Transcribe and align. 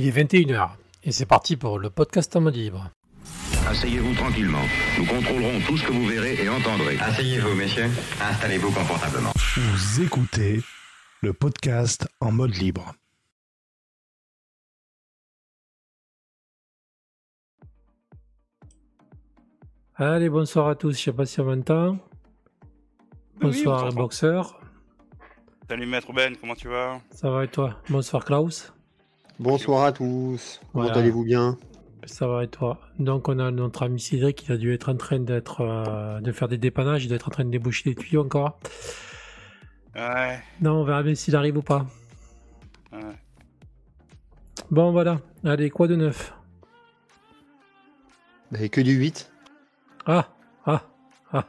Il 0.00 0.06
est 0.06 0.24
21h 0.24 0.70
et 1.04 1.12
c'est 1.12 1.26
parti 1.26 1.58
pour 1.58 1.78
le 1.78 1.90
podcast 1.90 2.34
en 2.34 2.40
mode 2.40 2.56
libre. 2.56 2.90
Asseyez-vous 3.68 4.14
tranquillement. 4.14 4.62
Nous 4.96 5.04
contrôlerons 5.04 5.60
tout 5.66 5.76
ce 5.76 5.86
que 5.86 5.92
vous 5.92 6.06
verrez 6.06 6.42
et 6.42 6.48
entendrez. 6.48 6.96
Asseyez-vous, 6.98 7.54
messieurs. 7.54 7.90
Installez-vous 8.18 8.70
confortablement. 8.72 9.30
Vous 9.56 10.00
écoutez 10.00 10.62
le 11.20 11.34
podcast 11.34 12.08
en 12.18 12.32
mode 12.32 12.56
libre. 12.56 12.94
Allez, 19.96 20.30
bonsoir 20.30 20.68
à 20.68 20.76
tous, 20.76 20.96
je 20.96 21.02
sais 21.02 21.12
pas 21.12 21.26
si 21.26 21.40
on 21.40 21.44
m'entend. 21.44 21.98
Bonsoir 23.38 23.84
Oui, 23.84 23.90
on 23.92 23.96
Boxer, 23.96 24.40
Salut 25.68 25.84
Maître 25.84 26.10
Ben, 26.14 26.34
comment 26.40 26.54
tu 26.54 26.68
vas? 26.68 27.02
Ça 27.10 27.28
va 27.28 27.44
et 27.44 27.48
toi? 27.48 27.76
Bonsoir 27.90 28.24
Klaus, 28.24 28.72
Bonsoir 29.44 29.84
à 29.84 29.92
tous. 29.92 30.60
Comment 30.72 30.84
Voilà. 30.84 30.98
allez-vous 31.00 31.24
bien? 31.24 31.56
Ça 32.04 32.26
va 32.26 32.44
et 32.44 32.48
toi? 32.48 32.78
Donc 32.98 33.28
on 33.28 33.38
a 33.38 33.50
notre 33.50 33.82
ami 33.84 33.98
Cédric 33.98 34.36
qui 34.36 34.52
a 34.52 34.58
dû 34.58 34.72
être 34.74 34.90
en 34.90 34.96
train 34.96 35.18
d'être 35.18 35.62
euh, 35.62 36.20
de 36.20 36.30
faire 36.30 36.46
des 36.48 36.58
dépannages, 36.58 37.04
il 37.04 37.08
doit 37.08 37.16
être 37.16 37.28
en 37.28 37.30
train 37.30 37.44
de 37.44 37.50
déboucher 37.50 37.88
des 37.88 37.96
tuyaux 37.96 38.22
encore. 38.22 38.58
Ouais, 39.96 40.40
Non, 40.60 40.80
on 40.80 40.84
verra 40.84 41.02
bien 41.02 41.14
s'il 41.14 41.34
arrive 41.36 41.56
ou 41.56 41.62
pas. 41.62 41.86
ouais. 42.92 43.00
Bon 44.70 44.92
voilà, 44.92 45.20
allez, 45.42 45.70
quoi 45.70 45.88
de 45.88 45.96
neuf? 45.96 46.34
Bah, 48.52 48.68
Que 48.68 48.82
du 48.82 48.92
8 48.92 49.32
Ah 50.04 50.28
Ah 50.66 50.82
Ah 51.32 51.46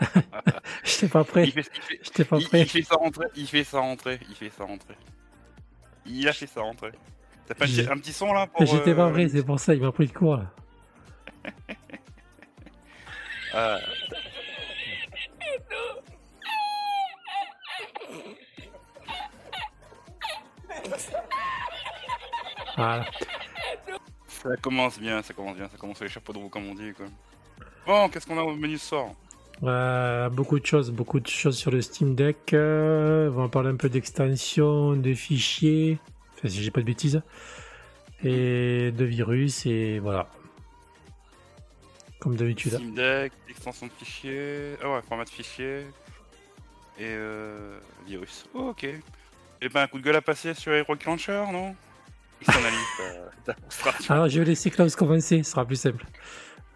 J'étais 0.84 1.08
pas 1.08 1.24
prêt, 1.24 1.46
fait, 1.46 1.60
il, 1.74 1.82
fait, 1.82 1.98
j'étais 2.02 2.24
pas 2.24 2.38
il- 2.38 2.46
prêt. 2.48 2.60
il 2.62 2.68
fait 2.68 2.82
sa 2.82 2.94
rentrée, 2.94 3.26
il 3.34 3.46
fait 3.48 3.64
sa 3.64 3.80
rentrée, 3.80 4.20
il 4.28 4.34
fait 4.36 4.50
sa 4.50 4.64
rentrée. 4.64 4.94
Il 6.06 6.28
a 6.28 6.32
fait 6.32 6.46
sa 6.46 6.60
rentrée. 6.62 6.92
T'as 7.46 7.54
pas 7.54 7.64
un 7.64 7.98
petit, 7.98 8.12
son 8.12 8.32
là 8.32 8.46
pour... 8.46 8.64
J'étais 8.64 8.94
pas 8.94 9.06
euh, 9.08 9.12
prêt, 9.12 9.28
c'est 9.28 9.42
pour 9.44 9.60
ça, 9.60 9.74
il 9.74 9.82
m'a 9.82 9.92
pris 9.92 10.06
le 10.06 10.12
cours 10.12 10.36
là. 10.36 10.50
ah, 13.54 13.78
Voilà. 22.76 23.04
ça 24.26 24.56
commence 24.60 24.98
bien, 24.98 25.22
ça 25.22 25.32
commence 25.32 25.56
bien, 25.56 25.68
ça 25.68 25.76
commence 25.78 25.96
sur 25.96 26.04
les 26.04 26.10
chapeaux 26.10 26.32
de 26.32 26.38
roue 26.38 26.48
comme 26.48 26.66
on 26.68 26.74
dit 26.74 26.92
quoi. 26.92 27.06
Bon, 27.86 28.08
qu'est-ce 28.08 28.26
qu'on 28.26 28.38
a 28.38 28.42
au 28.42 28.54
menu 28.54 28.78
soir? 28.78 29.10
Euh, 29.62 30.28
beaucoup 30.30 30.58
de 30.58 30.66
choses, 30.66 30.90
beaucoup 30.90 31.20
de 31.20 31.28
choses 31.28 31.56
sur 31.56 31.70
le 31.70 31.80
Steam 31.80 32.14
Deck. 32.14 32.52
euh, 32.52 33.30
on 33.30 33.42
va 33.42 33.48
parler 33.48 33.70
un 33.70 33.76
peu 33.76 33.88
d'extension, 33.88 34.94
de 34.94 35.14
fichiers, 35.14 35.98
si 36.48 36.62
j'ai 36.62 36.70
pas 36.70 36.80
de 36.80 36.86
bêtises, 36.86 37.22
et 38.22 38.90
de 38.92 39.04
virus, 39.04 39.66
et 39.66 39.98
voilà. 39.98 40.28
Comme 42.18 42.36
d'habitude. 42.36 42.74
Steam 42.74 42.94
Deck, 42.94 43.32
extension 43.48 43.86
de 43.86 43.92
fichier, 43.92 44.76
ah 44.82 44.94
ouais, 44.94 45.00
format 45.06 45.24
de 45.24 45.30
fichier, 45.30 45.86
et 46.98 47.02
euh, 47.02 47.78
virus. 48.06 48.46
Oh, 48.54 48.70
ok. 48.70 48.86
J'ai 49.60 49.68
pas 49.68 49.82
un 49.82 49.86
coup 49.86 49.98
de 49.98 50.04
gueule 50.04 50.16
à 50.16 50.22
passer 50.22 50.54
sur 50.54 50.72
Hero 50.72 50.94
Launcher, 51.06 51.44
non? 51.52 51.74
Frustration. 53.68 54.14
Alors, 54.14 54.28
je 54.28 54.38
vais 54.38 54.44
laisser 54.44 54.70
Klaus 54.70 54.96
commencer, 54.96 55.42
ce 55.42 55.50
sera 55.50 55.64
plus 55.64 55.76
simple. 55.76 56.04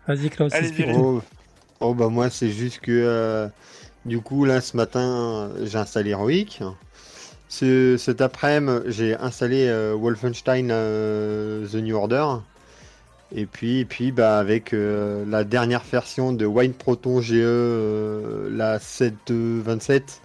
Vas-y, 0.06 0.30
Klaus, 0.30 0.52
oh, 0.94 1.22
oh, 1.80 1.94
bah 1.94 2.08
moi 2.08 2.30
c'est 2.30 2.50
juste 2.50 2.80
que 2.80 2.90
euh, 2.90 3.48
du 4.06 4.22
coup 4.22 4.46
là 4.46 4.62
ce 4.62 4.74
matin 4.74 5.50
j'ai 5.62 5.76
installé 5.76 6.10
Heroic. 6.10 6.62
Ce, 7.48 7.96
cet 7.96 8.20
après-midi 8.20 8.82
j'ai 8.86 9.14
installé 9.16 9.66
euh, 9.68 9.94
Wolfenstein 9.94 10.68
euh, 10.70 11.66
The 11.66 11.76
New 11.76 11.96
Order. 11.96 12.24
Et 13.34 13.44
puis, 13.46 13.80
et 13.80 13.84
puis 13.84 14.10
bah, 14.12 14.38
avec 14.38 14.72
euh, 14.72 15.24
la 15.26 15.44
dernière 15.44 15.82
version 15.84 16.32
de 16.32 16.46
Wine 16.46 16.72
Proton 16.72 17.20
GE, 17.20 17.34
la 18.50 18.78
727, 18.78 20.22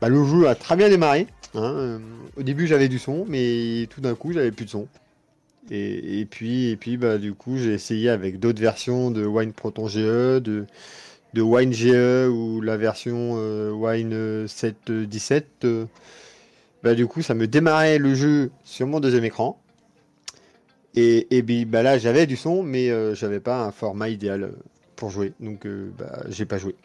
bah, 0.00 0.08
le 0.08 0.24
jeu 0.24 0.48
a 0.48 0.54
très 0.54 0.76
bien 0.76 0.88
démarré. 0.88 1.26
hein. 1.54 2.00
Au 2.36 2.42
début 2.42 2.66
j'avais 2.66 2.88
du 2.88 2.98
son, 2.98 3.26
mais 3.28 3.86
tout 3.90 4.00
d'un 4.00 4.14
coup 4.14 4.32
j'avais 4.32 4.52
plus 4.52 4.64
de 4.64 4.70
son. 4.70 4.88
Et, 5.70 6.20
et 6.20 6.24
puis, 6.26 6.68
et 6.70 6.76
puis 6.76 6.96
bah, 6.96 7.18
du 7.18 7.34
coup, 7.34 7.56
j'ai 7.58 7.72
essayé 7.74 8.10
avec 8.10 8.38
d'autres 8.38 8.60
versions 8.60 9.10
de 9.10 9.24
Wine 9.24 9.52
Proton 9.52 9.88
GE, 9.88 9.98
de, 10.40 10.66
de 11.34 11.42
Wine 11.42 11.72
GE 11.72 12.28
ou 12.30 12.60
la 12.60 12.76
version 12.76 13.34
Wine 13.72 14.12
euh, 14.14 14.46
717. 14.48 15.66
Bah, 16.84 16.94
du 16.94 17.06
coup, 17.06 17.22
ça 17.22 17.32
me 17.32 17.46
démarrait 17.46 17.98
le 17.98 18.14
jeu 18.14 18.52
sur 18.62 18.86
mon 18.86 19.00
deuxième 19.00 19.24
écran. 19.24 19.58
Et, 20.94 21.26
et 21.36 21.64
bah, 21.64 21.82
là, 21.82 21.96
j'avais 21.98 22.26
du 22.26 22.36
son, 22.36 22.62
mais 22.62 22.90
euh, 22.90 23.14
j'avais 23.14 23.40
pas 23.40 23.64
un 23.64 23.72
format 23.72 24.10
idéal 24.10 24.44
euh, 24.44 24.52
pour 24.94 25.08
jouer. 25.08 25.32
Donc, 25.40 25.64
euh, 25.64 25.90
bah, 25.98 26.22
j'ai 26.28 26.44
pas 26.44 26.58
joué. 26.58 26.76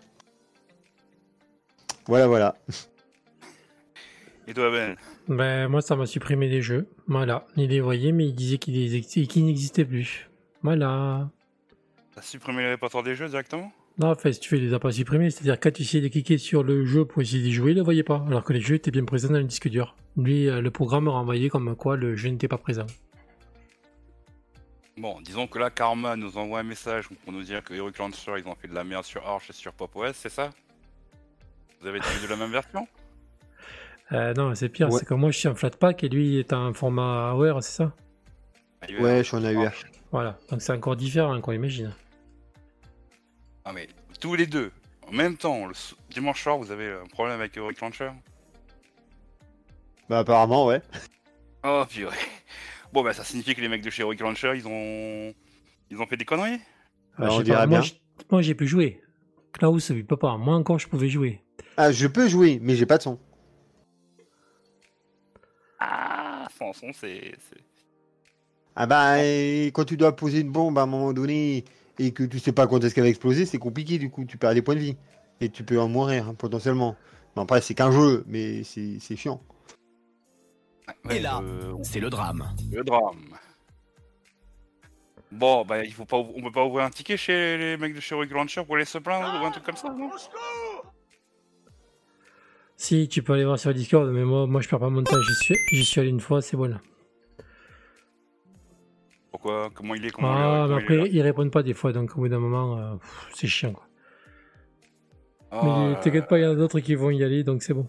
Voilà, 2.07 2.27
voilà. 2.27 2.55
Et 4.47 4.53
toi 4.53 4.71
Ben? 4.71 4.95
Ben, 5.27 5.67
moi, 5.67 5.81
ça 5.81 5.95
m'a 5.95 6.07
supprimé 6.07 6.49
des 6.49 6.61
jeux. 6.61 6.87
Voilà. 7.05 7.45
Il 7.57 7.69
les 7.69 7.81
voyait, 7.81 8.13
mais 8.13 8.25
il 8.25 8.33
disait 8.33 8.57
qu'il 8.57 8.95
ex- 8.95 9.27
qu'il 9.27 9.45
n'existait 9.45 9.85
plus. 9.85 10.29
Voilà. 10.63 11.29
T'as 12.15 12.21
supprimé 12.21 12.63
le 12.63 12.69
répertoire 12.69 13.03
des 13.03 13.15
jeux 13.15 13.27
directement? 13.27 13.71
Non, 13.99 14.11
enfin, 14.11 14.31
si 14.31 14.39
tu 14.39 14.55
veux, 14.55 14.61
il 14.61 14.67
les 14.67 14.73
a 14.73 14.79
pas 14.79 14.93
supprimés. 14.93 15.29
C'est-à-dire, 15.29 15.59
quand 15.59 15.71
tu 15.71 15.81
essayais 15.81 16.01
de 16.01 16.07
cliquer 16.07 16.37
sur 16.37 16.63
le 16.63 16.85
jeu 16.85 17.03
pour 17.03 17.21
essayer 17.21 17.43
d'y 17.43 17.51
jouer, 17.51 17.71
il 17.71 17.77
le 17.77 17.83
voyait 17.83 18.03
pas. 18.03 18.23
Alors 18.27 18.45
que 18.45 18.53
les 18.53 18.61
jeux 18.61 18.75
étaient 18.75 18.91
bien 18.91 19.03
présents 19.03 19.29
dans 19.29 19.39
le 19.39 19.43
disque 19.43 19.67
dur. 19.67 19.95
Lui, 20.15 20.47
euh, 20.47 20.61
le 20.61 20.71
programme 20.71 21.09
renvoyait 21.09 21.49
comme 21.49 21.75
quoi 21.75 21.97
le 21.97 22.15
jeu 22.15 22.29
n'était 22.29 22.47
pas 22.47 22.57
présent. 22.57 22.87
Bon, 24.97 25.19
disons 25.21 25.47
que 25.47 25.59
là, 25.59 25.69
Karma 25.69 26.15
nous 26.15 26.37
envoie 26.37 26.59
un 26.59 26.63
message 26.63 27.09
pour 27.23 27.33
nous 27.33 27.43
dire 27.43 27.63
que 27.63 27.73
Hero 27.73 27.89
Launcher, 27.97 28.33
ils 28.37 28.47
ont 28.47 28.55
fait 28.55 28.69
de 28.69 28.73
la 28.73 28.85
merde 28.85 29.03
sur 29.03 29.25
Arch 29.27 29.49
et 29.49 29.53
sur 29.53 29.73
Pop 29.73 29.93
OS, 29.95 30.11
c'est 30.13 30.29
ça? 30.29 30.49
Vous 31.81 31.87
avez 31.87 31.97
été 31.99 32.07
de 32.23 32.29
la 32.29 32.35
même 32.35 32.51
version? 32.51 32.87
Euh, 34.11 34.33
non, 34.33 34.55
c'est 34.55 34.69
pire. 34.69 34.89
Ouais. 34.89 34.99
C'est 34.99 35.05
que 35.05 35.13
moi, 35.13 35.31
je 35.31 35.37
suis 35.37 35.47
en 35.47 35.55
Flatpak 35.55 36.03
et 36.03 36.09
lui 36.09 36.39
est 36.39 36.51
en 36.51 36.73
format 36.73 37.29
AOR, 37.29 37.63
c'est 37.63 37.83
ça? 37.83 37.93
Ouais, 38.99 39.19
je 39.19 39.23
suis 39.23 39.37
en 39.37 39.43
AUR. 39.43 39.71
Voilà. 40.11 40.37
Donc, 40.49 40.61
c'est 40.61 40.73
encore 40.73 40.95
différent, 40.95 41.39
quoi, 41.41 41.53
imagine. 41.53 41.93
Ah 43.69 43.71
mais, 43.71 43.87
tous 44.19 44.33
les 44.33 44.47
deux, 44.47 44.71
en 45.07 45.11
même 45.11 45.37
temps, 45.37 45.67
le 45.67 45.73
s- 45.73 45.93
dimanche 46.09 46.41
soir, 46.41 46.57
vous 46.57 46.71
avez 46.71 46.91
un 46.91 47.05
problème 47.05 47.39
avec 47.39 47.55
Hero 47.55 47.69
Launcher 47.79 48.09
Bah, 50.09 50.17
apparemment, 50.17 50.65
ouais. 50.65 50.81
Oh 51.63 51.83
purée 51.87 52.17
Bon 52.91 53.03
bah 53.03 53.13
ça 53.13 53.23
signifie 53.23 53.53
que 53.53 53.61
les 53.61 53.67
mecs 53.67 53.83
de 53.83 53.91
chez 53.91 54.01
Hero 54.01 54.13
Launcher, 54.13 54.53
ils 54.55 54.67
ont... 54.67 55.35
Ils 55.91 56.01
ont 56.01 56.07
fait 56.07 56.17
des 56.17 56.25
conneries? 56.25 56.59
Alors, 57.19 57.29
je 57.29 57.35
on 57.35 57.37
sais 57.37 57.43
dirait 57.43 57.67
moi, 57.67 57.81
bien. 57.81 57.89
moi, 58.31 58.41
j'ai 58.41 58.55
pu 58.55 58.65
jouer. 58.65 59.03
Klaus, 59.53 59.91
peut 60.07 60.17
pas. 60.17 60.35
Moi 60.37 60.55
encore, 60.55 60.79
je 60.79 60.87
pouvais 60.87 61.07
jouer. 61.09 61.39
Ah, 61.77 61.91
je 61.91 62.07
peux 62.07 62.27
jouer, 62.27 62.57
mais 62.63 62.75
j'ai 62.75 62.87
pas 62.87 62.97
de 62.97 63.03
son. 63.03 63.19
Ah 65.79 66.47
Sans 66.57 66.73
son, 66.73 66.91
c'est... 66.91 67.35
c'est- 67.37 67.63
Ah 68.75 68.87
bah, 68.87 69.19
quand 69.73 69.85
tu 69.85 69.95
dois 69.95 70.15
poser 70.15 70.39
une 70.39 70.49
bombe 70.51 70.79
à 70.79 70.81
un 70.81 70.85
moment 70.87 71.13
donné 71.13 71.65
et 71.99 72.11
que 72.11 72.23
tu 72.23 72.39
sais 72.39 72.53
pas 72.53 72.65
quand 72.65 72.83
est-ce 72.83 72.95
qu'elle 72.95 73.03
va 73.03 73.09
exploser, 73.09 73.45
c'est 73.45 73.57
compliqué 73.57 73.97
du 73.97 74.09
coup, 74.09 74.25
tu 74.25 74.37
perds 74.37 74.53
des 74.53 74.61
points 74.61 74.75
de 74.75 74.79
vie. 74.79 74.97
Et 75.41 75.49
tu 75.49 75.63
peux 75.63 75.79
en 75.79 75.87
mourir 75.87 76.27
hein, 76.27 76.33
potentiellement. 76.33 76.95
Bon, 77.35 77.43
après, 77.43 77.61
c'est 77.61 77.75
qu'un 77.75 77.91
jeu, 77.91 78.23
mais 78.27 78.63
c'est 78.63 78.97
c'est 78.99 79.15
chiant. 79.15 79.41
Ouais, 81.05 81.17
Et 81.17 81.19
là, 81.19 81.41
c'est 81.83 81.99
le 81.99 82.09
drame. 82.09 82.49
Le 82.71 82.83
drame. 82.83 83.17
Bon, 85.31 85.63
bah, 85.63 85.85
il 85.85 85.93
faut 85.93 86.05
pas, 86.05 86.17
on 86.17 86.41
peut 86.41 86.51
pas 86.51 86.65
ouvrir 86.65 86.85
un 86.85 86.89
ticket 86.89 87.15
chez 87.15 87.57
les 87.57 87.77
mecs 87.77 87.93
de 87.93 87.99
chez 87.99 88.15
Hero 88.15 88.23
Launcher 88.23 88.63
pour 88.65 88.75
aller 88.75 88.85
se 88.85 88.97
plaindre 88.97 89.39
ou 89.41 89.45
un 89.45 89.51
truc 89.51 89.63
comme 89.63 89.75
ça, 89.75 89.93
non? 89.93 90.09
Si, 92.75 93.07
tu 93.07 93.21
peux 93.21 93.33
aller 93.33 93.45
voir 93.45 93.59
sur 93.59 93.73
Discord, 93.73 94.09
mais 94.09 94.23
moi, 94.23 94.47
moi 94.47 94.61
je 94.61 94.69
perds 94.69 94.79
pas 94.79 94.89
mon 94.89 95.03
temps. 95.03 95.21
J'y 95.21 95.35
suis, 95.35 95.55
j'y 95.71 95.85
suis 95.85 96.01
allé 96.01 96.09
une 96.09 96.21
fois, 96.21 96.41
c'est 96.41 96.57
bon. 96.57 96.79
Pourquoi 99.41 99.69
Comment 99.73 99.95
il 99.95 100.05
est 100.05 100.11
comment 100.11 100.27
Ah, 100.29 100.65
il 100.67 100.73
est, 100.73 100.75
mais 100.75 100.85
comment 100.85 100.91
il 100.91 100.93
est 100.93 100.99
après, 100.99 101.09
ils 101.11 101.21
répondent 101.21 101.51
pas 101.51 101.63
des 101.63 101.73
fois, 101.73 101.93
donc 101.93 102.11
au 102.17 102.21
bout 102.21 102.27
d'un 102.27 102.39
moment, 102.39 102.77
euh, 102.77 102.95
c'est 103.33 103.47
chiant, 103.47 103.71
quoi. 103.71 103.85
Mais 105.63 105.93
Ah, 105.95 105.99
t'inquiète 106.01 106.27
pas, 106.27 106.39
il 106.39 106.43
y 106.43 106.45
en 106.45 106.51
a 106.51 106.55
d'autres 106.55 106.79
qui 106.81 106.93
vont 106.95 107.09
y 107.09 107.23
aller, 107.23 107.43
donc 107.43 107.63
c'est 107.63 107.73
bon. 107.73 107.87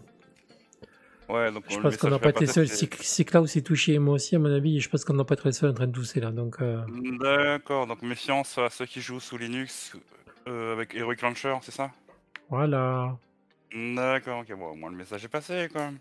Ouais, 1.27 1.51
donc 1.51 1.63
Je 1.69 1.77
pense 1.79 1.97
qu'on 1.97 2.09
n'a 2.09 2.19
pas 2.19 2.29
été 2.29 2.45
seul. 2.47 2.67
Si, 2.67 3.25
Klaus 3.25 3.55
est 3.55 3.61
touché, 3.65 3.93
et 3.93 3.99
moi 3.99 4.15
aussi, 4.15 4.35
à 4.35 4.39
mon 4.39 4.51
avis, 4.51 4.79
je 4.79 4.89
pense 4.89 5.03
qu'on 5.03 5.13
n'a 5.13 5.23
pas 5.25 5.35
été 5.35 5.51
seul 5.51 5.71
en 5.71 5.73
train 5.73 5.87
de 5.87 5.91
tousser 5.91 6.21
là. 6.21 6.31
Donc, 6.31 6.61
euh, 6.61 6.81
D'accord, 7.19 7.85
donc 7.85 8.01
méfiance 8.01 8.57
à 8.57 8.69
ceux 8.69 8.85
qui 8.85 9.01
jouent 9.01 9.19
sous 9.19 9.37
Linux 9.37 9.97
euh, 10.47 10.73
avec 10.73 10.95
Heroic 10.95 11.17
Launcher, 11.21 11.55
c'est 11.61 11.71
ça? 11.71 11.91
Voilà. 12.49 13.17
D'accord, 13.73 14.39
ok, 14.39 14.57
bon, 14.57 14.67
au 14.71 14.75
moins 14.75 14.89
le 14.89 14.97
message 14.97 15.23
est 15.25 15.29
passé 15.29 15.67
quand 15.71 15.79
même. 15.79 15.99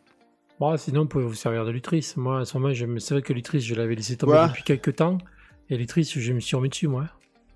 Bon, 0.60 0.76
sinon, 0.76 1.02
vous 1.02 1.08
pouvez 1.08 1.24
vous 1.24 1.34
servir 1.34 1.64
de 1.64 1.70
l'Utris. 1.70 2.12
Moi, 2.16 2.40
à 2.40 2.44
ce 2.44 2.56
moment, 2.56 2.72
je 2.72 2.86
me- 2.86 2.98
c'est 3.00 3.14
vrai 3.14 3.22
que 3.22 3.32
l'Utris, 3.32 3.60
je 3.60 3.74
l'avais 3.74 3.94
laissé 3.96 4.16
tomber 4.16 4.32
Quoi? 4.32 4.48
depuis 4.48 4.62
quelques 4.62 4.96
temps. 4.96 5.18
Et 5.70 5.76
l'Utris, 5.76 6.04
je 6.04 6.32
me 6.32 6.40
suis 6.40 6.56
remis 6.56 6.68
dessus, 6.68 6.88
moi. 6.88 7.06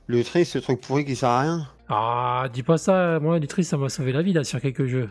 Le 0.06 0.22
tri, 0.22 0.44
ce 0.44 0.58
truc 0.58 0.80
pourri 0.80 1.04
qui 1.04 1.16
sert 1.16 1.28
à 1.28 1.40
rien? 1.40 1.68
Ah, 1.88 2.46
dis 2.52 2.62
pas 2.62 2.78
ça. 2.78 3.18
Moi, 3.20 3.38
l'Utris, 3.38 3.64
ça 3.64 3.76
m'a 3.76 3.88
sauvé 3.88 4.12
la 4.12 4.22
vie, 4.22 4.32
là, 4.32 4.44
sur 4.44 4.60
quelques 4.60 4.86
jeux. 4.86 5.08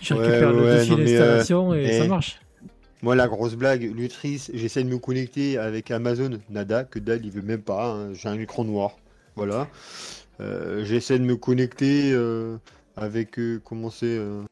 Je 0.00 0.14
Ouais, 0.14 0.20
récupère 0.26 0.52
le 0.52 0.62
ouais, 0.64 0.86
mais, 0.88 0.96
d'installation 0.96 1.74
et 1.74 1.84
eh. 1.84 1.98
ça 1.98 2.06
marche. 2.06 2.40
Moi, 3.02 3.14
la 3.16 3.28
grosse 3.28 3.54
blague, 3.54 3.82
Lutris, 3.94 4.48
j'essaie 4.54 4.82
de 4.84 4.88
me 4.88 4.98
connecter 4.98 5.58
avec 5.58 5.90
Amazon, 5.90 6.38
nada, 6.50 6.84
que 6.84 6.98
dalle, 6.98 7.24
il 7.24 7.30
veut 7.30 7.42
même 7.42 7.62
pas. 7.62 7.92
hein, 7.94 8.14
J'ai 8.14 8.28
un 8.28 8.38
écran 8.38 8.64
noir. 8.64 8.96
Voilà. 9.36 9.68
Euh, 10.40 10.84
j'essaie 10.84 11.18
de 11.18 11.24
me 11.24 11.36
connecter 11.36 12.12
euh, 12.12 12.56
avec 12.96 13.38
euh, 13.38 13.60
comment 13.64 13.90
c'est 13.90 14.06
euh, 14.06 14.42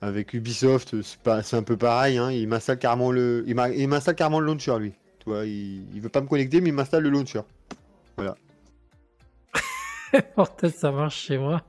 avec 0.00 0.32
Ubisoft, 0.34 1.00
c'est 1.02 1.18
pas, 1.20 1.42
c'est 1.42 1.56
un 1.56 1.62
peu 1.62 1.76
pareil. 1.76 2.18
Hein, 2.18 2.30
il 2.32 2.48
m'installe 2.48 2.78
carrément 2.78 3.12
le, 3.12 3.44
il 3.46 3.88
m'installe 3.88 4.14
carrément 4.16 4.40
le 4.40 4.46
launcher 4.46 4.76
lui. 4.78 4.92
Tu 5.22 5.30
vois, 5.30 5.46
il, 5.46 5.86
il 5.94 6.00
veut 6.00 6.08
pas 6.08 6.20
me 6.20 6.26
connecter, 6.26 6.60
mais 6.60 6.70
il 6.70 6.74
m'installe 6.74 7.04
le 7.04 7.10
launcher. 7.10 7.42
Peut-être 10.12 10.74
ça 10.74 10.90
marche 10.90 11.16
chez 11.16 11.38
moi. 11.38 11.62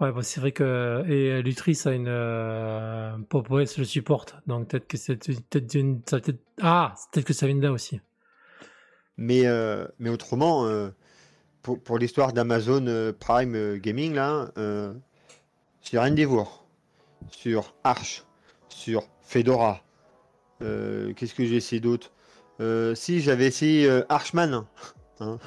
Ouais, 0.00 0.10
bon, 0.10 0.22
c'est 0.22 0.40
vrai 0.40 0.52
que 0.52 1.04
et 1.06 1.32
euh, 1.32 1.42
Lutris 1.42 1.80
a 1.84 1.92
une 1.92 2.08
euh, 2.08 3.16
Pop 3.28 3.50
OS 3.50 3.78
le 3.78 3.84
supporte, 3.84 4.36
donc 4.46 4.68
peut-être 4.68 4.86
que 4.86 4.98
c'est 4.98 5.16
peut-être 5.16 5.74
une 5.74 6.02
ça 6.06 6.20
peut-être 6.20 6.42
ah 6.60 6.94
peut-être 7.12 7.26
que 7.26 7.32
ça 7.32 7.46
vient 7.46 7.56
de 7.56 7.62
là 7.62 7.72
aussi. 7.72 8.00
Mais, 9.16 9.46
euh, 9.46 9.86
mais 9.98 10.10
autrement, 10.10 10.66
euh, 10.66 10.90
pour, 11.62 11.82
pour 11.82 11.98
l'histoire 11.98 12.34
d'Amazon 12.34 13.14
Prime 13.18 13.78
Gaming, 13.78 14.12
là, 14.14 14.50
sur 15.80 16.02
Endeavour, 16.02 16.66
sur 17.30 17.74
Arch, 17.82 18.24
sur 18.68 19.04
Fedora, 19.22 19.85
qu'est-ce 20.60 21.34
que 21.34 21.44
j'ai 21.44 21.56
essayé 21.56 21.80
d'autre 21.80 22.10
Euh, 22.60 22.94
Si, 22.94 23.20
j'avais 23.20 23.46
essayé 23.46 23.88
euh, 23.88 24.04
Archman. 24.08 24.64
hein. 25.20 25.38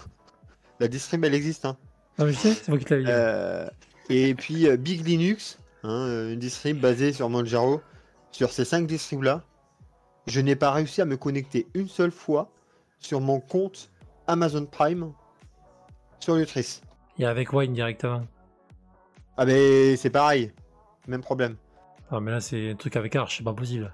La 0.80 0.88
distrib, 0.88 1.25
elle 1.25 1.34
existe. 1.34 1.66
Hein. 1.66 1.78
Non, 2.18 2.25
mais 2.25 2.34
je 2.34 2.38
sais, 2.38 2.54
c'est 2.54 2.70
moi 2.70 2.78
qui. 2.78 2.86
Euh, 2.94 3.68
et 4.10 4.34
puis 4.36 4.68
euh, 4.68 4.78
Big 4.78 5.06
Linux, 5.06 5.58
hein, 5.84 5.89
euh, 5.89 6.34
une 6.34 6.39
distrib 6.39 6.80
basée 6.80 7.13
sur 7.13 7.30
Manjaro. 7.30 7.82
Sur 8.32 8.51
ces 8.51 8.63
cinq 8.63 8.86
distribs-là, 8.86 9.44
je 10.28 10.39
n'ai 10.39 10.56
pas 10.56 10.72
réussi 10.72 11.01
à 11.01 11.06
me 11.06 11.18
connecter 11.18 11.68
une 11.74 11.88
seule 11.88 12.12
fois 12.12 12.51
sur 13.00 13.22
mon 13.22 13.39
compte 13.39 13.89
Amazon 14.28 14.66
Prime 14.68 15.12
sur 16.20 16.36
Lutris. 16.36 16.82
A 17.22 17.28
avec 17.30 17.51
Wine 17.54 17.74
directement. 17.74 18.22
Ah 19.38 19.46
mais 19.46 19.96
c'est 19.98 20.10
pareil, 20.12 20.51
même 21.08 21.22
problème. 21.22 21.56
Ah 22.12 22.20
mais 22.20 22.32
là 22.32 22.39
c'est 22.39 22.72
un 22.72 22.75
truc 22.75 22.96
avec 22.98 23.16
Arch, 23.16 23.38
c'est 23.38 23.44
pas 23.44 23.54
possible. 23.54 23.92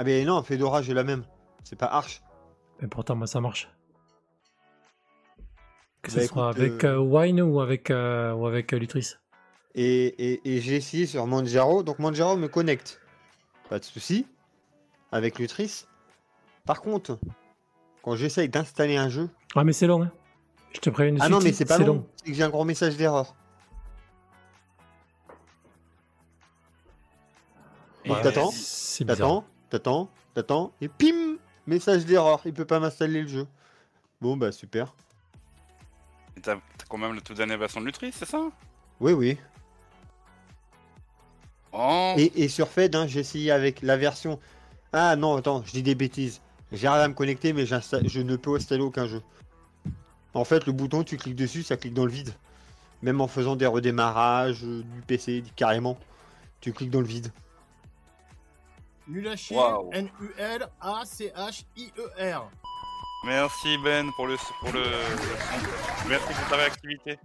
Ah 0.00 0.04
mais 0.04 0.24
non, 0.24 0.40
Fedora 0.44 0.80
j'ai 0.80 0.94
la 0.94 1.02
même, 1.02 1.24
c'est 1.64 1.74
pas 1.76 1.86
Arch. 1.86 2.22
Mais 2.80 2.86
pourtant 2.86 3.16
moi 3.16 3.26
ça 3.26 3.40
marche. 3.40 3.68
Que 6.02 6.12
Bah, 6.14 6.20
ce 6.20 6.26
soit 6.28 6.50
écoute, 6.52 6.60
avec 6.62 6.84
euh, 6.84 6.94
euh, 6.94 6.98
Wine 7.00 7.42
ou 7.42 7.60
avec 7.60 7.90
euh, 7.90 8.32
ou 8.32 8.46
avec 8.46 8.72
euh, 8.72 8.78
Lutris. 8.78 9.14
Et, 9.74 10.06
et- 10.06 10.54
et 10.54 10.60
j'ai 10.60 10.76
essayé 10.76 11.06
sur 11.06 11.26
Manjaro, 11.26 11.82
donc 11.82 11.98
Manjaro 11.98 12.36
me 12.36 12.46
connecte. 12.46 13.00
Pas 13.68 13.80
de 13.80 13.84
souci, 13.84 14.24
avec 15.10 15.40
Lutris. 15.40 15.84
Par 16.64 16.80
contre, 16.80 17.18
quand 18.02 18.14
j'essaye 18.14 18.48
d'installer 18.48 18.96
un 18.96 19.08
jeu, 19.08 19.28
Ah 19.56 19.64
mais 19.64 19.72
c'est 19.72 19.88
long 19.88 20.04
hein. 20.04 20.12
Je 20.74 20.78
te 20.80 20.90
préviens 20.90 21.16
ah 21.18 21.24
suite, 21.24 21.32
non 21.32 21.40
mais 21.42 21.52
c'est 21.52 21.64
pas 21.64 21.78
long, 21.78 22.06
c'est 22.16 22.30
que 22.30 22.34
j'ai 22.36 22.42
un 22.44 22.50
gros 22.50 22.64
message 22.64 22.96
d'erreur. 22.96 23.34
T'attends. 28.22 28.50
T'attends, 29.06 29.44
t'attends, 29.70 30.10
t'attends, 30.34 30.72
et 30.80 30.88
pim 30.88 31.36
Message 31.66 32.06
d'erreur, 32.06 32.40
il 32.46 32.54
peut 32.54 32.64
pas 32.64 32.80
m'installer 32.80 33.20
le 33.20 33.28
jeu. 33.28 33.46
Bon 34.22 34.38
bah 34.38 34.52
super. 34.52 34.94
et 36.34 36.40
T'as 36.40 36.56
quand 36.88 36.96
même 36.96 37.12
le 37.12 37.20
tout 37.20 37.34
dernier 37.34 37.58
version 37.58 37.80
de 37.82 37.86
Lutris, 37.86 38.10
c'est 38.12 38.24
ça? 38.24 38.48
Oui 39.00 39.12
oui. 39.12 39.36
Oh 41.72 42.14
Et, 42.16 42.32
et 42.44 42.48
sur 42.48 42.68
Fed, 42.68 42.96
hein, 42.96 43.06
j'ai 43.06 43.20
essayé 43.20 43.50
avec 43.50 43.82
la 43.82 43.98
version... 43.98 44.40
Ah 44.94 45.14
non, 45.16 45.36
attends, 45.36 45.62
je 45.66 45.72
dis 45.72 45.82
des 45.82 45.94
bêtises. 45.94 46.40
J'arrive 46.72 47.02
à 47.02 47.08
me 47.08 47.12
connecter 47.12 47.52
mais 47.52 47.66
je 47.66 48.20
ne 48.20 48.36
peux 48.36 48.54
installer 48.54 48.82
aucun 48.82 49.06
jeu. 49.06 49.22
En 50.32 50.44
fait, 50.44 50.64
le 50.64 50.72
bouton, 50.72 51.04
tu 51.04 51.18
cliques 51.18 51.36
dessus, 51.36 51.62
ça 51.62 51.76
clique 51.76 51.94
dans 51.94 52.06
le 52.06 52.12
vide. 52.12 52.32
Même 53.02 53.20
en 53.20 53.28
faisant 53.28 53.56
des 53.56 53.66
redémarrages 53.66 54.64
euh, 54.64 54.82
du 54.82 55.02
PC, 55.06 55.44
carrément. 55.54 55.98
Tu 56.60 56.72
cliques 56.72 56.90
dans 56.90 57.00
le 57.00 57.06
vide. 57.06 57.30
Nul 59.08 59.26
à 59.28 59.36
chier, 59.36 59.56
Waouh. 59.56 59.90
N-U-L-A-C-H-I-E-R. 59.92 60.50
Merci 63.26 63.76
Ben 63.82 64.06
pour 64.16 64.26
le 64.26 64.36
pour 64.60 64.72
le, 64.72 64.80
le 64.80 64.84
son. 64.86 66.08
Merci 66.08 66.32
pour 66.34 66.48
ta 66.50 66.56
réactivité. 66.56 67.18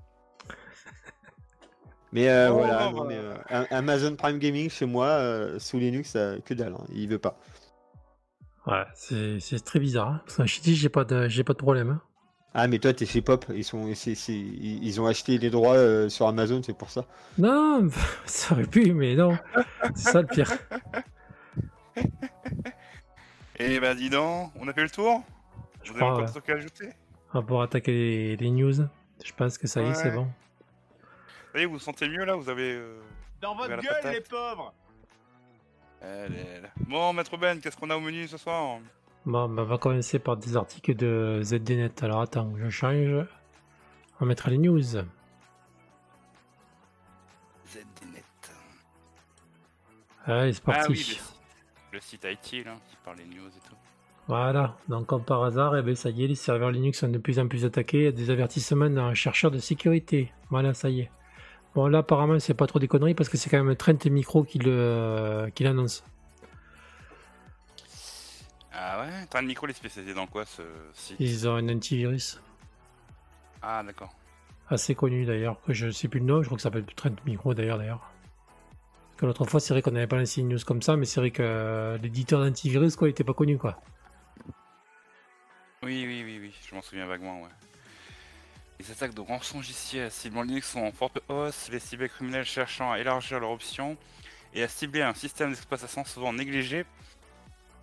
Mais 2.11 2.29
euh, 2.29 2.49
Oh, 2.51 2.55
voilà, 2.59 2.91
non, 2.91 3.05
mais, 3.05 3.17
euh, 3.17 3.35
Am- 3.49 3.67
Amazon 3.71 4.15
Prime 4.15 4.37
Gaming 4.39 4.69
chez 4.69 4.85
moi, 4.85 5.07
euh, 5.07 5.57
sous 5.59 5.79
Linux, 5.79 6.13
euh, 6.15 6.37
que 6.45 6.53
dalle, 6.53 6.73
hein, 6.73 6.85
il 6.93 7.07
veut 7.09 7.19
pas. 7.19 7.37
Ouais, 8.65 8.83
c'est 8.95 9.39
c'est 9.39 9.59
très 9.63 9.79
bizarre. 9.79 10.07
Hein. 10.07 10.21
Parce 10.25 10.37
que 10.37 10.45
je 10.47 10.59
te 10.59 10.63
dis, 10.63 10.75
j'ai 10.75 10.89
pas 10.89 11.03
de 11.03 11.27
j'ai 11.27 11.43
pas 11.43 11.53
de 11.53 11.57
problème. 11.57 11.89
Hein. 11.89 12.01
Ah 12.55 12.67
mais 12.67 12.77
toi 12.79 12.93
t'es 12.93 13.05
chez 13.07 13.21
Pop, 13.21 13.45
ils 13.53 13.63
sont, 13.63 13.87
ils 13.87 15.01
ont 15.01 15.07
acheté 15.07 15.39
les 15.39 15.49
droits 15.49 15.73
euh, 15.75 16.07
sur 16.07 16.27
Amazon, 16.27 16.61
c'est 16.63 16.77
pour 16.77 16.91
ça. 16.91 17.05
Non, 17.39 17.89
ça 18.25 18.53
aurait 18.53 18.67
pu, 18.67 18.93
mais 18.93 19.15
non. 19.15 19.37
C'est 19.95 20.11
ça 20.11 20.21
le 20.21 20.27
pire. 20.27 20.51
Et 23.59 23.79
bah 23.79 23.93
dis 23.93 24.09
donc, 24.09 24.51
on 24.59 24.67
a 24.67 24.73
fait 24.73 24.83
le 24.83 24.89
tour? 24.89 25.23
Je 25.83 25.91
Vous 25.91 25.97
avez 25.97 25.99
crois, 25.99 26.07
encore 26.11 26.19
ouais. 26.21 26.25
des 26.25 26.31
trucs 26.31 26.49
à 26.49 26.53
ajouter? 26.53 26.89
On 27.33 27.39
va 27.39 27.45
pouvoir 27.45 27.63
attaquer 27.63 27.91
les, 27.91 28.37
les 28.37 28.49
news. 28.51 28.73
Je 29.23 29.31
pense 29.35 29.57
que 29.57 29.67
ça 29.67 29.81
y 29.81 29.85
est, 29.89 29.93
c'est 29.93 30.11
bon. 30.11 30.27
Y 31.55 31.59
est, 31.61 31.65
vous 31.65 31.73
vous 31.73 31.79
sentez 31.79 32.07
mieux 32.09 32.25
là? 32.25 32.35
Vous 32.35 32.49
avez... 32.49 32.73
euh, 32.73 32.99
Dans 33.41 33.55
votre 33.55 33.67
Vers 33.67 33.77
la 33.77 33.83
gueule, 33.83 33.93
patate. 34.01 34.13
les 34.13 34.21
pauvres 34.21 34.73
elle 36.05 36.35
est 36.35 36.59
là. 36.61 36.67
Bon, 36.89 37.13
Maître 37.13 37.37
Ben, 37.37 37.61
qu'est-ce 37.61 37.77
qu'on 37.77 37.89
a 37.89 37.95
au 37.95 38.01
menu 38.01 38.27
ce 38.27 38.37
soir? 38.37 38.79
Bon, 39.25 39.47
bah, 39.47 39.61
on 39.61 39.65
va 39.65 39.77
commencer 39.77 40.19
par 40.19 40.35
des 40.35 40.57
articles 40.57 40.93
de 40.95 41.39
ZDNet. 41.41 42.03
Alors 42.03 42.19
attends, 42.19 42.51
je 42.57 42.69
change. 42.69 43.25
On 44.19 44.25
mettra 44.25 44.49
les 44.49 44.57
news. 44.57 44.81
ZDNet. 44.81 45.05
Allez, 50.25 50.51
c'est 50.53 50.61
Ah 50.67 50.71
parti. 50.73 50.91
oui, 50.91 51.19
le 51.93 51.99
site, 52.01 52.25
IT 52.25 52.65
là, 52.65 52.75
qui 52.89 52.97
parle 53.05 53.17
des 53.17 53.25
news 53.25 53.47
et 53.47 53.69
tout. 53.69 53.75
Voilà, 54.27 54.77
donc 54.87 55.05
comme 55.05 55.23
par 55.23 55.43
hasard, 55.43 55.75
eh 55.77 55.81
ben, 55.81 55.95
ça 55.95 56.09
y 56.09 56.23
est, 56.23 56.27
les 56.27 56.35
serveurs 56.35 56.71
Linux 56.71 56.99
sont 56.99 57.09
de 57.09 57.17
plus 57.17 57.39
en 57.39 57.47
plus 57.47 57.65
attaqués. 57.65 57.99
Il 57.99 58.03
y 58.05 58.07
a 58.07 58.11
des 58.11 58.29
avertissements 58.29 58.89
d'un 58.89 59.13
chercheur 59.13 59.51
de 59.51 59.59
sécurité. 59.59 60.31
Voilà, 60.49 60.73
ça 60.73 60.89
y 60.89 61.01
est. 61.01 61.11
Bon, 61.75 61.87
là, 61.87 61.99
apparemment, 61.99 62.39
c'est 62.39 62.53
pas 62.53 62.67
trop 62.67 62.79
des 62.79 62.87
conneries 62.87 63.15
parce 63.15 63.29
que 63.29 63.37
c'est 63.37 63.49
quand 63.49 63.61
même 63.63 63.75
Trent 63.75 63.93
Micro 64.05 64.43
qui 64.43 64.59
l'annonce. 64.59 66.05
Ah 68.71 69.01
ouais? 69.01 69.25
T'as 69.29 69.39
un 69.39 69.43
micro, 69.43 69.65
les 69.65 69.73
spécialisé 69.73 70.13
dans 70.13 70.27
quoi 70.27 70.45
ce 70.45 70.61
site? 70.93 71.17
Ils 71.19 71.47
ont 71.47 71.55
un 71.55 71.69
antivirus 71.69 72.41
Ah 73.61 73.83
d'accord. 73.85 74.13
assez 74.69 74.95
connu 74.95 75.25
d'ailleurs, 75.25 75.61
que 75.61 75.73
je 75.73 75.89
sais 75.91 76.07
plus 76.07 76.19
le 76.19 76.25
nom, 76.25 76.41
je 76.41 76.47
crois 76.47 76.57
que 76.57 76.61
ça 76.61 76.69
s'appelle 76.69 76.85
Trent 76.95 77.11
Micro 77.25 77.53
d'ailleurs. 77.53 77.77
d'ailleurs. 77.77 78.12
Que 79.17 79.25
l'autre 79.25 79.45
fois, 79.45 79.59
c'est 79.59 79.73
vrai 79.73 79.81
qu'on 79.81 79.91
n'avait 79.91 80.07
pas 80.07 80.17
lancé 80.17 80.41
une 80.41 80.49
news 80.49 80.59
comme 80.65 80.81
ça, 80.81 80.97
mais 80.97 81.05
c'est 81.05 81.19
vrai 81.19 81.31
que 81.31 81.43
euh, 81.43 81.97
l'éditeur 81.99 82.43
d'antivirus, 82.43 82.95
quoi, 82.95 83.07
il 83.07 83.11
était 83.11 83.23
pas 83.23 83.33
connu, 83.33 83.57
quoi. 83.57 83.79
Oui, 85.83 86.03
oui, 86.07 86.23
oui, 86.25 86.39
oui, 86.41 86.53
je 86.67 86.73
m'en 86.73 86.81
souviens 86.81 87.05
vaguement, 87.05 87.41
ouais. 87.41 87.49
Les 88.79 88.89
attaques 88.91 89.13
de 89.13 89.21
rançongiciels 89.21 90.11
ciblant 90.11 90.41
Linux 90.41 90.71
sont 90.71 90.81
en 90.81 90.91
forte 90.91 91.19
hausse, 91.29 91.69
les 91.71 91.79
cybercriminels 91.79 92.45
cherchant 92.45 92.91
à 92.91 92.99
élargir 92.99 93.39
leurs 93.39 93.51
options 93.51 93.97
et 94.53 94.63
à 94.63 94.67
cibler 94.67 95.01
un 95.01 95.13
système 95.13 95.51
d'exploitation 95.51 96.03
souvent 96.05 96.33
négligé, 96.33 96.85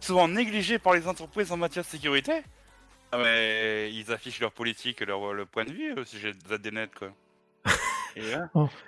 souvent 0.01 0.29
négligé 0.29 0.79
par 0.79 0.95
les 0.95 1.07
entreprises 1.07 1.53
en 1.53 1.57
matière 1.57 1.85
de 1.85 1.89
sécurité. 1.89 2.43
Ah 3.13 3.19
mais 3.19 3.93
ils 3.93 4.13
affichent 4.13 4.41
leur 4.41 4.53
politique 4.53 5.01
leur, 5.01 5.33
le 5.33 5.45
point 5.45 5.65
de 5.65 5.73
vue 5.73 5.93
au 5.95 6.05
sujet 6.05 6.33
de 6.33 6.57
ZDNet, 6.57 6.89
quoi. 6.89 7.13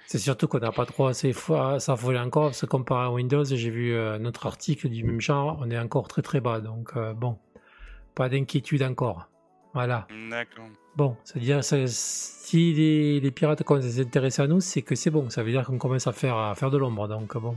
C'est 0.06 0.18
surtout 0.18 0.48
qu'on 0.48 0.58
n'a 0.58 0.72
pas 0.72 0.86
trop 0.86 1.06
assez 1.06 1.32
fois 1.32 1.80
s'affoler 1.80 2.18
encore, 2.18 2.46
parce 2.46 2.60
que 2.62 2.66
comparé 2.66 3.06
à 3.06 3.10
Windows, 3.10 3.44
j'ai 3.44 3.70
vu 3.70 3.94
euh, 3.94 4.18
notre 4.18 4.46
article 4.46 4.88
du 4.88 5.04
même 5.04 5.20
genre, 5.20 5.58
on 5.60 5.70
est 5.70 5.78
encore 5.78 6.08
très 6.08 6.22
très 6.22 6.40
bas, 6.40 6.60
donc 6.60 6.90
euh, 6.96 7.12
bon, 7.12 7.38
pas 8.14 8.28
d'inquiétude 8.28 8.82
encore. 8.82 9.28
Voilà. 9.74 10.06
d'accord. 10.30 10.66
Bon, 10.96 11.16
c'est-à-dire 11.24 11.60
si 11.64 12.74
les, 12.74 13.20
les 13.20 13.30
pirates 13.30 13.62
commencent 13.62 13.86
à 13.86 13.90
s'intéresser 13.90 14.42
à 14.42 14.46
nous, 14.46 14.60
c'est 14.60 14.82
que 14.82 14.94
c'est 14.94 15.10
bon, 15.10 15.30
ça 15.30 15.42
veut 15.42 15.50
dire 15.50 15.64
qu'on 15.64 15.78
commence 15.78 16.06
à 16.06 16.12
faire, 16.12 16.36
à 16.36 16.54
faire 16.54 16.70
de 16.70 16.76
l'ombre, 16.76 17.08
donc 17.08 17.36
bon. 17.38 17.56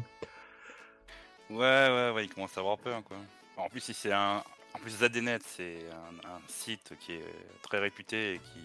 Ouais, 1.49 1.57
ouais, 1.57 2.11
ouais, 2.15 2.25
ils 2.25 2.33
commencent 2.33 2.57
à 2.57 2.61
avoir 2.61 2.77
peur, 2.77 3.03
quoi. 3.03 3.17
En 3.57 3.69
plus, 3.69 3.81
si 3.81 3.93
c'est 3.93 4.11
un... 4.11 4.41
En 4.73 4.79
plus, 4.79 4.91
ZDNet, 4.91 5.39
c'est 5.45 5.77
un, 5.91 6.29
un 6.29 6.39
site 6.47 6.93
qui 6.99 7.13
est 7.13 7.23
très 7.61 7.79
réputé 7.79 8.33
et 8.33 8.39
qui... 8.39 8.59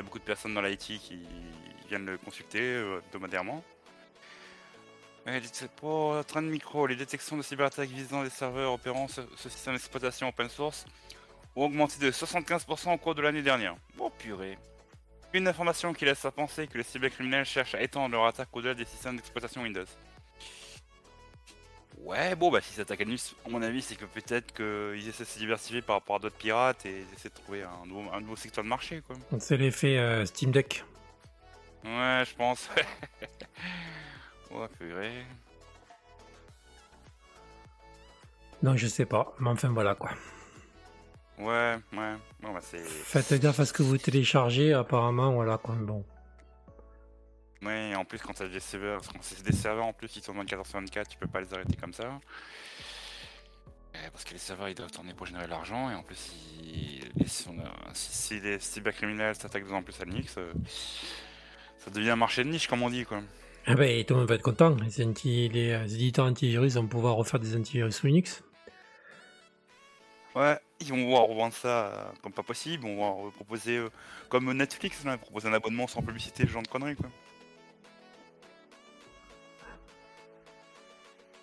Y 0.00 0.02
a 0.02 0.04
beaucoup 0.04 0.18
de 0.18 0.24
personnes 0.24 0.54
dans 0.54 0.62
l'IT 0.62 0.80
qui 0.80 1.18
viennent 1.86 2.06
le 2.06 2.16
consulter 2.16 2.62
euh, 2.62 3.02
hebdomadairement. 3.04 3.62
Pour 5.76 6.24
train 6.24 6.40
de 6.40 6.46
micro, 6.46 6.86
les 6.86 6.96
détections 6.96 7.36
de 7.36 7.42
cyberattaques 7.42 7.90
visant 7.90 8.22
des 8.22 8.30
serveurs 8.30 8.72
opérant 8.72 9.08
ce, 9.08 9.20
ce 9.36 9.50
système 9.50 9.74
d'exploitation 9.74 10.28
open 10.28 10.48
source 10.48 10.86
ont 11.54 11.66
augmenté 11.66 11.98
de 11.98 12.10
75% 12.10 12.94
au 12.94 12.96
cours 12.96 13.14
de 13.14 13.20
l'année 13.20 13.42
dernière. 13.42 13.76
Oh 13.98 14.08
purée. 14.08 14.56
Une 15.34 15.46
information 15.46 15.92
qui 15.92 16.06
laisse 16.06 16.24
à 16.24 16.30
penser 16.30 16.66
que 16.66 16.78
les 16.78 16.84
cybercriminels 16.84 17.44
cherchent 17.44 17.74
à 17.74 17.82
étendre 17.82 18.12
leur 18.12 18.24
attaque 18.24 18.48
au-delà 18.54 18.72
des 18.72 18.86
systèmes 18.86 19.16
d'exploitation 19.16 19.60
Windows. 19.60 19.84
Ouais, 22.04 22.34
bon, 22.34 22.50
bah 22.50 22.60
si 22.62 22.74
ça 22.74 22.82
attaque 22.82 23.02
à 23.02 23.04
Linux, 23.04 23.34
à 23.46 23.48
mon 23.50 23.62
avis, 23.62 23.82
c'est 23.82 23.94
que 23.94 24.04
peut-être 24.06 24.52
qu'ils 24.54 25.08
essaient 25.08 25.24
de 25.24 25.28
se 25.28 25.38
diversifier 25.38 25.82
par 25.82 25.96
rapport 25.96 26.16
à 26.16 26.18
d'autres 26.18 26.36
pirates 26.36 26.86
et 26.86 27.04
ils 27.08 27.14
essaient 27.14 27.28
de 27.28 27.34
trouver 27.34 27.62
un 27.62 27.86
nouveau, 27.86 28.10
un 28.12 28.20
nouveau 28.20 28.36
secteur 28.36 28.64
de 28.64 28.68
marché, 28.68 29.02
quoi. 29.06 29.16
C'est 29.38 29.56
l'effet 29.56 29.98
euh, 29.98 30.24
Steam 30.24 30.50
Deck. 30.50 30.84
Ouais, 31.84 32.24
je 32.26 32.34
pense. 32.36 32.68
ouais, 34.50 34.68
purée. 34.78 35.24
Donc 38.62 38.76
je 38.76 38.86
sais 38.86 39.06
pas, 39.06 39.34
mais 39.38 39.48
enfin 39.48 39.70
voilà 39.70 39.94
quoi. 39.94 40.10
Ouais, 41.38 41.78
ouais. 41.94 42.14
Bon, 42.42 42.52
bah 42.52 42.60
c'est. 42.60 42.84
Faites 42.84 43.32
gaffe 43.40 43.60
à 43.60 43.64
ce 43.64 43.72
que 43.72 43.82
vous 43.82 43.96
téléchargez, 43.96 44.74
apparemment, 44.74 45.32
voilà 45.32 45.56
quoi. 45.56 45.74
Bon. 45.76 46.04
Ouais, 47.62 47.90
et 47.90 47.94
en 47.94 48.04
plus, 48.04 48.18
quand 48.18 48.32
t'as 48.32 48.48
des 48.48 48.60
serveurs, 48.60 49.02
quand 49.02 49.18
c'est 49.20 49.42
des 49.42 49.52
serveurs 49.52 49.84
en 49.84 49.92
plus 49.92 50.08
qui 50.08 50.20
sont 50.22 50.32
en 50.32 50.36
24 50.36 50.66
sur 50.66 50.78
24, 50.80 51.08
tu 51.08 51.18
peux 51.18 51.26
pas 51.26 51.40
les 51.40 51.52
arrêter 51.52 51.76
comme 51.76 51.92
ça. 51.92 52.04
Euh, 53.96 53.98
Parce 54.12 54.24
que 54.24 54.32
les 54.32 54.38
serveurs 54.38 54.68
ils 54.68 54.74
doivent 54.74 54.90
tourner 54.90 55.12
pour 55.14 55.26
générer 55.26 55.44
de 55.44 55.50
l'argent 55.50 55.90
et 55.90 55.94
en 55.94 56.02
plus 56.02 56.14
si, 56.16 57.00
et 57.18 57.26
si, 57.26 57.48
on 57.48 57.58
a- 57.60 57.92
si- 57.94 58.12
si 58.12 58.40
les 58.40 58.58
cybercriminels 58.60 59.34
s'attaquent 59.34 59.62
de 59.64 59.68
plus 59.68 59.74
en 59.76 59.82
plus 59.82 60.00
à 60.00 60.04
Linux, 60.04 60.36
euh, 60.38 60.52
ça 61.78 61.90
devient 61.90 62.10
un 62.10 62.16
marché 62.16 62.44
de 62.44 62.48
niche 62.50 62.66
comme 62.68 62.82
on 62.82 62.88
dit 62.90 63.04
quoi. 63.04 63.20
Ah 63.66 63.74
ben, 63.74 64.02
tout 64.04 64.14
le 64.14 64.20
monde 64.20 64.28
va 64.28 64.36
être 64.36 64.42
content. 64.42 64.74
Les, 64.76 65.04
anti- 65.04 65.48
les, 65.50 65.72
euh, 65.72 65.84
éditeurs 65.84 66.26
antivirus 66.26 66.74
vont 66.76 66.86
pouvoir 66.86 67.16
refaire 67.16 67.40
des 67.40 67.56
antivirus 67.56 67.94
sous 67.96 68.06
Linux. 68.06 68.42
Ouais, 70.36 70.58
ils 70.78 70.88
vont 70.88 71.08
voir 71.08 71.24
revendre 71.24 71.52
ça 71.52 71.86
euh, 71.88 72.04
comme 72.22 72.32
pas 72.32 72.44
possible, 72.44 72.86
on 72.86 72.96
va 72.96 73.26
euh, 73.26 73.30
proposer 73.32 73.78
euh, 73.78 73.90
comme 74.28 74.50
Netflix, 74.52 75.04
là, 75.04 75.18
proposer 75.18 75.48
un 75.48 75.52
abonnement 75.52 75.88
sans 75.88 76.00
publicité, 76.00 76.44
ce 76.46 76.48
genre 76.52 76.62
de 76.62 76.68
conneries 76.68 76.94
quoi. 76.96 77.10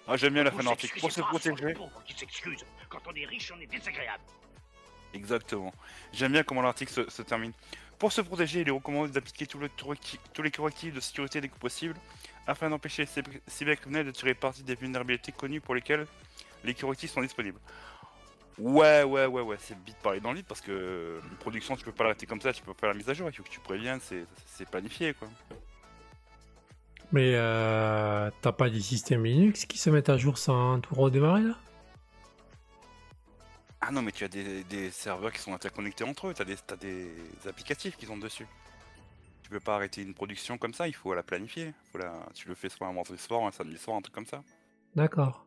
Ah, 0.07 0.15
j'aime 0.17 0.33
bien 0.33 0.43
la 0.43 0.51
fin 0.51 0.59
de 0.59 0.63
l'article. 0.65 0.99
Pour 0.99 1.11
se 1.11 1.21
protéger. 1.21 1.75
qui 2.05 2.13
s'excuse. 2.17 2.65
Quand 2.89 2.99
on 3.07 3.13
est 3.13 3.25
riche, 3.25 3.51
on 3.55 3.59
est 3.59 3.67
désagréable. 3.67 4.23
Exactement. 5.13 5.73
J'aime 6.13 6.31
bien 6.33 6.43
comment 6.43 6.61
l'article 6.61 6.91
se, 6.93 7.09
se 7.09 7.21
termine. 7.21 7.51
Pour 7.99 8.11
se 8.11 8.21
protéger, 8.21 8.61
il 8.61 8.67
est 8.67 8.71
recommandé 8.71 9.11
d'appliquer 9.11 9.47
tous 9.47 9.59
les, 9.59 9.69
correcti- 9.69 10.19
tous 10.33 10.43
les 10.43 10.51
correctifs 10.51 10.93
de 10.93 10.99
sécurité 10.99 11.41
dès 11.41 11.47
que 11.49 11.57
possible, 11.57 11.95
afin 12.45 12.69
d'empêcher 12.69 13.03
les 13.03 13.07
cyber- 13.07 13.41
cybercriminels 13.47 14.05
de 14.05 14.11
tirer 14.11 14.35
parti 14.35 14.63
des 14.63 14.75
vulnérabilités 14.75 15.31
connues 15.31 15.61
pour 15.61 15.73
lesquelles 15.73 16.05
les 16.63 16.73
correctifs 16.75 17.11
sont 17.11 17.21
disponibles. 17.21 17.59
Ouais, 18.59 19.03
ouais, 19.03 19.25
ouais, 19.25 19.41
ouais, 19.41 19.57
c'est 19.59 19.77
vite 19.85 19.97
parler 19.97 20.19
dans 20.19 20.31
le 20.31 20.37
vide 20.37 20.45
parce 20.47 20.61
que 20.61 21.19
une 21.23 21.37
production, 21.37 21.75
tu 21.75 21.83
peux 21.83 21.91
pas 21.91 22.03
l'arrêter 22.03 22.25
comme 22.25 22.41
ça, 22.41 22.53
tu 22.53 22.61
peux 22.63 22.73
pas 22.73 22.79
faire 22.79 22.89
la 22.89 22.95
mise 22.95 23.09
à 23.09 23.13
jour, 23.13 23.29
il 23.29 23.35
faut 23.35 23.43
que 23.43 23.49
tu 23.49 23.59
préviennes, 23.59 23.99
c'est 24.01 24.69
planifié 24.69 25.13
quoi. 25.13 25.27
Mais 27.11 27.33
euh, 27.35 28.29
t'as 28.41 28.51
pas 28.51 28.69
des 28.69 28.81
systèmes 28.81 29.23
Linux 29.23 29.65
qui 29.65 29.77
se 29.77 29.89
mettent 29.89 30.09
à 30.09 30.17
jour 30.17 30.37
sans 30.37 30.81
tout 30.81 30.93
redémarrer 30.93 31.43
là? 31.43 31.55
Ah 33.79 33.91
non, 33.91 34.01
mais 34.01 34.11
tu 34.11 34.23
as 34.25 34.27
des, 34.27 34.63
des 34.65 34.91
serveurs 34.91 35.31
qui 35.31 35.39
sont 35.39 35.53
interconnectés 35.53 36.03
entre 36.03 36.27
eux, 36.27 36.33
t'as 36.33 36.43
des, 36.43 36.57
t'as 36.57 36.75
des 36.75 37.09
applicatifs 37.47 37.95
qui 37.95 38.05
sont 38.05 38.17
dessus. 38.17 38.47
Tu 39.43 39.49
peux 39.49 39.61
pas 39.61 39.75
arrêter 39.75 40.01
une 40.01 40.13
production 40.13 40.57
comme 40.57 40.73
ça, 40.73 40.89
il 40.89 40.93
faut 40.93 41.13
la 41.13 41.23
planifier. 41.23 41.73
Faut 41.93 41.97
la... 41.97 42.11
Tu 42.33 42.49
le 42.49 42.55
fais 42.55 42.67
soit 42.67 42.85
un 42.85 42.91
vendredi 42.91 43.21
soir, 43.21 43.45
un 43.45 43.51
samedi 43.51 43.77
soir, 43.77 43.95
un 43.95 44.01
truc 44.01 44.13
comme 44.13 44.25
ça. 44.25 44.43
D'accord. 44.93 45.45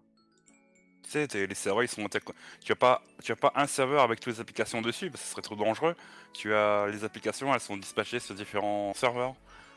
Tu 1.02 1.10
sais, 1.10 1.26
les 1.46 1.54
serveurs 1.54 1.82
ils 1.82 1.88
sont 1.88 2.08
Tu 2.08 2.72
as 2.72 2.76
pas, 2.76 3.02
tu 3.22 3.32
as 3.32 3.36
pas 3.36 3.52
un 3.54 3.66
serveur 3.66 4.02
avec 4.02 4.20
toutes 4.20 4.32
les 4.32 4.40
applications 4.40 4.80
dessus, 4.80 5.10
parce 5.10 5.20
que 5.20 5.26
ce 5.26 5.32
serait 5.32 5.42
trop 5.42 5.56
dangereux. 5.56 5.94
Tu 6.32 6.54
as 6.54 6.86
les 6.86 7.04
applications, 7.04 7.52
elles 7.52 7.60
sont 7.60 7.76
dispatchées 7.76 8.20
sur 8.20 8.34
différents 8.34 8.94
serveurs. 8.94 9.34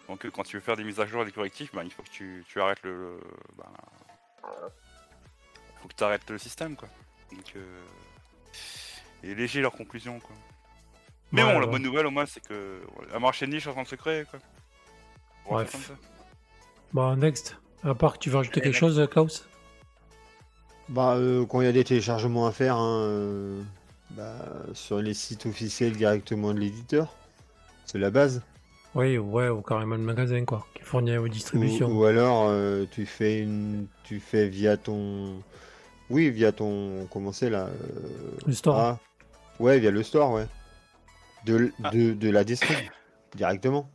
Donc 0.09 0.25
euh, 0.25 0.31
quand 0.31 0.43
tu 0.43 0.57
veux 0.57 0.61
faire 0.61 0.75
des 0.75 0.83
mises 0.83 0.99
à 0.99 1.05
jour 1.05 1.21
et 1.21 1.25
des 1.25 1.31
correctifs, 1.31 1.71
bah, 1.73 1.83
il 1.83 1.91
faut 1.91 2.03
que 2.03 2.09
tu, 2.09 2.43
tu 2.47 2.61
arrêtes 2.61 2.81
le. 2.83 2.91
le- 2.91 3.19
bah, 3.57 3.71
faut 5.81 5.87
que 5.87 5.93
tu 5.95 6.03
arrêtes 6.03 6.29
le 6.29 6.37
système 6.37 6.75
quoi. 6.75 6.87
Donc 7.31 7.53
euh, 7.55 7.81
et 9.23 9.35
léger 9.35 9.61
leur 9.61 9.71
conclusion 9.73 10.19
quoi. 10.19 10.35
Mais 11.31 11.43
Ouais, 11.43 11.53
bon, 11.53 11.59
la 11.59 11.65
bonne 11.67 11.81
nouvelle 11.81 12.05
au 12.05 12.11
moins 12.11 12.25
c'est 12.25 12.41
que 12.45 12.81
un 13.13 13.19
marché 13.19 13.45
de 13.47 13.51
niche 13.51 13.65
est 13.65 13.69
en 13.69 13.73
train 13.73 13.83
de 13.83 13.87
se 13.87 13.95
créer 13.95 14.25
quoi. 14.25 14.39
Bref. 15.49 15.91
Bon, 16.93 17.15
next. 17.15 17.57
À 17.83 17.93
part 17.95 18.13
que 18.13 18.19
tu 18.19 18.29
veux 18.29 18.37
rajouter 18.37 18.61
quelque 18.61 18.77
chose, 18.77 19.05
Klaus? 19.11 19.45
Bah, 20.89 21.15
euh, 21.15 21.45
quand 21.45 21.59
il 21.61 21.65
y 21.65 21.67
a 21.67 21.71
des 21.73 21.83
téléchargements 21.83 22.45
à 22.45 22.51
faire, 22.51 22.75
hein, 22.77 23.01
euh, 23.01 23.61
bah, 24.11 24.35
sur 24.73 24.99
les 24.99 25.13
sites 25.13 25.45
officiels 25.45 25.93
directement 25.93 26.53
de 26.53 26.59
l'éditeur, 26.59 27.13
c'est 27.85 27.97
la 27.97 28.09
base. 28.11 28.41
Oui, 28.95 29.17
ouais, 29.17 29.49
ou 29.49 29.61
carrément 29.61 29.95
le 29.95 30.01
magasin 30.03 30.45
quoi, 30.45 30.67
qui 30.75 30.83
fournit 30.83 31.17
aux 31.17 31.23
Ou, 31.23 31.29
distributions. 31.29 31.87
ou 31.87 32.03
alors, 32.05 32.47
euh, 32.49 32.85
tu 32.91 33.05
fais 33.07 33.39
une, 33.39 33.87
tu 34.03 34.19
fais 34.19 34.47
via 34.47 34.77
ton, 34.77 35.41
oui, 36.11 36.29
via 36.29 36.51
ton, 36.51 37.07
comment 37.11 37.31
c'est 37.31 37.49
là 37.49 37.67
euh, 37.67 38.37
Le 38.45 38.53
store. 38.53 38.77
ah, 38.77 38.99
ouais, 39.59 39.79
via 39.79 39.89
le 39.89 40.03
store, 40.03 40.31
ouais, 40.33 40.45
de, 41.45 41.55
l- 41.55 41.73
Ah. 41.83 41.89
de, 41.89 42.13
de 42.13 42.29
la 42.29 42.43
distrib 42.43 42.77
directement. 43.35 43.89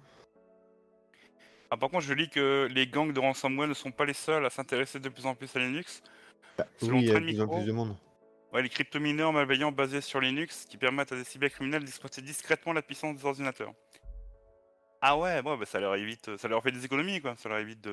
Ah, 1.70 1.76
par 1.76 1.90
contre, 1.90 2.04
je 2.04 2.14
lis 2.14 2.28
que 2.30 2.66
les 2.68 2.88
gangs 2.88 3.12
de 3.12 3.20
ransomware 3.20 3.68
ne 3.68 3.74
sont 3.74 3.92
pas 3.92 4.04
les 4.04 4.14
seuls 4.14 4.44
à 4.44 4.50
s'intéresser 4.50 4.98
de 4.98 5.08
plus 5.10 5.26
en 5.26 5.34
plus 5.36 5.54
à 5.54 5.60
Linux. 5.60 6.02
Bah, 6.56 6.66
oui, 6.82 6.88
il 7.02 7.04
y 7.04 7.10
a 7.12 7.20
de 7.20 7.24
plus 7.24 7.40
en 7.40 7.46
plus 7.46 7.64
de 7.66 7.72
monde. 7.72 7.94
Ouais, 8.52 8.62
les 8.62 8.70
cryptomineurs 8.70 9.32
malveillants 9.32 9.70
basés 9.70 10.00
sur 10.00 10.18
Linux 10.20 10.64
qui 10.68 10.78
permettent 10.78 11.12
à 11.12 11.16
des 11.16 11.24
cybercriminels 11.24 11.84
d'exploiter 11.84 12.22
discrètement 12.22 12.72
la 12.72 12.80
puissance 12.82 13.14
des 13.18 13.24
ordinateurs. 13.26 13.72
Ah 15.00 15.16
ouais, 15.16 15.42
bon, 15.42 15.56
bah, 15.56 15.64
ça 15.64 15.78
leur 15.80 15.94
évite, 15.94 16.36
ça 16.36 16.48
leur 16.48 16.62
fait 16.62 16.72
des 16.72 16.84
économies 16.84 17.20
quoi. 17.20 17.34
Ça 17.36 17.48
leur 17.48 17.58
évite 17.58 17.80
de- 17.84 17.92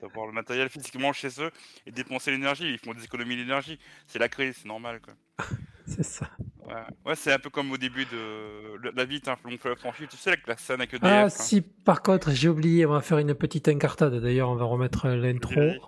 d'avoir 0.00 0.26
le 0.26 0.32
matériel 0.32 0.68
physiquement 0.68 1.12
chez 1.12 1.28
eux 1.38 1.50
et 1.86 1.92
dépenser 1.92 2.30
l'énergie. 2.30 2.70
Ils 2.70 2.78
font 2.78 2.94
des 2.94 3.04
économies 3.04 3.36
d'énergie. 3.36 3.78
C'est 4.06 4.18
la 4.18 4.28
crise, 4.28 4.56
c'est 4.62 4.68
normal 4.68 5.00
quoi. 5.00 5.14
C'est 5.86 6.04
ça. 6.04 6.30
Ouais, 6.66 6.74
ouais 7.04 7.16
c'est 7.16 7.32
un 7.32 7.38
peu 7.40 7.50
comme 7.50 7.72
au 7.72 7.76
début 7.76 8.04
de 8.04 8.76
le- 8.80 8.92
la 8.94 9.04
vie 9.04 9.20
d'un 9.20 9.36
long 9.44 9.58
fleuve 9.58 9.76
franchi. 9.76 10.06
Tu 10.08 10.16
sais 10.16 10.30
avec 10.30 10.46
la 10.46 10.56
scène 10.56 10.80
avec 10.80 10.94
EDF. 10.94 11.02
Ah, 11.04 11.24
hein. 11.24 11.28
si 11.28 11.62
par 11.62 12.00
contre, 12.00 12.30
j'ai 12.30 12.48
oublié, 12.48 12.86
on 12.86 12.92
va 12.92 13.00
faire 13.00 13.18
une 13.18 13.34
petite 13.34 13.66
incartade. 13.68 14.14
D'ailleurs, 14.20 14.50
on 14.50 14.54
va 14.54 14.64
remettre 14.66 15.08
l'intro. 15.08 15.52
Vas-y. 15.56 15.80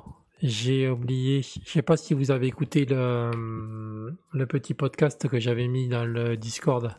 J'ai 0.42 0.88
oublié, 0.88 1.42
je 1.42 1.70
sais 1.70 1.82
pas 1.82 1.96
si 1.96 2.14
vous 2.14 2.32
avez 2.32 2.48
écouté 2.48 2.84
le, 2.84 3.30
le 4.32 4.46
petit 4.46 4.74
podcast 4.74 5.28
que 5.28 5.38
j'avais 5.38 5.68
mis 5.68 5.86
dans 5.88 6.04
le 6.04 6.36
Discord. 6.36 6.92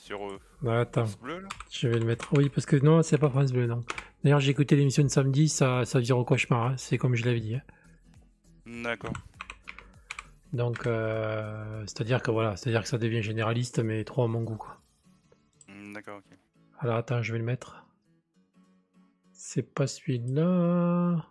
Sur 0.00 0.24
euh, 0.30 0.38
Bah, 0.62 0.80
attends, 0.80 1.06
France 1.06 1.18
Bleu 1.20 1.40
là. 1.40 1.48
je 1.70 1.88
vais 1.88 1.98
le 1.98 2.04
mettre. 2.04 2.28
Oui, 2.34 2.48
parce 2.48 2.66
que 2.66 2.76
non, 2.76 3.02
c'est 3.02 3.18
pas 3.18 3.30
France 3.30 3.52
Bleu, 3.52 3.66
non. 3.66 3.84
D'ailleurs, 4.24 4.40
j'ai 4.40 4.50
écouté 4.50 4.76
l'émission 4.76 5.02
de 5.02 5.08
samedi, 5.08 5.48
ça, 5.48 5.84
ça 5.84 6.00
vire 6.00 6.18
au 6.18 6.24
cauchemar, 6.24 6.66
hein, 6.68 6.76
c'est 6.76 6.98
comme 6.98 7.14
je 7.14 7.24
l'avais 7.24 7.40
dit. 7.40 7.54
hein. 7.56 7.62
D'accord. 8.82 9.12
Donc, 10.52 10.86
euh, 10.86 11.82
c'est-à-dire 11.86 12.22
que 12.22 12.30
voilà, 12.30 12.56
c'est-à-dire 12.56 12.82
que 12.82 12.88
ça 12.88 12.98
devient 12.98 13.22
généraliste, 13.22 13.78
mais 13.78 14.04
trop 14.04 14.24
à 14.24 14.28
mon 14.28 14.42
goût, 14.42 14.56
quoi. 14.56 14.80
Hmm, 15.68 15.92
D'accord, 15.92 16.18
ok. 16.18 16.36
Alors, 16.80 16.96
attends, 16.96 17.22
je 17.22 17.32
vais 17.32 17.38
le 17.38 17.44
mettre. 17.44 17.86
C'est 19.32 19.62
pas 19.62 19.86
celui-là. 19.86 21.24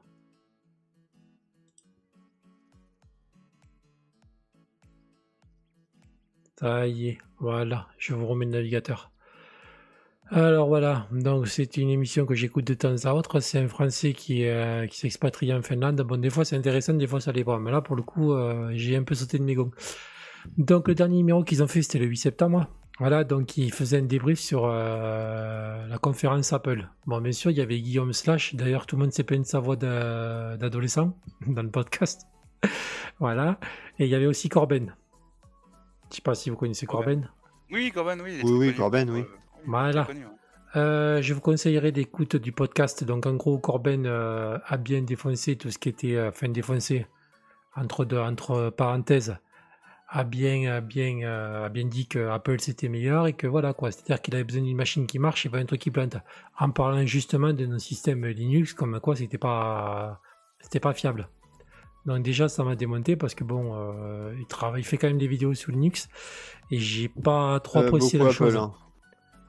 Ça 6.59 6.87
y 6.87 7.09
est, 7.09 7.17
voilà, 7.39 7.87
je 7.97 8.13
vous 8.13 8.25
remets 8.27 8.45
le 8.45 8.51
navigateur. 8.51 9.11
Alors 10.31 10.67
voilà, 10.67 11.07
donc 11.11 11.47
c'est 11.47 11.77
une 11.77 11.89
émission 11.89 12.27
que 12.27 12.35
j'écoute 12.35 12.65
de 12.65 12.75
temps 12.75 12.95
à 13.05 13.13
autre. 13.13 13.39
C'est 13.39 13.57
un 13.57 13.67
Français 13.67 14.13
qui, 14.13 14.45
euh, 14.45 14.87
s'expatrie 14.91 15.51
en 15.51 15.63
Finlande. 15.63 15.99
Bon, 16.01 16.19
des 16.19 16.29
fois 16.29 16.45
c'est 16.45 16.55
intéressant, 16.55 16.93
des 16.93 17.07
fois 17.07 17.19
ça 17.19 17.31
l'est 17.31 17.43
pas. 17.43 17.57
Mais 17.57 17.71
là, 17.71 17.81
pour 17.81 17.95
le 17.95 18.03
coup, 18.03 18.33
euh, 18.33 18.69
j'ai 18.75 18.95
un 18.95 19.03
peu 19.03 19.15
sauté 19.15 19.39
de 19.39 19.43
mes 19.43 19.55
gonds. 19.55 19.71
Donc 20.57 20.87
le 20.87 20.93
dernier 20.93 21.17
numéro 21.17 21.43
qu'ils 21.43 21.63
ont 21.63 21.67
fait, 21.67 21.81
c'était 21.81 21.97
le 21.97 22.05
8 22.05 22.17
septembre. 22.17 22.67
Voilà, 22.99 23.23
donc 23.23 23.57
ils 23.57 23.71
faisaient 23.73 23.99
un 23.99 24.03
débrief 24.03 24.39
sur 24.39 24.65
euh, 24.65 25.87
la 25.87 25.97
conférence 25.97 26.53
Apple. 26.53 26.87
Bon, 27.07 27.21
bien 27.21 27.31
sûr, 27.31 27.49
il 27.49 27.57
y 27.57 27.61
avait 27.61 27.79
Guillaume 27.79 28.13
Slash. 28.13 28.53
D'ailleurs, 28.55 28.85
tout 28.85 28.97
le 28.97 29.03
monde 29.03 29.13
s'est 29.13 29.23
plaint 29.23 29.41
de 29.41 29.47
sa 29.47 29.59
voix 29.59 29.77
d'a- 29.77 30.57
d'adolescent 30.57 31.17
dans 31.47 31.63
le 31.63 31.71
podcast. 31.71 32.27
voilà. 33.19 33.57
Et 33.97 34.05
il 34.05 34.11
y 34.11 34.15
avait 34.15 34.25
aussi 34.25 34.49
Corben. 34.49 34.93
Je 36.09 36.15
sais 36.15 36.21
pas 36.21 36.35
si 36.35 36.49
vous 36.49 36.55
connaissez 36.55 36.85
Corben. 36.85 37.29
Oui, 37.71 37.91
Corben, 37.91 38.19
oui. 38.21 38.39
Oui, 38.43 38.51
oui, 38.51 38.65
connu. 38.67 38.77
Corben, 38.77 39.09
oui. 39.09 39.19
Euh, 39.21 39.25
Voilà. 39.67 40.07
ouais. 40.07 40.15
Euh, 40.75 41.21
je 41.21 41.33
vous 41.33 41.41
conseillerais 41.41 41.91
d'écoute 41.91 42.35
du 42.35 42.51
podcast. 42.51 43.03
Donc, 43.03 43.25
en 43.25 43.35
gros, 43.35 43.57
Corben 43.57 44.05
euh, 44.05 44.57
a 44.65 44.77
bien 44.77 45.01
défoncé 45.01 45.55
tout 45.55 45.71
ce 45.71 45.77
qui 45.79 45.89
était, 45.89 46.15
euh, 46.15 46.29
enfin, 46.29 46.49
défoncé 46.49 47.07
entre 47.75 48.05
deux, 48.05 48.19
entre 48.19 48.69
parenthèses, 48.69 49.37
a 50.09 50.23
bien, 50.23 50.71
a 50.71 50.81
bien, 50.81 51.21
euh, 51.23 51.65
a 51.65 51.69
bien 51.69 51.85
dit 51.85 52.07
que 52.07 52.27
Apple 52.29 52.59
c'était 52.59 52.89
meilleur 52.89 53.27
et 53.27 53.33
que 53.33 53.45
voilà 53.45 53.73
quoi. 53.73 53.91
C'est-à-dire 53.91 54.21
qu'il 54.21 54.33
avait 54.33 54.43
besoin 54.43 54.63
d'une 54.63 54.75
machine 54.75 55.05
qui 55.05 55.19
marche 55.19 55.45
et 55.45 55.49
pas 55.49 55.59
un 55.59 55.65
truc 55.65 55.81
qui 55.81 55.91
plante. 55.91 56.17
En 56.57 56.71
parlant 56.71 57.05
justement 57.05 57.53
de 57.53 57.65
nos 57.67 57.77
systèmes 57.77 58.25
Linux, 58.25 58.73
comme 58.73 58.99
quoi 58.99 59.15
c'était 59.15 59.37
pas, 59.37 60.19
c'était 60.59 60.79
pas 60.79 60.93
fiable. 60.93 61.29
Donc 62.05 62.23
déjà, 62.23 62.47
ça 62.49 62.63
m'a 62.63 62.75
démonté 62.75 63.15
parce 63.15 63.35
que 63.35 63.43
bon, 63.43 63.71
euh, 63.73 64.33
il 64.39 64.45
travaille, 64.45 64.81
il 64.81 64.85
fait 64.85 64.97
quand 64.97 65.07
même 65.07 65.17
des 65.17 65.27
vidéos 65.27 65.53
sur 65.53 65.71
Linux 65.71 66.07
et 66.71 66.79
j'ai 66.79 67.09
pas 67.09 67.59
trop 67.59 67.79
Euh, 67.79 67.87
apprécié 67.87 68.17
la 68.19 68.31
chose. 68.31 68.55
Apple, 68.55 68.63
hein. 68.65 68.73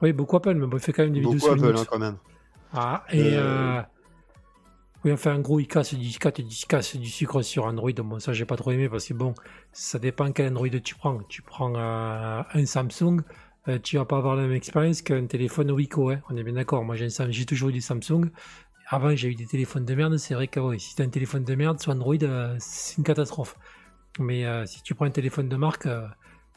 Oui, 0.01 0.13
beaucoup 0.13 0.35
Apple, 0.35 0.55
mais 0.55 0.67
bon, 0.67 0.77
il 0.77 0.83
fait 0.83 0.93
quand 0.93 1.03
même 1.03 1.13
des 1.13 1.21
vidéos 1.21 1.49
Apple 1.49 1.61
Linux. 1.61 1.81
hein, 1.81 1.85
quand 1.89 1.99
même. 1.99 2.17
Ah, 2.73 3.03
et, 3.11 3.35
Euh, 3.35 3.77
euh, 3.77 3.81
Oui, 5.03 5.11
enfin, 5.11 5.35
en 5.35 5.39
gros, 5.39 5.59
il 5.59 5.67
casse 5.67 5.93
du, 5.95 6.05
il 6.05 6.17
casse 6.19 6.95
du, 6.95 7.09
sucre 7.09 7.41
sur 7.41 7.65
Android. 7.65 7.91
Bon, 8.03 8.19
ça, 8.19 8.33
j'ai 8.33 8.45
pas 8.45 8.55
trop 8.55 8.71
aimé 8.71 8.87
parce 8.89 9.05
que 9.07 9.13
bon, 9.15 9.33
ça 9.71 9.97
dépend 9.97 10.31
quel 10.31 10.49
Android 10.49 10.67
tu 10.83 10.93
prends. 10.95 11.19
Tu 11.27 11.41
prends 11.41 11.73
un 11.75 12.65
Samsung, 12.65 13.21
tu 13.81 13.97
vas 13.97 14.05
pas 14.05 14.17
avoir 14.17 14.35
la 14.35 14.43
même 14.43 14.51
expérience 14.53 15.01
qu'un 15.01 15.25
téléphone 15.25 15.71
Wiko. 15.71 16.11
Hein. 16.11 16.19
On 16.29 16.37
est 16.37 16.43
bien 16.43 16.53
d'accord. 16.53 16.83
Moi, 16.83 16.95
j'ai 16.95 17.07
un 17.19 17.31
j'ai 17.31 17.45
toujours 17.45 17.69
eu 17.69 17.73
des 17.73 17.81
Samsung. 17.81 18.29
Avant, 18.93 19.15
j'ai 19.15 19.29
eu 19.29 19.35
des 19.35 19.45
téléphones 19.45 19.85
de 19.85 19.95
merde. 19.95 20.17
C'est 20.17 20.33
vrai 20.33 20.49
que 20.49 20.77
si 20.77 20.97
t'as 20.97 21.05
un 21.05 21.09
téléphone 21.09 21.45
de 21.45 21.55
merde 21.55 21.79
sur 21.79 21.93
Android, 21.93 22.21
euh, 22.23 22.57
c'est 22.59 22.97
une 22.97 23.05
catastrophe. 23.05 23.55
Mais 24.19 24.45
euh, 24.45 24.65
si 24.65 24.83
tu 24.83 24.95
prends 24.95 25.05
un 25.05 25.11
téléphone 25.11 25.47
de 25.47 25.55
marque, 25.55 25.85
euh, 25.85 26.05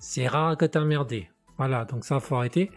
c'est 0.00 0.26
rare 0.26 0.56
que 0.56 0.64
t'as 0.64 0.80
emmerdé. 0.80 1.28
Voilà, 1.58 1.84
donc 1.84 2.04
ça, 2.04 2.18
faut 2.18 2.34
arrêter. 2.34 2.72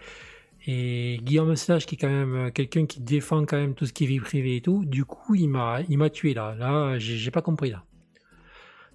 Et 0.68 1.18
Guillaume 1.24 1.56
Slash, 1.56 1.88
qui 1.88 1.96
est 1.96 1.98
quand 1.98 2.08
même 2.08 2.52
quelqu'un 2.52 2.86
qui 2.86 3.00
défend 3.00 3.46
quand 3.46 3.58
même 3.58 3.74
tout 3.74 3.88
ce 3.88 3.94
qui 3.94 4.04
est 4.04 4.08
vie 4.08 4.20
privée 4.20 4.58
et 4.58 4.62
tout, 4.62 4.86
du 4.86 5.06
coup, 5.06 5.34
il 5.34 5.48
m'a, 5.50 5.82
il 5.90 5.98
m'a 5.98 6.12
tué 6.12 6.36
là. 6.36 6.54
Là, 6.54 7.00
j'ai 7.00 7.32
pas 7.32 7.42
compris 7.42 7.72
là. 7.72 7.84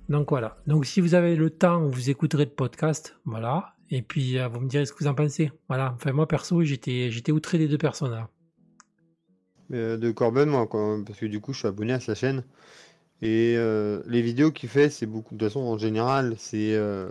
Donc 0.08 0.30
voilà. 0.30 0.58
Donc 0.68 0.86
si 0.86 1.00
vous 1.00 1.14
avez 1.14 1.34
le 1.34 1.50
temps, 1.50 1.88
vous 1.88 2.08
écouterez 2.08 2.44
le 2.44 2.50
podcast, 2.50 3.16
voilà. 3.24 3.74
Et 3.90 4.02
puis 4.02 4.38
vous 4.38 4.60
me 4.60 4.68
direz 4.68 4.86
ce 4.86 4.92
que 4.92 5.02
vous 5.02 5.10
en 5.10 5.14
pensez. 5.14 5.50
Voilà. 5.68 5.92
Enfin 5.96 6.12
moi 6.12 6.28
perso, 6.28 6.62
j'étais, 6.62 7.10
j'étais 7.10 7.32
outré 7.32 7.58
des 7.58 7.66
deux 7.66 7.78
personnes 7.78 8.12
là. 8.12 8.28
Euh, 9.72 9.96
de 9.96 10.10
Corben, 10.10 10.48
moi, 10.48 10.66
quoi, 10.66 10.98
parce 11.06 11.18
que 11.18 11.26
du 11.26 11.40
coup, 11.40 11.52
je 11.52 11.60
suis 11.60 11.68
abonné 11.68 11.92
à 11.92 12.00
sa 12.00 12.14
chaîne. 12.14 12.44
Et 13.22 13.54
euh, 13.56 14.02
les 14.06 14.20
vidéos 14.20 14.50
qu'il 14.50 14.68
fait, 14.68 14.90
c'est 14.90 15.06
beaucoup. 15.06 15.34
De 15.34 15.38
toute 15.38 15.48
façon, 15.48 15.60
en 15.60 15.78
général, 15.78 16.34
c'est 16.38 16.74
euh, 16.74 17.10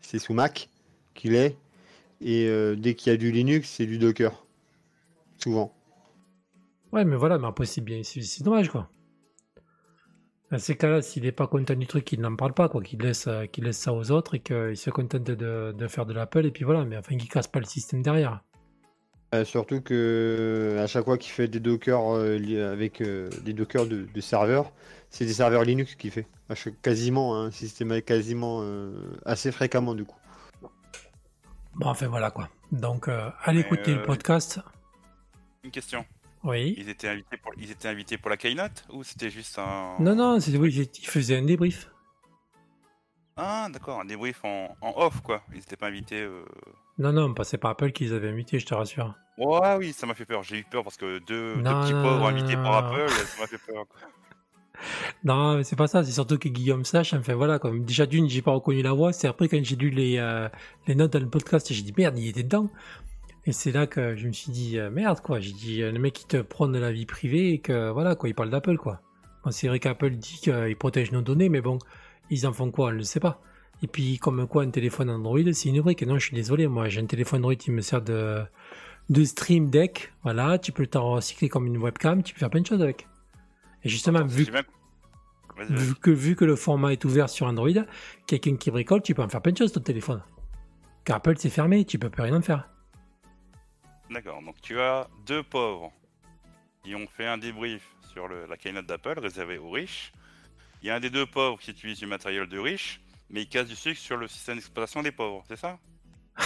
c'est 0.00 0.18
sous 0.18 0.32
Mac 0.32 0.70
qu'il 1.14 1.34
est. 1.34 1.56
Et 2.22 2.50
dès 2.76 2.94
qu'il 2.94 3.10
y 3.10 3.14
a 3.14 3.16
du 3.16 3.32
Linux, 3.32 3.68
c'est 3.70 3.86
du 3.86 3.96
Docker. 3.96 4.44
Souvent. 5.38 5.74
Ouais, 6.92 7.04
mais 7.04 7.16
voilà, 7.16 7.38
mais 7.38 7.46
après 7.46 7.64
c'est 7.64 7.80
bien, 7.80 8.02
c'est, 8.02 8.42
dommage 8.42 8.68
quoi. 8.68 8.90
Dans 10.50 10.58
ces 10.58 10.76
cas-là, 10.76 11.00
s'il 11.00 11.22
n'est 11.22 11.32
pas 11.32 11.46
content 11.46 11.74
du 11.74 11.86
truc, 11.86 12.12
il 12.12 12.20
n'en 12.20 12.36
parle 12.36 12.52
pas, 12.52 12.68
quoi, 12.68 12.82
qu'il 12.82 13.00
laisse, 13.00 13.26
qu'il 13.52 13.64
laisse 13.64 13.78
ça 13.78 13.94
aux 13.94 14.10
autres 14.10 14.34
et 14.34 14.40
qu'il 14.40 14.76
se 14.76 14.90
contente 14.90 15.22
de, 15.22 15.86
faire 15.88 16.04
de 16.04 16.12
l'Apple, 16.12 16.44
et 16.44 16.50
puis 16.50 16.64
voilà, 16.64 16.84
mais 16.84 16.98
enfin 16.98 17.16
qu'il 17.16 17.30
casse 17.30 17.48
pas 17.48 17.60
le 17.60 17.64
système 17.64 18.02
derrière. 18.02 18.42
Euh, 19.32 19.44
surtout 19.44 19.80
que 19.80 20.76
à 20.80 20.88
chaque 20.88 21.04
fois 21.04 21.16
qu'il 21.16 21.30
fait 21.30 21.46
des 21.46 21.60
Docker 21.60 22.00
euh, 22.16 22.72
avec 22.72 23.00
euh, 23.00 23.30
des 23.42 23.52
Docker 23.52 23.86
de, 23.86 24.08
de 24.12 24.20
serveurs, 24.20 24.72
c'est 25.08 25.24
des 25.24 25.32
serveurs 25.34 25.62
Linux 25.62 25.94
qu'il 25.94 26.10
fait. 26.10 26.26
À 26.48 26.56
chaque- 26.56 26.80
quasiment, 26.82 27.36
hein, 27.36 27.52
système 27.52 28.02
quasiment 28.02 28.60
euh, 28.62 28.92
assez 29.24 29.52
fréquemment 29.52 29.94
du 29.94 30.04
coup. 30.04 30.16
Bon, 31.74 31.86
enfin 31.86 32.08
voilà 32.08 32.32
quoi. 32.32 32.48
Donc, 32.72 33.06
euh, 33.06 33.30
allez 33.44 33.60
Mais, 33.60 33.66
écouter 33.66 33.94
le 33.94 34.00
euh, 34.00 34.04
podcast. 34.04 34.58
Une 35.62 35.70
question. 35.70 36.04
Oui. 36.42 36.74
Ils 36.76 36.88
étaient 36.88 37.08
invités 37.08 37.36
pour, 37.36 37.52
ils 37.56 37.70
étaient 37.70 37.88
invités 37.88 38.18
pour 38.18 38.30
la 38.30 38.36
keynote 38.36 38.84
ou 38.92 39.04
c'était 39.04 39.30
juste 39.30 39.58
un. 39.60 39.94
Non, 40.00 40.16
non, 40.16 40.40
c'est, 40.40 40.56
oui, 40.56 40.74
il 40.74 41.06
faisait 41.06 41.36
un 41.36 41.42
débrief. 41.44 41.88
Ah, 43.36 43.68
d'accord, 43.72 44.00
un 44.00 44.04
débrief 44.06 44.44
en, 44.44 44.76
en 44.80 44.92
off 44.96 45.20
quoi. 45.20 45.42
Ils 45.52 45.58
étaient 45.60 45.76
pas 45.76 45.86
invités. 45.86 46.26
Non, 47.00 47.12
non, 47.12 47.34
pas- 47.34 47.42
c'est 47.44 47.58
pas 47.58 47.70
Apple 47.70 47.90
qui 47.92 48.04
les 48.04 48.12
avait 48.12 48.28
invités, 48.28 48.58
je 48.60 48.66
te 48.66 48.74
rassure. 48.74 49.14
Ouais, 49.38 49.76
oui, 49.78 49.92
ça 49.92 50.06
m'a 50.06 50.14
fait 50.14 50.26
peur. 50.26 50.42
J'ai 50.42 50.58
eu 50.58 50.64
peur 50.70 50.84
parce 50.84 50.96
que 50.96 51.18
deux, 51.20 51.56
deux 51.56 51.62
Non, 51.62 51.80
petits 51.82 51.94
non, 51.94 52.02
pauvres 52.02 52.20
non, 52.20 52.26
invités 52.26 52.56
non, 52.56 52.62
par 52.62 52.82
non. 52.82 52.88
Apple, 52.92 53.10
ça 53.10 53.40
m'a 53.40 53.46
fait 53.48 53.58
peur. 53.66 53.84
quoi. 53.88 54.00
Non, 55.24 55.56
mais 55.56 55.64
c'est 55.64 55.76
pas 55.76 55.88
ça, 55.88 56.02
c'est 56.02 56.12
surtout 56.12 56.38
que 56.38 56.48
Guillaume 56.48 56.86
Sache, 56.86 57.12
enfin 57.12 57.34
voilà, 57.34 57.58
comme 57.58 57.84
déjà 57.84 58.06
d'une, 58.06 58.30
j'ai 58.30 58.40
pas 58.40 58.52
reconnu 58.52 58.80
la 58.80 58.94
voix, 58.94 59.12
c'est 59.12 59.28
après 59.28 59.46
quand 59.46 59.62
j'ai 59.62 59.76
lu 59.76 59.90
les, 59.90 60.16
euh, 60.16 60.48
les 60.86 60.94
notes 60.94 61.12
dans 61.12 61.18
le 61.20 61.28
podcast, 61.28 61.70
j'ai 61.70 61.82
dit 61.82 61.92
merde, 61.98 62.18
il 62.18 62.28
était 62.28 62.42
dedans. 62.44 62.70
Et 63.44 63.52
c'est 63.52 63.72
là 63.72 63.86
que 63.86 64.16
je 64.16 64.26
me 64.26 64.32
suis 64.32 64.50
dit 64.52 64.78
euh, 64.78 64.88
merde 64.90 65.20
quoi, 65.20 65.38
j'ai 65.38 65.52
dit 65.52 65.82
euh, 65.82 65.92
le 65.92 65.98
mec 65.98 66.14
qui 66.14 66.26
te 66.26 66.38
prône 66.38 66.78
la 66.78 66.92
vie 66.92 67.04
privée 67.04 67.50
et 67.52 67.58
que 67.58 67.90
voilà 67.90 68.14
quoi, 68.14 68.30
il 68.30 68.34
parle 68.34 68.48
d'Apple 68.48 68.78
quoi. 68.78 69.02
Bon, 69.44 69.50
c'est 69.50 69.68
vrai 69.68 69.80
qu'Apple 69.80 70.10
dit 70.12 70.38
qu'il 70.40 70.76
protège 70.76 71.12
nos 71.12 71.20
données, 71.22 71.50
mais 71.50 71.60
bon, 71.60 71.78
ils 72.30 72.46
en 72.46 72.52
font 72.54 72.70
quoi, 72.70 72.86
on 72.88 72.92
ne 72.92 72.96
le 72.96 73.02
sait 73.02 73.20
pas. 73.20 73.42
Et 73.82 73.86
puis 73.86 74.18
comme 74.18 74.46
quoi 74.46 74.62
un 74.62 74.70
téléphone 74.70 75.08
Android, 75.10 75.38
c'est 75.52 75.68
une 75.70 75.80
brique. 75.80 76.02
Et 76.02 76.06
non, 76.06 76.18
je 76.18 76.26
suis 76.26 76.34
désolé, 76.36 76.66
moi 76.68 76.88
j'ai 76.88 77.00
un 77.00 77.06
téléphone 77.06 77.38
Android 77.40 77.54
qui 77.54 77.70
me 77.70 77.80
sert 77.80 78.02
de, 78.02 78.42
de 79.08 79.24
Stream 79.24 79.70
Deck, 79.70 80.12
voilà, 80.22 80.58
tu 80.58 80.70
peux 80.72 80.86
t'en 80.86 81.12
recycler 81.12 81.48
comme 81.48 81.66
une 81.66 81.78
webcam, 81.78 82.22
tu 82.22 82.34
peux 82.34 82.40
faire 82.40 82.50
plein 82.50 82.60
de 82.60 82.66
choses 82.66 82.82
avec. 82.82 83.06
Et 83.82 83.88
justement, 83.88 84.24
vu 84.24 84.46
que, 86.00 86.10
vu 86.10 86.36
que 86.36 86.44
le 86.44 86.56
format 86.56 86.92
est 86.92 87.04
ouvert 87.04 87.28
sur 87.28 87.46
Android, 87.46 87.68
quelqu'un 88.26 88.56
qui 88.56 88.70
bricole, 88.70 89.02
tu 89.02 89.14
peux 89.14 89.22
en 89.22 89.28
faire 89.28 89.42
plein 89.42 89.52
de 89.52 89.58
choses 89.58 89.72
ton 89.72 89.80
téléphone. 89.80 90.22
Car 91.04 91.16
Apple 91.16 91.34
c'est 91.38 91.50
fermé, 91.50 91.84
tu 91.84 91.98
peux 91.98 92.10
plus 92.10 92.22
rien 92.22 92.36
en 92.36 92.42
faire. 92.42 92.68
D'accord, 94.10 94.42
donc 94.42 94.56
tu 94.60 94.78
as 94.80 95.08
deux 95.26 95.42
pauvres 95.42 95.92
qui 96.82 96.94
ont 96.94 97.06
fait 97.06 97.26
un 97.26 97.38
débrief 97.38 97.82
sur 98.12 98.26
le- 98.28 98.46
la 98.46 98.56
keynote 98.56 98.86
d'Apple 98.86 99.18
réservée 99.20 99.58
aux 99.58 99.70
riches. 99.70 100.12
Il 100.82 100.88
y 100.88 100.90
a 100.90 100.96
un 100.96 101.00
des 101.00 101.10
deux 101.10 101.26
pauvres 101.26 101.58
qui 101.58 101.70
utilise 101.70 101.98
du 101.98 102.06
matériel 102.06 102.46
de 102.48 102.58
riches, 102.58 103.00
mais 103.30 103.42
il 103.42 103.48
casse 103.48 103.68
du 103.68 103.76
sucre 103.76 104.00
sur 104.00 104.16
le 104.16 104.28
système 104.28 104.56
d'exploitation 104.56 105.02
des 105.02 105.12
pauvres, 105.12 105.44
c'est 105.48 105.56
ça? 105.56 105.78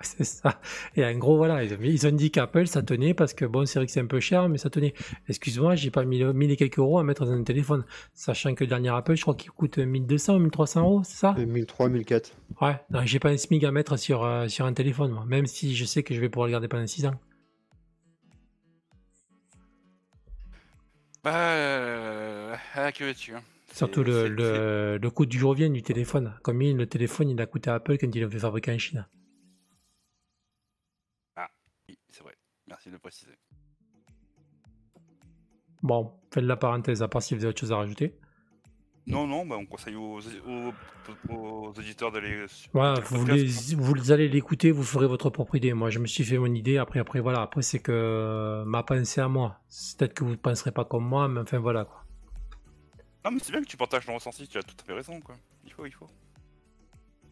C'est 0.00 0.24
ça. 0.24 0.60
Et 0.94 1.04
en 1.04 1.14
gros, 1.18 1.36
voilà, 1.36 1.64
ils 1.64 2.06
ont, 2.06 2.12
dit 2.12 2.30
qu'Apple 2.30 2.68
ça 2.68 2.82
tenait 2.82 3.14
parce 3.14 3.34
que 3.34 3.44
bon, 3.44 3.66
c'est 3.66 3.80
vrai 3.80 3.86
que 3.86 3.92
c'est 3.92 4.00
un 4.00 4.06
peu 4.06 4.20
cher, 4.20 4.48
mais 4.48 4.56
ça 4.56 4.70
tenait. 4.70 4.94
Excuse-moi, 5.28 5.74
j'ai 5.74 5.90
pas 5.90 6.04
mis, 6.04 6.22
mis 6.22 6.46
les 6.46 6.56
quelques 6.56 6.78
euros 6.78 7.00
à 7.00 7.02
mettre 7.02 7.24
dans 7.24 7.32
un 7.32 7.42
téléphone. 7.42 7.84
Sachant 8.14 8.54
que 8.54 8.62
le 8.62 8.68
dernier 8.68 8.90
Apple, 8.90 9.16
je 9.16 9.22
crois 9.22 9.34
qu'il 9.34 9.50
coûte 9.50 9.78
1200 9.78 10.36
ou 10.36 10.38
1300 10.38 10.80
euros, 10.82 11.02
c'est 11.04 11.16
ça? 11.16 11.34
Euh, 11.36 11.46
1003, 11.46 11.88
1004. 11.88 12.32
Ouais, 12.60 12.80
donc 12.90 13.06
j'ai 13.06 13.18
pas 13.18 13.30
un 13.30 13.36
SMIC 13.36 13.64
à 13.64 13.72
mettre 13.72 13.96
sur, 13.96 14.24
euh, 14.24 14.46
sur 14.46 14.66
un 14.66 14.72
téléphone, 14.72 15.10
moi. 15.10 15.24
Même 15.26 15.46
si 15.46 15.74
je 15.74 15.84
sais 15.84 16.04
que 16.04 16.14
je 16.14 16.20
vais 16.20 16.28
pouvoir 16.28 16.46
le 16.46 16.52
garder 16.52 16.68
pendant 16.68 16.86
6 16.86 17.06
ans. 17.06 17.18
Bah, 21.24 21.34
euh, 21.34 22.54
ah, 22.74 22.92
que 22.92 23.02
veux-tu 23.02 23.34
hein? 23.34 23.42
Surtout 23.78 24.02
le, 24.02 24.28
le, 24.28 24.98
le 25.00 25.10
coût 25.10 25.24
du 25.26 25.42
revient 25.44 25.70
du 25.70 25.82
téléphone. 25.82 26.34
Combien 26.42 26.74
le 26.74 26.86
téléphone 26.86 27.30
il 27.30 27.40
a 27.40 27.46
coûté 27.46 27.70
à 27.70 27.74
Apple 27.74 27.96
quand 27.98 28.12
il 28.12 28.20
l'a 28.20 28.28
fait 28.28 28.38
fabriquer 28.40 28.72
en 28.72 28.78
Chine 28.78 29.06
Oui, 31.88 31.96
c'est 32.10 32.22
vrai, 32.24 32.34
merci 32.66 32.88
de 32.88 32.94
le 32.94 32.98
préciser. 32.98 33.32
Bon, 35.82 36.12
faites 36.32 36.44
la 36.44 36.56
parenthèse, 36.56 37.02
à 37.02 37.08
part 37.08 37.22
si 37.22 37.34
vous 37.34 37.40
avez 37.44 37.50
autre 37.50 37.60
chose 37.60 37.70
à 37.72 37.76
rajouter. 37.76 38.14
Non, 39.06 39.26
non, 39.26 39.46
bah, 39.46 39.56
on 39.56 39.64
conseille 39.64 39.94
aux, 39.94 40.18
aux, 40.20 40.72
aux 41.30 41.68
auditeurs 41.68 42.12
d'aller 42.12 42.44
Voilà, 42.74 43.00
vous, 43.06 43.24
les- 43.24 43.46
vous 43.76 44.10
allez 44.12 44.28
l'écouter, 44.28 44.70
vous 44.70 44.82
ferez 44.82 45.06
votre 45.06 45.30
propre 45.30 45.54
idée. 45.54 45.72
Moi, 45.72 45.88
je 45.88 45.98
me 45.98 46.06
suis 46.06 46.24
fait 46.24 46.36
mon 46.36 46.52
idée. 46.52 46.76
Après, 46.76 46.98
après, 47.00 47.20
voilà. 47.20 47.40
Après, 47.40 47.62
c'est 47.62 47.78
que 47.78 48.64
ma 48.66 48.82
pensée 48.82 49.20
à 49.22 49.28
moi. 49.28 49.60
C'est 49.68 49.96
Peut-être 49.98 50.14
que 50.14 50.24
vous 50.24 50.32
ne 50.32 50.36
penserez 50.36 50.72
pas 50.72 50.84
comme 50.84 51.06
moi, 51.06 51.26
mais 51.28 51.40
enfin, 51.40 51.58
voilà. 51.58 51.86
Quoi. 51.86 52.04
Non, 53.24 53.32
mais 53.32 53.40
c'est 53.42 53.52
bien 53.52 53.62
que 53.62 53.66
tu 53.66 53.76
partages 53.76 54.06
ton 54.06 54.14
ressenti, 54.14 54.46
tu 54.46 54.58
as 54.58 54.62
tout 54.62 54.76
à 54.80 54.84
fait 54.84 54.92
raison, 54.92 55.20
quoi. 55.20 55.36
Il 55.64 55.72
faut, 55.72 55.86
il 55.86 55.92
faut. 55.92 56.08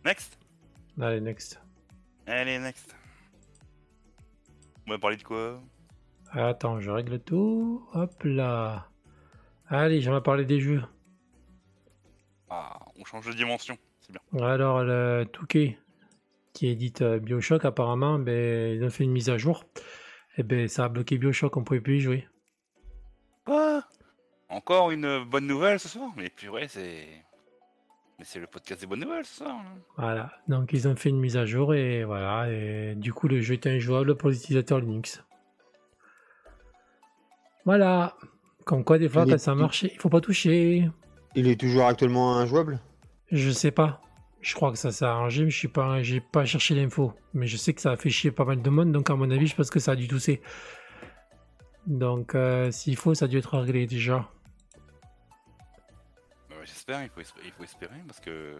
Next 0.04 0.38
Allez, 1.00 1.20
next. 1.20 1.60
Allez, 2.26 2.58
next. 2.58 2.94
On 4.86 4.92
va 4.92 4.98
parler 4.98 5.16
de 5.16 5.22
quoi? 5.22 5.60
Attends, 6.32 6.80
je 6.80 6.90
règle 6.90 7.18
tout. 7.20 7.86
Hop 7.92 8.22
là. 8.24 8.88
Allez, 9.68 10.00
j'aimerais 10.00 10.22
parler 10.22 10.44
des 10.44 10.60
jeux. 10.60 10.82
Ah, 12.48 12.78
on 12.98 13.04
change 13.04 13.26
de 13.26 13.32
dimension, 13.32 13.76
c'est 14.00 14.12
bien. 14.12 14.44
Alors, 14.44 14.84
le 14.84 15.24
Touquet, 15.32 15.78
qui 16.52 16.68
édite 16.68 17.02
euh, 17.02 17.18
Bioshock, 17.18 17.64
apparemment, 17.64 18.18
ben, 18.18 18.76
ils 18.76 18.84
ont 18.84 18.90
fait 18.90 19.04
une 19.04 19.12
mise 19.12 19.28
à 19.28 19.38
jour. 19.38 19.64
Et 20.38 20.42
ben, 20.42 20.68
ça 20.68 20.84
a 20.84 20.88
bloqué 20.88 21.18
Bioshock, 21.18 21.56
on 21.56 21.64
pouvait 21.64 21.80
plus 21.80 21.96
y 21.96 22.00
jouer. 22.00 22.28
Quoi? 23.44 23.84
Encore 24.56 24.90
une 24.90 25.22
bonne 25.24 25.46
nouvelle 25.46 25.78
ce 25.78 25.88
soir 25.88 26.10
Mais 26.16 26.30
purée, 26.30 26.66
c'est... 26.68 27.06
Mais 28.18 28.24
c'est 28.24 28.40
le 28.40 28.46
podcast 28.46 28.80
des 28.80 28.86
bonnes 28.86 29.00
nouvelles 29.00 29.26
ce 29.26 29.36
soir. 29.44 29.56
là. 29.56 29.70
Voilà. 29.98 30.32
Donc, 30.48 30.72
ils 30.72 30.88
ont 30.88 30.96
fait 30.96 31.10
une 31.10 31.20
mise 31.20 31.36
à 31.36 31.44
jour 31.44 31.74
et 31.74 32.04
voilà. 32.04 32.50
Et 32.50 32.94
du 32.96 33.12
coup, 33.12 33.28
le 33.28 33.42
jeu 33.42 33.52
est 33.54 33.66
injouable 33.66 34.16
pour 34.16 34.30
les 34.30 34.36
utilisateurs 34.38 34.80
Linux. 34.80 35.22
Voilà. 37.66 38.16
Comme 38.64 38.82
quoi, 38.84 38.96
des 38.98 39.10
fois, 39.10 39.24
Il 39.26 39.28
est- 39.28 39.32
quand 39.32 39.38
ça 39.38 39.54
marche, 39.54 39.82
il 39.82 39.98
faut 40.00 40.08
pas 40.08 40.22
toucher. 40.22 40.88
Il 41.34 41.46
est 41.48 41.60
toujours 41.60 41.84
actuellement 41.84 42.38
injouable? 42.38 42.80
Je 43.30 43.50
sais 43.50 43.70
pas. 43.70 44.00
Je 44.40 44.54
crois 44.54 44.72
que 44.72 44.78
ça 44.78 44.92
s'est 44.92 45.04
arrangé, 45.04 45.44
mais 45.44 45.50
je 45.50 45.58
suis 45.58 45.68
pas, 45.68 46.02
j'ai 46.02 46.20
pas 46.22 46.46
cherché 46.46 46.74
l'info. 46.74 47.12
Mais 47.34 47.46
je 47.46 47.58
sais 47.58 47.74
que 47.74 47.82
ça 47.82 47.90
a 47.90 47.96
fait 47.96 48.08
chier 48.10 48.30
pas 48.30 48.46
mal 48.46 48.62
de 48.62 48.70
monde, 48.70 48.92
donc 48.92 49.10
à 49.10 49.14
mon 49.14 49.30
avis, 49.30 49.46
je 49.48 49.56
pense 49.56 49.68
que 49.70 49.80
ça 49.80 49.92
a 49.92 49.96
dû 49.96 50.08
tousser. 50.08 50.40
Donc, 51.86 52.34
euh, 52.34 52.70
s'il 52.70 52.96
faut, 52.96 53.12
ça 53.12 53.26
a 53.26 53.28
dû 53.28 53.36
être 53.36 53.58
réglé 53.58 53.86
déjà. 53.86 54.30
J'espère, 56.66 57.02
il 57.02 57.08
faut, 57.08 57.20
esp- 57.20 57.40
il 57.44 57.52
faut 57.52 57.64
espérer 57.64 57.96
parce 58.06 58.20
que... 58.20 58.56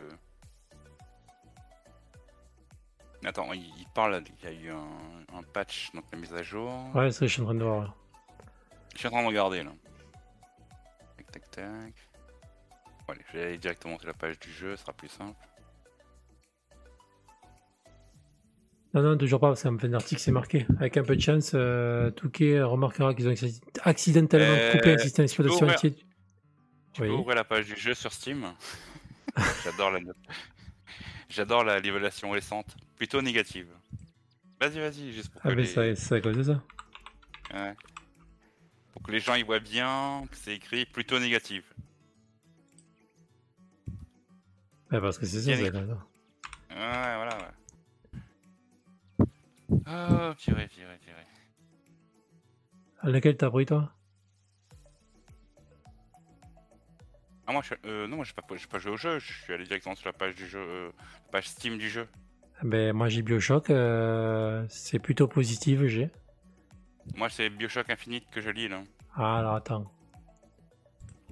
Attends, 3.25 3.53
il, 3.53 3.62
il 3.79 3.87
parle, 3.95 4.23
il 4.42 4.45
y 4.45 4.47
a 4.49 4.53
eu 4.53 4.71
un, 4.71 5.37
un 5.38 5.42
patch, 5.42 5.90
donc 5.92 6.05
la 6.12 6.19
mise 6.19 6.33
à 6.33 6.42
jour. 6.42 6.71
Ouais, 6.95 7.11
c'est 7.11 7.27
je 7.27 7.33
suis 7.33 7.42
en 7.42 7.47
train 7.47 7.55
de 7.55 7.64
voir. 7.64 7.81
là. 7.83 7.95
Je 8.95 8.99
suis 8.99 9.09
en 9.09 9.11
train 9.11 9.23
de 9.23 9.27
regarder 9.29 9.62
là. 9.64 9.73
Tac 11.16 11.31
tac 11.33 11.51
tac. 11.51 11.95
Bon, 13.07 13.12
allez, 13.14 13.23
je 13.29 13.37
vais 13.37 13.45
aller 13.47 13.59
directement 13.59 13.99
sur 13.99 14.07
la 14.07 14.14
page 14.14 14.38
du 14.38 14.53
jeu, 14.53 14.77
ce 14.77 14.83
sera 14.83 14.92
plus 14.92 15.09
simple. 15.09 15.35
Non, 18.95 19.03
non, 19.03 19.19
toujours 19.19 19.40
pas, 19.40 19.49
parce 19.49 19.62
qu'en 19.64 19.77
fin 19.77 19.88
d'article, 19.88 20.21
c'est 20.21 20.31
marqué. 20.33 20.64
Avec 20.79 20.97
un 20.97 21.03
peu 21.03 21.16
de 21.16 21.21
chance, 21.21 21.51
euh, 21.55 22.11
Touquet 22.12 22.62
remarquera 22.62 23.12
qu'ils 23.14 23.29
ont 23.29 23.33
acci- 23.33 23.61
accidentellement 23.83 24.47
Euh, 24.57 24.73
coupé 24.73 24.95
un 24.95 24.99
système 24.99 25.25
d'exploitation. 25.27 25.66
Tu 26.96 27.02
Oui. 27.02 27.09
peux 27.09 27.14
ouvrir 27.14 27.37
la 27.37 27.44
page 27.44 27.66
du 27.66 27.76
jeu 27.76 27.92
sur 27.92 28.11
Steam. 28.11 28.54
J'adore 29.64 29.90
la 29.90 30.00
note. 30.00 30.16
J'adore 31.28 31.62
la 31.62 31.78
l'évaluation 31.78 32.30
récente. 32.30 32.74
Plutôt 32.96 33.20
négative. 33.20 33.68
Vas-y, 34.59 34.78
vas-y, 34.80 35.12
juste 35.12 35.28
pour 35.30 35.42
que, 35.42 35.48
Ah, 35.48 35.54
mais 35.54 35.62
les... 35.62 35.66
ça- 35.68 35.94
c'est 35.94 36.14
à 36.14 36.20
cause 36.22 36.38
de 36.38 36.42
ça. 36.42 36.62
ouais. 37.52 37.74
pour 38.94 39.02
que 39.02 39.12
les 39.12 39.20
gens 39.20 39.35
y 39.35 39.42
voient 39.42 39.59
bien 39.61 40.24
que 40.30 40.37
c'est 40.38 40.54
écrit 40.54 40.87
plutôt 40.87 41.18
négative. 41.20 41.64
Ouais, 44.90 44.98
parce 45.00 45.18
que 45.18 45.26
c'est 45.26 45.42
ça, 45.42 45.54
c'est 45.54 45.70
ça. 45.70 45.78
Ouais, 45.78 45.96
voilà, 46.70 47.37
ouais. 47.37 49.26
Oh, 49.70 50.35
purée, 50.38 50.68
purée, 50.68 50.98
purée. 51.04 51.26
À 53.00 53.11
laquelle 53.11 53.37
t'as 53.37 53.50
pris, 53.50 53.66
toi? 53.66 53.92
Ah, 57.46 57.52
moi, 57.52 57.62
je, 57.62 57.74
euh, 57.88 58.09
non, 58.09 58.16
moi, 58.16 58.24
j'ai 58.24 58.32
pas, 58.32 58.42
j'ai 58.56 58.66
pas 58.66 58.78
joué 58.78 58.92
au 58.92 58.96
jeu, 58.96 59.18
je 59.20 59.32
suis 59.32 59.52
allé 59.52 59.64
directement 59.64 59.94
sur 59.94 60.09
la 60.09 60.12
page 60.12 60.35
du 60.35 60.46
jeu, 60.46 60.59
euh, 60.59 60.90
la 61.26 61.30
page 61.30 61.48
Steam 61.48 61.78
du 61.78 61.88
jeu. 61.88 62.09
Ben, 62.62 62.92
moi, 62.92 63.09
j'ai 63.09 63.22
Bioshock. 63.22 63.70
euh, 63.70 64.64
c'est 64.68 64.98
plutôt 64.98 65.28
positif, 65.28 65.85
j'ai. 65.87 66.11
Moi, 67.14 67.28
c'est 67.30 67.48
Bioshock 67.50 67.88
Infinite 67.90 68.24
que 68.30 68.40
je 68.40 68.50
lis, 68.50 68.68
là. 68.68 68.82
Ah, 69.14 69.38
alors 69.38 69.54
attends. 69.54 69.92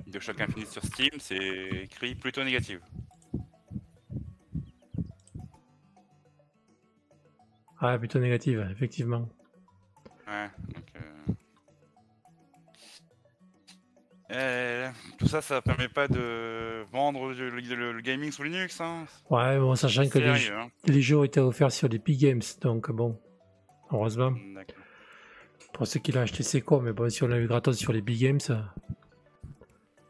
Bioshock 0.07 0.41
Infinite 0.41 0.69
sur 0.69 0.85
Steam, 0.85 1.11
c'est 1.19 1.69
écrit 1.85 2.15
plutôt 2.15 2.45
négative. 2.45 2.81
Ah, 7.81 7.99
plutôt 7.99 8.19
négative, 8.21 8.67
effectivement. 8.71 9.29
Ouais, 10.29 10.49
donc. 10.75 10.84
Euh... 14.35 14.91
tout 15.19 15.27
ça, 15.29 15.41
ça 15.41 15.63
permet 15.63 15.89
pas 15.89 16.09
de 16.09 16.85
vendre 16.93 17.29
le, 17.33 17.51
le- 17.51 17.93
le 17.93 18.01
gaming 18.01 18.33
sous 18.33 18.43
Linux, 18.43 18.81
hein. 18.81 19.05
Ouais, 19.31 19.59
bon, 19.59 19.75
sachant 19.77 20.09
que 20.09 20.19
les, 20.19 20.51
hein. 20.51 20.71
les 20.87 21.01
jeux 21.03 21.19
ont 21.19 21.25
été 21.25 21.41
offerts 21.41 21.71
sur 21.73 21.89
l'Epic 21.89 22.19
Games, 22.21 22.43
donc 22.61 22.91
bon, 22.91 23.21
heureusement. 23.93 24.33
Pour 25.73 25.87
ceux 25.87 26.01
qui 26.01 26.13
l'ont 26.13 26.21
acheté, 26.23 26.43
c'est 26.43 26.61
quoi? 26.61 26.81
Mais 26.83 26.93
bon, 26.93 27.09
si 27.11 27.23
on 27.23 27.27
l'a 27.29 27.39
eu 27.39 27.47
gratos 27.47 27.77
sur 27.77 27.93
l'Epic 27.93 28.19
Games, 28.21 28.41
euh, 28.51 28.61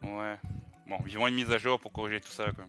Ouais. 0.02 0.37
Bon, 0.87 0.96
ils 1.06 1.16
vont 1.16 1.26
une 1.26 1.34
mise 1.34 1.50
à 1.50 1.56
jour 1.58 1.80
pour 1.80 1.90
corriger 1.92 2.20
tout 2.20 2.28
ça, 2.30 2.44
quoi. 2.52 2.64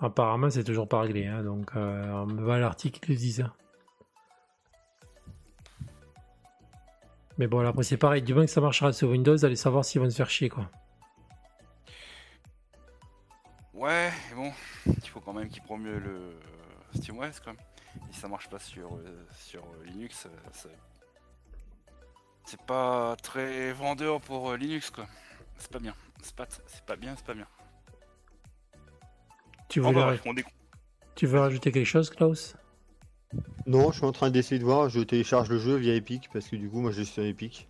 apparemment, 0.00 0.50
c'est 0.50 0.64
toujours 0.64 0.88
pas 0.88 1.00
réglé. 1.00 1.26
Hein, 1.26 1.44
donc, 1.44 1.70
euh, 1.76 2.10
on 2.12 2.26
va 2.42 2.54
à 2.56 2.58
l'article, 2.58 2.98
ils 3.08 3.12
le 3.12 3.16
disent. 3.18 3.40
hein. 3.42 3.52
Mais 7.38 7.46
bon, 7.46 7.60
là, 7.60 7.68
après, 7.70 7.84
c'est 7.84 7.96
pareil. 7.96 8.22
Du 8.22 8.34
moins 8.34 8.44
que 8.44 8.50
ça 8.50 8.60
marchera 8.60 8.92
sur 8.92 9.08
Windows, 9.10 9.44
allez 9.44 9.56
savoir 9.56 9.84
s'ils 9.84 10.00
vont 10.00 10.10
se 10.10 10.16
faire 10.16 10.28
chier, 10.30 10.48
quoi. 10.48 10.68
Ouais, 13.80 14.10
mais 14.28 14.36
bon, 14.36 14.52
il 14.86 15.08
faut 15.08 15.20
quand 15.20 15.32
même 15.32 15.48
qu'ils 15.48 15.62
promeuvent 15.62 16.04
le 16.04 16.10
euh, 16.10 16.40
SteamOS, 16.94 17.40
quoi. 17.42 17.54
Et 17.54 18.12
si 18.12 18.20
ça 18.20 18.28
marche 18.28 18.50
pas 18.50 18.58
sur, 18.58 18.94
euh, 18.94 19.26
sur 19.38 19.62
euh, 19.62 19.84
Linux, 19.86 20.26
c'est- 20.52 20.68
pas 22.66 23.16
très 23.22 23.72
vendeur 23.72 24.20
pour 24.20 24.50
euh, 24.50 24.58
Linux, 24.58 24.90
quoi. 24.90 25.06
C'est 25.56 25.72
pas 25.72 25.78
bien. 25.78 25.94
C'est 26.22 26.36
pas, 26.36 26.46
c'est 26.66 26.84
pas 26.84 26.96
bien, 26.96 27.14
c'est 27.16 27.24
pas 27.24 27.32
bien. 27.32 27.46
Tu 29.70 29.80
Oh, 29.80 29.84
veux, 29.84 29.94
bah, 29.94 30.14
tu 31.14 31.26
veux 31.26 31.40
rajouter 31.40 31.72
quelque 31.72 31.86
chose, 31.86 32.10
Klaus? 32.10 32.56
Non, 33.64 33.92
je 33.92 33.96
suis 33.96 34.04
en 34.04 34.12
train 34.12 34.28
d'essayer 34.28 34.58
de 34.58 34.64
voir. 34.64 34.90
Je 34.90 35.00
télécharge 35.00 35.48
le 35.48 35.58
jeu 35.58 35.76
via 35.76 35.94
Epic 35.94 36.28
parce 36.34 36.48
que 36.48 36.56
du 36.56 36.68
coup, 36.68 36.80
moi, 36.80 36.90
je 36.90 37.00
suis 37.00 37.14
sur 37.14 37.22
Epic. 37.24 37.66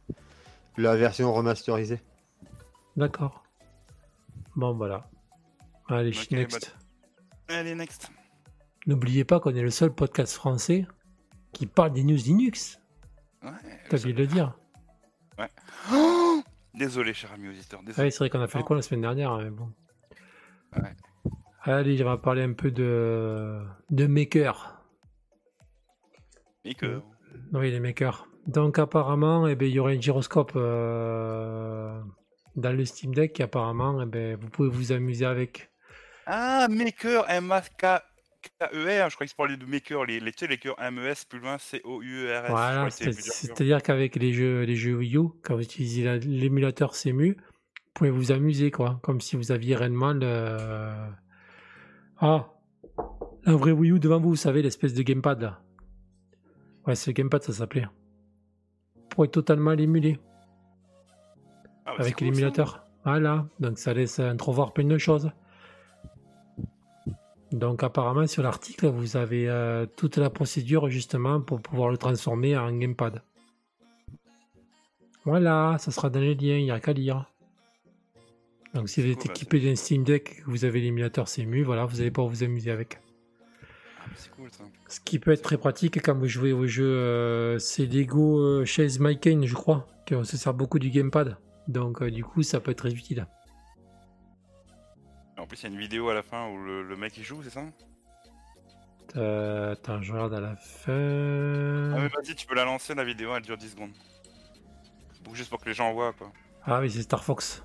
La 0.77 0.97
version 0.97 1.33
remasterisée. 1.33 2.01
D'accord. 2.97 3.45
Bon, 4.57 4.73
voilà. 4.73 5.09
Allez, 5.91 6.13
next. 6.31 6.77
Allez, 7.49 7.75
next. 7.75 8.13
N'oubliez 8.87 9.25
pas 9.25 9.41
qu'on 9.41 9.55
est 9.57 9.63
le 9.63 9.71
seul 9.71 9.93
podcast 9.93 10.35
français 10.35 10.87
qui 11.53 11.67
parle 11.67 11.93
des 11.93 12.05
news 12.05 12.17
Linux. 12.17 12.81
Ouais, 13.43 13.51
T'as 13.89 13.97
le 13.97 14.03
oublié 14.03 14.15
de 14.15 14.21
le 14.21 14.27
dire. 14.29 14.57
Oh 15.93 16.43
désolé, 16.75 17.13
cher 17.13 17.33
ami 17.33 17.49
auditeur, 17.49 17.83
désolé. 17.83 18.05
Ouais, 18.05 18.11
c'est 18.13 18.19
vrai 18.19 18.31
qu'on 18.31 18.41
a 18.41 18.47
fait 18.47 18.59
le 18.59 18.65
coup 18.65 18.75
la 18.75 18.83
semaine 18.83 19.01
dernière, 19.01 19.37
mais 19.39 19.51
bon. 19.51 19.73
Ouais. 20.77 20.95
Allez, 21.63 22.01
on 22.03 22.05
va 22.05 22.19
parler 22.19 22.43
un 22.43 22.53
peu 22.53 22.71
de, 22.71 23.61
de 23.91 24.07
Maker. 24.07 24.81
Et 26.65 26.75
que... 26.75 27.01
Oui, 27.53 27.71
les 27.73 27.81
Makers. 27.81 28.29
Donc, 28.47 28.79
apparemment, 28.79 29.49
eh 29.49 29.57
ben, 29.57 29.67
il 29.67 29.75
y 29.75 29.81
aurait 29.81 29.97
un 29.97 30.01
gyroscope 30.01 30.53
euh, 30.55 32.01
dans 32.55 32.73
le 32.77 32.85
Steam 32.85 33.13
Deck. 33.13 33.41
Apparemment, 33.41 34.01
eh 34.03 34.07
ben, 34.07 34.37
vous 34.37 34.49
pouvez 34.49 34.69
vous 34.69 34.93
amuser 34.93 35.27
avec. 35.27 35.70
Ah, 36.33 36.69
Maker, 36.71 37.25
M-A-K-E-R, 37.29 38.01
je 39.11 39.15
crois 39.15 39.27
qu'ils 39.27 39.29
se 39.29 39.35
parlaient 39.35 39.57
de 39.57 39.67
Maker, 39.67 40.05
les, 40.05 40.21
les, 40.21 40.33
les 40.49 40.59
cœurs 40.59 40.81
M-E-S, 40.81 41.25
plus 41.25 41.41
loin, 41.41 41.59
C-O-U-E-R-S. 41.59 42.51
Voilà, 42.51 42.89
c'est- 42.91 43.13
c'est-à-dire 43.13 43.83
qu'avec 43.83 44.15
les 44.17 44.33
jeux, 44.33 44.63
les 44.63 44.77
jeux 44.77 44.95
Wii 44.97 45.17
U, 45.17 45.29
quand 45.43 45.57
vous 45.57 45.63
utilisez 45.63 46.05
la- 46.05 46.19
l'émulateur 46.19 46.95
CMU, 46.95 47.33
vous 47.37 47.93
pouvez 47.95 48.11
vous 48.11 48.31
amuser, 48.33 48.71
quoi. 48.71 49.01
Comme 49.03 49.21
si 49.21 49.35
vous 49.37 49.51
aviez 49.53 49.75
réellement 49.75 50.13
le. 50.13 50.57
Ah 52.21 52.47
Un 53.47 53.57
vrai 53.57 53.73
Wii 53.73 53.93
U 53.93 53.99
devant 53.99 54.21
vous, 54.21 54.31
vous 54.31 54.37
savez, 54.37 54.63
l'espèce 54.63 54.95
de 54.95 55.03
gamepad 55.03 55.41
là. 55.43 55.61
Ouais, 56.87 56.95
c'est 56.95 57.11
le 57.11 57.15
gamepad, 57.15 57.43
ça 57.43 57.53
s'appelait. 57.53 57.87
Vous 58.95 59.03
pourrez 59.09 59.29
totalement 59.29 59.73
l'émuler 59.73 60.19
Ah, 61.85 61.91
bah, 61.91 61.93
c'est 61.97 62.03
avec 62.03 62.21
l'émulateur. 62.21 62.87
Voilà, 63.05 63.47
donc 63.59 63.79
ça 63.79 63.95
laisse 63.95 64.19
entrevoir 64.21 64.73
plein 64.75 64.85
de 64.85 64.99
choses. 64.99 65.31
Donc 67.53 67.83
apparemment 67.83 68.27
sur 68.27 68.43
l'article, 68.43 68.87
vous 68.89 69.17
avez 69.17 69.49
euh, 69.49 69.87
toute 69.97 70.17
la 70.17 70.31
procédure 70.31 70.89
justement 70.89 71.41
pour 71.41 71.61
pouvoir 71.61 71.91
le 71.91 71.97
transformer 71.97 72.57
en 72.57 72.73
gamepad. 72.73 73.23
Voilà, 75.25 75.77
ça 75.79 75.91
sera 75.91 76.11
dans 76.11 76.21
les 76.21 76.35
liens, 76.35 76.57
il 76.57 76.65
n'y 76.65 76.71
a 76.71 76.81
qu'à 76.81 76.93
lire. 76.93 77.27
Donc 78.75 78.89
si 78.89 79.03
vous 79.03 79.09
êtes 79.09 79.19
cool, 79.19 79.27
bah, 79.27 79.33
équipé 79.35 79.61
d'un 79.61 79.75
Steam 79.75 80.05
Deck 80.05 80.37
et 80.39 80.43
que 80.43 80.51
vous 80.51 80.65
avez 80.65 80.81
l'émulateur 80.81 81.27
CMU, 81.27 81.63
voilà, 81.63 81.85
vous 81.85 82.01
allez 82.01 82.11
pouvoir 82.11 82.33
vous 82.33 82.45
amuser 82.45 82.71
avec. 82.71 83.01
Ah, 83.99 84.05
c'est 84.15 84.31
cool 84.31 84.49
ça. 84.51 84.65
Ce 84.89 85.01
qui 85.01 85.19
peut 85.19 85.33
être 85.33 85.43
très 85.43 85.59
pratique 85.59 86.01
quand 86.03 86.17
vous 86.17 86.29
jouez 86.29 86.53
au 86.53 86.67
jeu, 86.67 86.85
euh, 86.85 87.59
c'est 87.59 87.87
Lego 87.87 88.41
euh, 88.41 88.65
Chase 88.65 88.99
My 88.99 89.19
Cane, 89.19 89.45
je 89.45 89.55
crois, 89.55 89.87
qu'on 90.09 90.25
se 90.25 90.37
sert 90.37 90.55
beaucoup 90.55 90.79
du 90.79 90.91
gamepad. 90.91 91.37
Donc 91.69 92.01
euh, 92.01 92.11
du 92.11 92.25
coup, 92.25 92.43
ça 92.43 92.61
peut 92.61 92.71
être 92.71 92.79
très 92.79 92.93
utile. 92.93 93.27
En 95.41 95.47
plus, 95.47 95.61
il 95.61 95.63
y 95.63 95.67
a 95.67 95.71
une 95.75 95.79
vidéo 95.81 96.09
à 96.11 96.15
la 96.15 96.23
fin 96.23 96.49
où 96.49 96.59
le, 96.63 96.83
le 96.83 96.97
mec 96.97 97.17
il 97.17 97.25
joue, 97.25 97.43
c'est 97.43 97.51
ça 97.51 97.63
attends, 99.73 100.01
je 100.03 100.13
regarde 100.13 100.35
à 100.35 100.41
la 100.41 100.51
Ah, 100.53 100.57
fin. 100.57 100.93
mais 100.93 102.09
vas-y, 102.09 102.35
tu 102.37 102.47
peux 102.47 102.55
la 102.55 102.65
lancer, 102.65 102.95
la 102.95 103.03
vidéo, 103.03 103.35
elle 103.35 103.43
dure 103.43 103.57
10 103.57 103.71
secondes. 103.71 103.91
Pour- 105.25 105.35
juste 105.35 105.51
pour 105.51 105.59
que 105.61 105.69
les 105.69 105.75
gens 105.75 105.93
voient 105.93 106.13
quoi. 106.13 106.31
Ah 106.65 106.79
oui, 106.81 106.91
c'est 106.91 107.03
Star 107.03 107.25
Fox. 107.25 107.65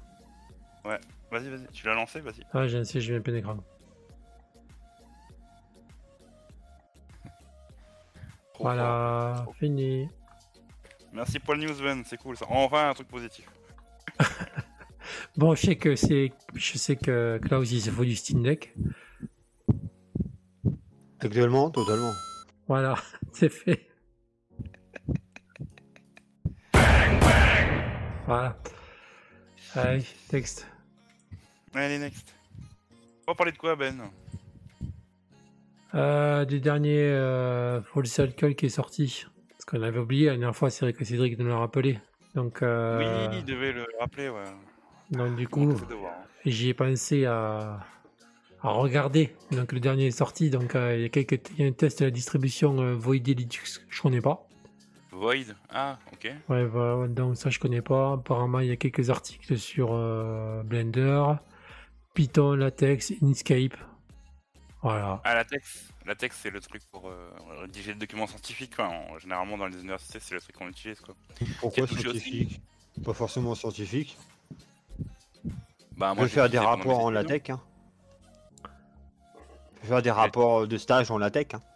Vas-y, 0.83 1.49
vas-y, 1.49 1.67
tu 1.71 1.85
l'as 1.85 1.93
lancé, 1.93 2.19
vas-y. 2.21 2.43
Ah, 2.53 2.67
j'ai 2.67 2.83
je 2.83 3.11
viens 3.11 3.21
plein 3.21 3.33
d'écran. 3.33 3.57
Trop 8.53 8.63
Voilà, 8.63 9.45
fini. 9.59 10.09
Merci 11.11 11.39
pour 11.39 11.55
le 11.55 11.65
news, 11.65 11.75
Ben, 11.81 12.03
c'est 12.05 12.17
cool 12.17 12.37
ça. 12.37 12.45
Enfin, 12.49 12.89
un 12.89 12.93
truc 12.93 13.07
positif. 13.07 13.47
Bon, 15.37 15.53
je 15.53 15.61
sais 15.61 15.75
que 15.75 15.95
c'est, 15.95 16.31
je 16.53 16.77
sais 16.77 16.95
que 16.95 17.39
Klaus 17.43 17.69
il 17.71 17.81
se 17.81 17.89
faut 17.89 18.05
du 18.05 18.15
Steam 18.15 18.41
Deck. 18.41 18.73
Actuellement, 21.19 21.69
totalement. 21.69 22.13
Voilà, 22.67 22.95
c'est 23.33 23.49
fait. 23.49 23.87
Voilà. 28.25 28.57
Allez, 29.75 30.05
texte. 30.29 30.67
Allez, 31.73 31.99
next. 31.99 32.33
On 33.27 33.31
va 33.31 33.35
parler 33.35 33.51
de 33.51 33.57
quoi, 33.57 33.75
Ben? 33.75 34.09
Euh, 35.93 36.45
du 36.45 36.61
dernier 36.61 37.01
euh, 37.01 37.81
Full 37.81 38.07
Circle 38.07 38.55
qui 38.55 38.67
est 38.67 38.69
sorti. 38.69 39.25
Parce 39.49 39.65
qu'on 39.65 39.81
avait 39.83 39.99
oublié 39.99 40.27
la 40.27 40.31
dernière 40.33 40.55
fois, 40.55 40.69
c'est 40.69 40.85
vrai 40.85 40.93
que 40.93 41.03
Cédric 41.03 41.37
nous 41.37 41.47
l'a 41.47 41.57
rappelé. 41.57 41.99
Donc, 42.35 42.61
euh, 42.61 43.29
Oui, 43.29 43.37
il 43.39 43.45
devait 43.45 43.73
le 43.73 43.85
rappeler, 43.99 44.29
ouais. 44.29 44.43
Donc 45.11 45.35
du 45.35 45.47
coup, 45.47 45.71
hein. 45.71 46.11
j'y 46.45 46.69
ai 46.69 46.73
pensé 46.73 47.25
à, 47.25 47.79
à 48.61 48.69
regarder. 48.69 49.35
Donc 49.51 49.71
le 49.71 49.79
dernier 49.79 50.07
est 50.07 50.11
sorti, 50.11 50.49
donc 50.49 50.75
euh, 50.75 50.95
il 50.95 51.01
y 51.01 51.05
a 51.05 51.09
quelques 51.09 51.49
il 51.57 51.61
y 51.61 51.65
a 51.65 51.67
un 51.67 51.71
test 51.71 51.99
de 51.99 52.05
la 52.05 52.11
distribution 52.11 52.79
euh, 52.79 52.93
Void 52.95 53.23
Linux 53.25 53.79
que 53.79 53.83
je 53.89 54.01
connais 54.01 54.21
pas. 54.21 54.47
Void 55.11 55.55
Ah, 55.69 55.97
ok. 56.11 56.31
Ouais, 56.49 56.65
voilà, 56.65 57.07
donc 57.07 57.37
ça 57.37 57.49
je 57.49 57.59
connais 57.59 57.81
pas. 57.81 58.13
Apparemment, 58.13 58.59
il 58.59 58.67
y 58.67 58.71
a 58.71 58.75
quelques 58.75 59.09
articles 59.09 59.57
sur 59.57 59.89
euh, 59.93 60.61
Blender, 60.63 61.23
Python, 62.13 62.53
Latex, 62.55 63.13
Inkscape. 63.21 63.77
Voilà. 64.81 65.21
Ah, 65.23 65.33
la 65.33 65.45
texte, 65.45 65.93
la 66.05 66.13
texte 66.15 66.41
c'est 66.43 66.51
le 66.51 66.59
truc 66.59 66.83
pour 66.91 67.07
euh, 67.07 67.31
rédiger 67.61 67.93
des 67.93 67.99
documents 67.99 68.27
scientifiques. 68.27 68.73
Généralement 69.19 69.57
dans 69.57 69.67
les 69.67 69.79
universités, 69.79 70.19
c'est 70.19 70.35
le 70.35 70.41
truc 70.41 70.55
qu'on 70.55 70.67
utilise 70.67 70.99
quoi. 70.99 71.15
Pourquoi 71.59 71.87
scientifique? 71.87 72.61
Pas 73.03 73.13
forcément 73.13 73.55
scientifique. 73.55 74.17
Bah, 75.97 76.11
On 76.11 76.15
peut 76.15 76.23
j'ai 76.23 76.29
faire 76.29 76.49
des 76.49 76.59
rapports 76.59 76.99
en 76.99 77.09
latex. 77.09 77.49
Hein. 77.49 77.61
On 78.63 79.79
peut 79.81 79.87
faire 79.87 80.01
des 80.01 80.11
rapports 80.11 80.67
de 80.67 80.77
stage 80.77 81.09
en 81.11 81.17
latex. 81.17 81.55
Hein. 81.55 81.61
hein. 81.63 81.75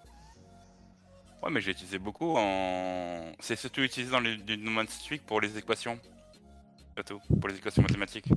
Ouais, 1.44 1.52
mais 1.52 1.62
j'ai 1.62 1.72
utilisé 1.72 2.00
beaucoup 2.00 2.36
en. 2.38 3.32
C'est 3.40 3.56
surtout 3.56 3.82
utilisé 3.82 4.12
dans 4.12 4.20
les, 4.20 4.38
scientifiques 4.38 5.26
pour 5.26 5.40
les 5.40 5.58
équations. 5.58 5.98
Surtout, 6.96 7.20
pour 7.40 7.48
les 7.50 7.56
équations 7.56 7.82
mathématiques. 7.82 8.28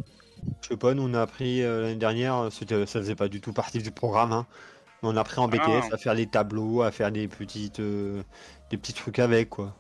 Je 0.61 0.69
sais 0.69 0.77
pas, 0.77 0.95
nous 0.95 1.09
on 1.09 1.15
a 1.15 1.23
appris 1.23 1.63
euh, 1.63 1.83
l'année 1.83 1.97
dernière, 1.97 2.49
c'était- 2.53 2.87
ça 2.87 3.01
faisait 3.01 3.17
pas 3.17 3.29
du 3.29 3.41
tout 3.41 3.53
partie 3.53 3.79
du 3.79 3.91
programme. 3.91 4.33
Hein. 4.33 4.47
Mais 5.03 5.09
on 5.09 5.17
a 5.17 5.21
appris 5.21 5.41
en 5.41 5.49
BTS 5.49 5.89
Ah. 5.91 5.95
à 5.95 5.97
faire 5.97 6.15
des 6.15 6.27
tableaux, 6.27 6.83
à 6.83 6.93
faire 6.93 7.11
des 7.11 7.27
petites, 7.27 7.81
euh, 7.81 8.23
des 8.71 8.77
petits 8.77 8.93
trucs 8.93 9.19
avec 9.19 9.51
quoi. 9.51 9.75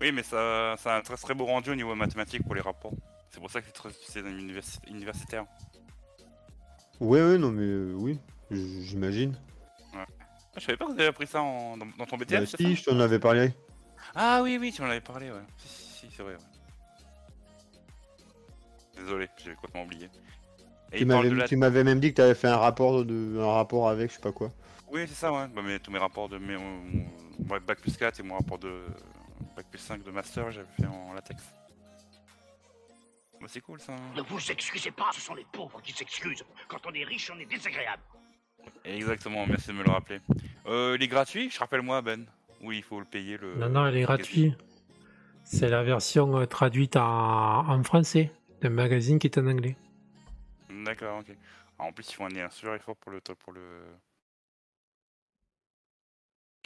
Oui, 0.00 0.10
mais 0.10 0.24
ça, 0.24 0.74
ça 0.76 0.94
a 0.94 0.98
un 0.98 1.02
très 1.02 1.16
très 1.16 1.34
beau 1.34 1.44
rendu 1.44 1.70
au 1.70 1.74
niveau 1.76 1.94
mathématique 1.94 2.42
pour 2.42 2.56
les 2.56 2.60
rapports. 2.60 2.94
C'est 3.34 3.40
pour 3.40 3.50
ça 3.50 3.60
que 3.60 3.66
c'est 3.66 3.72
très 3.72 3.88
utilisé 3.90 4.22
dans 4.22 4.28
universitaire. 4.88 5.44
Ouais, 7.00 7.20
ouais, 7.20 7.36
non 7.36 7.50
mais 7.50 7.64
euh, 7.64 7.92
oui, 7.96 8.20
j'imagine. 8.48 9.34
Ah, 9.92 10.06
je 10.56 10.60
savais 10.60 10.76
pas 10.76 10.84
que 10.86 10.92
vous 10.92 10.98
avez 11.00 11.08
appris 11.08 11.26
ça 11.26 11.42
en- 11.42 11.76
dans, 11.76 11.86
dans 11.98 12.06
ton 12.06 12.16
BTS, 12.16 12.30
Bah, 12.30 12.46
c'est 12.46 12.56
si, 12.58 12.76
ça 12.76 12.82
je 12.82 12.84
t'en 12.90 13.00
avais 13.00 13.18
parlé. 13.18 13.52
Ah 14.14 14.40
oui, 14.40 14.56
oui, 14.60 14.72
tu 14.72 14.82
m'en 14.82 14.88
avais 14.88 15.00
parlé, 15.00 15.32
ouais. 15.32 15.42
Si, 15.58 15.66
si, 15.68 15.82
si, 15.98 16.06
c'est 16.16 16.22
vrai, 16.22 16.34
ouais. 16.34 16.40
Désolé, 18.96 19.28
j'avais 19.42 19.56
complètement 19.56 19.82
oublié. 19.82 20.08
Et 20.92 20.98
Tu 20.98 21.02
il 21.02 21.08
parle 21.08 21.24
m'avais 21.24 21.30
de 21.30 21.34
la... 21.40 21.48
tu 21.48 21.56
m'avais 21.56 21.82
même 21.82 21.98
dit 21.98 22.10
que 22.10 22.14
t'avais 22.18 22.36
fait 22.36 22.46
un 22.46 22.56
rapport, 22.56 23.04
de, 23.04 23.40
un 23.40 23.50
rapport 23.52 23.88
avec, 23.88 24.10
je 24.10 24.14
sais 24.14 24.22
pas 24.22 24.30
quoi. 24.30 24.52
Oui, 24.92 25.06
c'est 25.08 25.14
ça, 25.14 25.32
ouais. 25.32 25.48
Bah, 25.48 25.62
mais 25.64 25.80
tous 25.80 25.90
mes 25.90 25.98
rapports 25.98 26.28
de 26.28 26.38
mes, 26.38 26.56
mon- 26.56 26.84
mon 27.40 27.58
bac 27.66 27.80
plus 27.80 27.96
4 27.96 28.20
et 28.20 28.22
mon 28.22 28.36
rapport 28.36 28.60
de 28.60 28.80
bac 29.56 29.66
plus 29.68 29.80
5 29.80 30.04
de 30.04 30.10
master, 30.12 30.52
j'avais 30.52 30.68
fait 30.78 30.86
en 30.86 31.12
latex. 31.14 31.42
Bah, 33.44 33.50
c'est 33.52 33.60
cool 33.60 33.78
ça. 33.78 33.94
Ne 34.16 34.22
vous 34.22 34.50
excusez 34.50 34.90
pas, 34.90 35.10
ce 35.12 35.20
sont 35.20 35.34
les 35.34 35.44
pauvres 35.52 35.78
qui 35.82 35.92
s'excusent. 35.92 36.46
Quand 36.66 36.78
on 36.86 36.94
est 36.94 37.04
riche, 37.04 37.30
on 37.30 37.38
est 37.38 37.44
désagréable. 37.44 38.02
Exactement, 38.86 39.46
merci 39.46 39.68
de 39.68 39.74
me 39.74 39.82
le 39.84 39.90
rappeler. 39.90 40.18
Euh, 40.64 40.96
il 40.98 41.02
est 41.02 41.08
gratuit, 41.08 41.50
je 41.50 41.58
rappelle-moi, 41.58 42.00
Ben. 42.00 42.24
Oui, 42.62 42.78
il 42.78 42.82
faut 42.82 42.98
le 43.00 43.04
payer 43.04 43.36
le. 43.36 43.54
Non, 43.56 43.68
non, 43.68 43.86
elle 43.86 43.98
est 43.98 44.02
gratuite. 44.02 44.54
C'est 45.42 45.68
la 45.68 45.82
version 45.82 46.38
euh, 46.38 46.46
traduite 46.46 46.96
en, 46.96 47.68
en 47.68 47.82
français 47.82 48.32
d'un 48.62 48.70
magazine 48.70 49.18
qui 49.18 49.26
est 49.26 49.36
en 49.36 49.46
anglais. 49.46 49.76
D'accord, 50.70 51.18
ok. 51.18 51.36
Ah, 51.78 51.82
en 51.82 51.92
plus, 51.92 52.08
ils 52.08 52.14
font 52.14 52.24
un, 52.24 52.46
un 52.46 52.48
super 52.48 52.72
effort 52.72 52.96
pour 52.96 53.12
le. 53.12 53.20
Pour 53.20 53.52
le... 53.52 53.60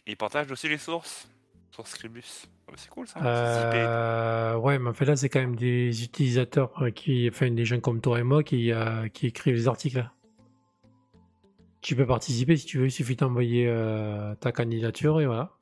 Ils 0.06 0.16
partagent 0.16 0.52
aussi 0.52 0.68
les 0.68 0.78
sources. 0.78 1.28
Source 1.70 1.90
Scribus. 1.90 2.46
Ah, 2.46 2.70
bah, 2.70 2.74
c'est 2.76 2.90
cool 2.90 3.06
ça. 3.06 3.20
Euh, 3.24 4.56
ouais, 4.56 4.78
mais 4.78 4.90
en 4.90 4.94
fait 4.94 5.04
là, 5.04 5.16
c'est 5.16 5.28
quand 5.28 5.40
même 5.40 5.56
des 5.56 6.02
utilisateurs 6.02 6.82
euh, 6.82 6.90
qui, 6.90 7.28
enfin 7.32 7.50
des 7.50 7.64
gens 7.64 7.80
comme 7.80 8.00
toi 8.00 8.18
et 8.18 8.22
moi 8.22 8.42
qui, 8.42 8.72
euh, 8.72 9.08
qui 9.08 9.26
écrivent 9.26 9.54
les 9.54 9.68
articles. 9.68 10.08
Tu 11.80 11.94
peux 11.94 12.06
participer 12.06 12.56
si 12.56 12.66
tu 12.66 12.78
veux, 12.78 12.86
il 12.86 12.90
suffit 12.90 13.16
d'envoyer 13.16 13.66
euh, 13.68 14.34
ta 14.36 14.50
candidature 14.52 15.20
et 15.20 15.26
voilà. 15.26 15.52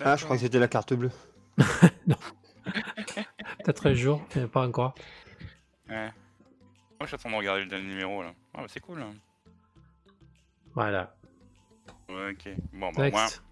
Ah, 0.00 0.16
je 0.16 0.24
crois 0.24 0.36
que 0.36 0.42
c'était 0.42 0.58
la 0.58 0.68
carte 0.68 0.94
bleue. 0.94 1.10
Peut-être 3.64 3.86
un 3.86 3.94
jour, 3.94 4.22
mais 4.34 4.46
pas 4.46 4.66
encore. 4.66 4.94
Ouais. 5.88 6.10
Moi, 7.00 7.02
je 7.02 7.06
suis 7.06 7.14
en 7.16 7.18
train 7.18 7.30
de 7.30 7.36
regarder 7.36 7.62
le 7.64 7.68
dernier 7.68 7.88
numéro 7.88 8.22
là. 8.22 8.32
Ah, 8.54 8.62
bah, 8.62 8.66
c'est 8.68 8.80
cool. 8.80 9.02
Hein. 9.02 9.12
Voilà. 10.74 11.14
Ouais, 12.08 12.30
ok. 12.30 12.54
Bon, 12.72 12.90
bah, 12.92 13.08
au 13.08 13.10
moins, 13.10 13.22
Next. 13.22 13.42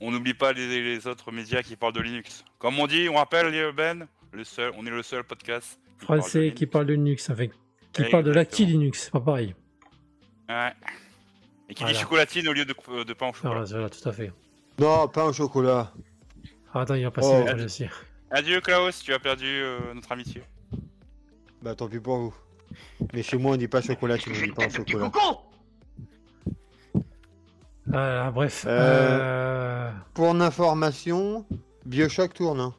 On 0.00 0.10
n'oublie 0.10 0.34
pas 0.34 0.52
les, 0.52 0.82
les 0.82 1.06
autres 1.06 1.32
médias 1.32 1.62
qui 1.62 1.76
parlent 1.76 1.92
de 1.94 2.00
Linux. 2.00 2.44
Comme 2.58 2.78
on 2.78 2.86
dit, 2.86 3.08
on 3.08 3.14
rappelle 3.16 3.46
euh, 3.54 3.72
Ben, 3.72 4.06
le 4.32 4.44
seul, 4.44 4.72
on 4.76 4.84
est 4.86 4.90
le 4.90 5.02
seul 5.02 5.24
podcast. 5.24 5.78
qui 5.98 6.04
Français 6.04 6.52
qui 6.54 6.66
parle 6.66 6.86
de 6.86 6.94
Linux, 6.94 7.30
enfin, 7.30 7.46
qui 7.92 8.04
parle 8.10 8.24
de 8.24 8.32
l'acti 8.32 8.66
Linux, 8.66 9.04
c'est 9.04 9.10
pas 9.12 9.20
pareil. 9.20 9.54
Ouais. 10.48 10.72
Et 11.68 11.74
qui 11.74 11.82
Voilà. 11.82 11.94
dit 11.96 12.02
chocolatine 12.02 12.48
au 12.48 12.52
lieu 12.52 12.64
de, 12.64 12.74
de 13.04 13.12
pain 13.12 13.26
au 13.26 13.30
Ah, 13.30 13.32
chocolat. 13.34 13.64
voilà, 13.64 13.90
tout 13.90 14.08
à 14.08 14.12
fait. 14.12 14.32
Non, 14.78 15.08
pas 15.08 15.24
au 15.26 15.32
chocolat. 15.32 15.92
Ah, 16.74 16.82
attends, 16.82 16.94
il 16.94 17.02
va 17.04 17.10
passer 17.10 17.44
Oh. 17.48 17.64
aussi. 17.64 17.86
Adieu 18.30 18.60
Klaus, 18.60 19.02
tu 19.02 19.12
as 19.14 19.18
perdu 19.18 19.46
euh, 19.46 19.94
notre 19.94 20.12
amitié. 20.12 20.42
Bah 21.62 21.74
tant 21.74 21.88
pis 21.88 21.98
pour 22.00 22.18
vous. 22.18 22.34
Mais 23.14 23.22
chez 23.22 23.38
moi 23.38 23.52
on 23.52 23.56
dit 23.56 23.68
pas 23.68 23.80
chocolat, 23.80 24.18
tu 24.18 24.30
me 24.30 24.34
dis 24.34 24.52
pas 24.52 24.66
petit 24.66 24.76
chocolat. 24.92 25.10
coucou 25.10 25.36
Ah, 27.98 28.30
bref. 28.30 28.66
Euh, 28.68 29.88
euh, 29.88 29.90
Pour 30.12 30.34
l'information, 30.34 31.46
Bioshock 31.86 32.34
tourne. 32.34 32.60
Hein. 32.60 32.74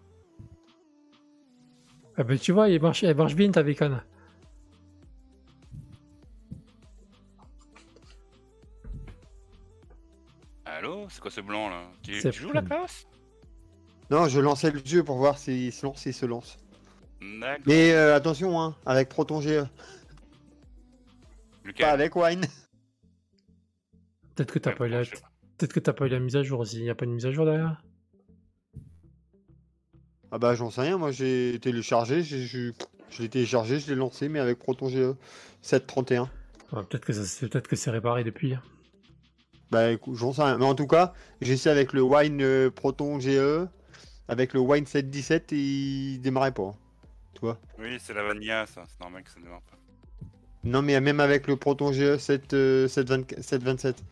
ah 2.17 2.23
ben, 2.23 2.37
tu 2.37 2.51
vois, 2.51 2.69
il 2.69 2.79
marche, 2.79 3.03
elle 3.03 3.17
marche 3.17 3.33
bien 3.33 3.49
ta 3.49 3.63
bécane. 3.63 4.03
Allô 10.65 11.07
C'est 11.09 11.19
quoi 11.19 11.31
ce 11.31 11.41
blanc 11.41 11.69
là? 11.69 11.81
Tu, 12.03 12.21
tu 12.21 12.31
joues 12.31 12.53
la 12.53 12.61
Klaus 12.61 13.07
Non, 14.11 14.27
je 14.27 14.39
lançais 14.39 14.69
le 14.69 14.79
jeu 14.85 15.03
pour 15.03 15.17
voir 15.17 15.39
s'il 15.39 15.73
se 15.73 15.83
lance, 15.83 15.97
s'il 15.97 16.13
se 16.13 16.27
lance. 16.27 16.59
Mais 17.65 17.91
euh, 17.91 18.15
attention, 18.15 18.61
hein, 18.61 18.75
avec 18.85 19.09
Proton 19.09 19.41
GE, 19.41 19.65
Lequel? 21.63 21.85
Pas 21.87 21.91
avec 21.91 22.15
Wine. 22.15 22.45
Peut-être 24.37 24.51
que 24.53 24.59
t'as 24.59 24.71
pas 24.71 24.85
eu 24.85 24.89
la... 24.89 25.01
Peut-être 25.01 25.73
que 25.73 25.79
t'as 25.79 25.93
pas 25.93 26.05
eu 26.05 26.09
la 26.09 26.19
mise 26.19 26.35
à 26.35 26.43
jour 26.43 26.59
aussi. 26.59 26.77
Il 26.77 26.83
n'y 26.83 26.91
a 26.91 26.95
pas 26.95 27.07
de 27.07 27.11
mise 27.11 27.25
à 27.25 27.31
jour 27.31 27.43
derrière? 27.45 27.81
Ah 30.31 30.37
bah 30.37 30.53
j'en 30.53 30.69
sais 30.69 30.81
rien, 30.81 30.97
moi 30.97 31.09
j'ai 31.11 31.57
téléchargé, 31.59 32.21
j'ai- 32.21 32.45
je, 32.45 32.71
l'ai 33.21 33.29
téléchargé, 33.29 33.79
je 33.79 33.87
l'ai 33.87 33.95
lancé, 33.95 34.29
mais 34.29 34.39
avec 34.39 34.59
Proton 34.59 34.89
GE 34.89 35.15
7.31. 35.63 36.29
Ouais, 36.73 36.83
Peut-être 36.83 37.05
que 37.05 37.13
ça- 37.13 37.25
c'est 37.25 37.47
peut-être 37.49 37.67
que 37.67 37.75
c'est 37.75 37.89
réparé 37.89 38.23
depuis. 38.23 38.53
Bah 39.71 39.89
écoute, 39.91 40.15
j'en 40.15 40.33
sais 40.33 40.43
rien. 40.43 40.57
Mais 40.59 40.65
en 40.65 40.75
tout 40.75 40.85
cas, 40.85 41.13
j'ai 41.41 41.53
essayé 41.53 41.71
avec 41.71 41.93
le 41.93 42.01
Wine 42.03 42.41
euh, 42.41 42.69
Proton 42.69 43.19
GE, 43.19 43.67
avec 44.27 44.53
le 44.53 44.59
Wine 44.59 44.85
717 44.85 45.51
et 45.53 45.55
il 45.57 46.19
démarrait 46.19 46.53
pas. 46.53 46.63
hein. 46.63 46.75
Tu 47.33 47.41
vois 47.41 47.59
Oui, 47.79 47.97
c'est 47.99 48.13
la 48.13 48.21
vanilla, 48.23 48.67
ça. 48.67 48.83
C'est 48.87 48.99
normal 48.99 49.23
que 49.23 49.31
ça 49.31 49.39
ne 49.39 49.45
démarre 49.45 49.61
pas. 49.63 49.77
Non 50.63 50.81
mais 50.83 50.99
même 51.01 51.21
avec 51.21 51.47
le 51.47 51.55
Proton 51.55 51.91
GE 51.91 52.17
7, 52.17 52.53
euh, 52.53 52.87
724 52.87 53.41
727. 53.41 54.03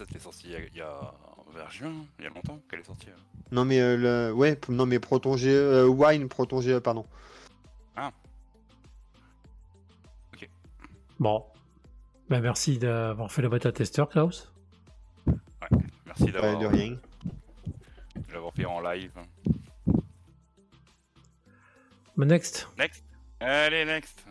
Bon, 0.00 0.06
cette 0.06 0.08
27 0.08 0.08
elle 0.10 0.16
est 0.16 0.20
sortie 0.20 0.46
il 0.46 0.52
y 0.52 0.56
a, 0.56 0.60
il 0.60 0.76
y 0.76 0.80
a- 0.80 1.14
vers 1.54 1.70
juin, 1.70 1.92
il 2.18 2.24
y 2.24 2.28
a 2.28 2.30
longtemps 2.30 2.60
qu'elle 2.70 2.80
est 2.80 2.84
sortie. 2.84 3.08
euh. 3.08 3.14
Non 3.52 3.64
mais 3.64 3.80
euh, 3.80 3.96
le... 4.28 4.32
ouais, 4.32 4.54
p- 4.56 4.72
non 4.72 4.86
mais 4.86 4.98
Proton 5.00 5.36
euh, 5.48 5.86
Wine 5.86 6.28
Proton 6.28 6.60
GE, 6.60 6.78
pardon. 6.78 7.06
Bon. 11.18 11.44
Ben, 12.30 12.40
merci 12.40 12.78
d'avoir 12.78 13.30
fait 13.30 13.42
le 13.42 13.50
bêta 13.50 13.70
testeur, 13.72 14.08
Klaus. 14.08 14.50
Merci 16.06 16.22
Ouais, 16.24 16.32
d'avoir 16.32 16.58
de 16.58 16.66
rien. 16.66 16.98
de 18.26 18.32
l'avoir 18.32 18.54
fait 18.54 18.64
en 18.64 18.80
live. 18.80 19.12
Mais 22.16 22.24
next. 22.24 22.66
Next 22.78 23.04
Allez, 23.40 23.84
next 23.84 24.24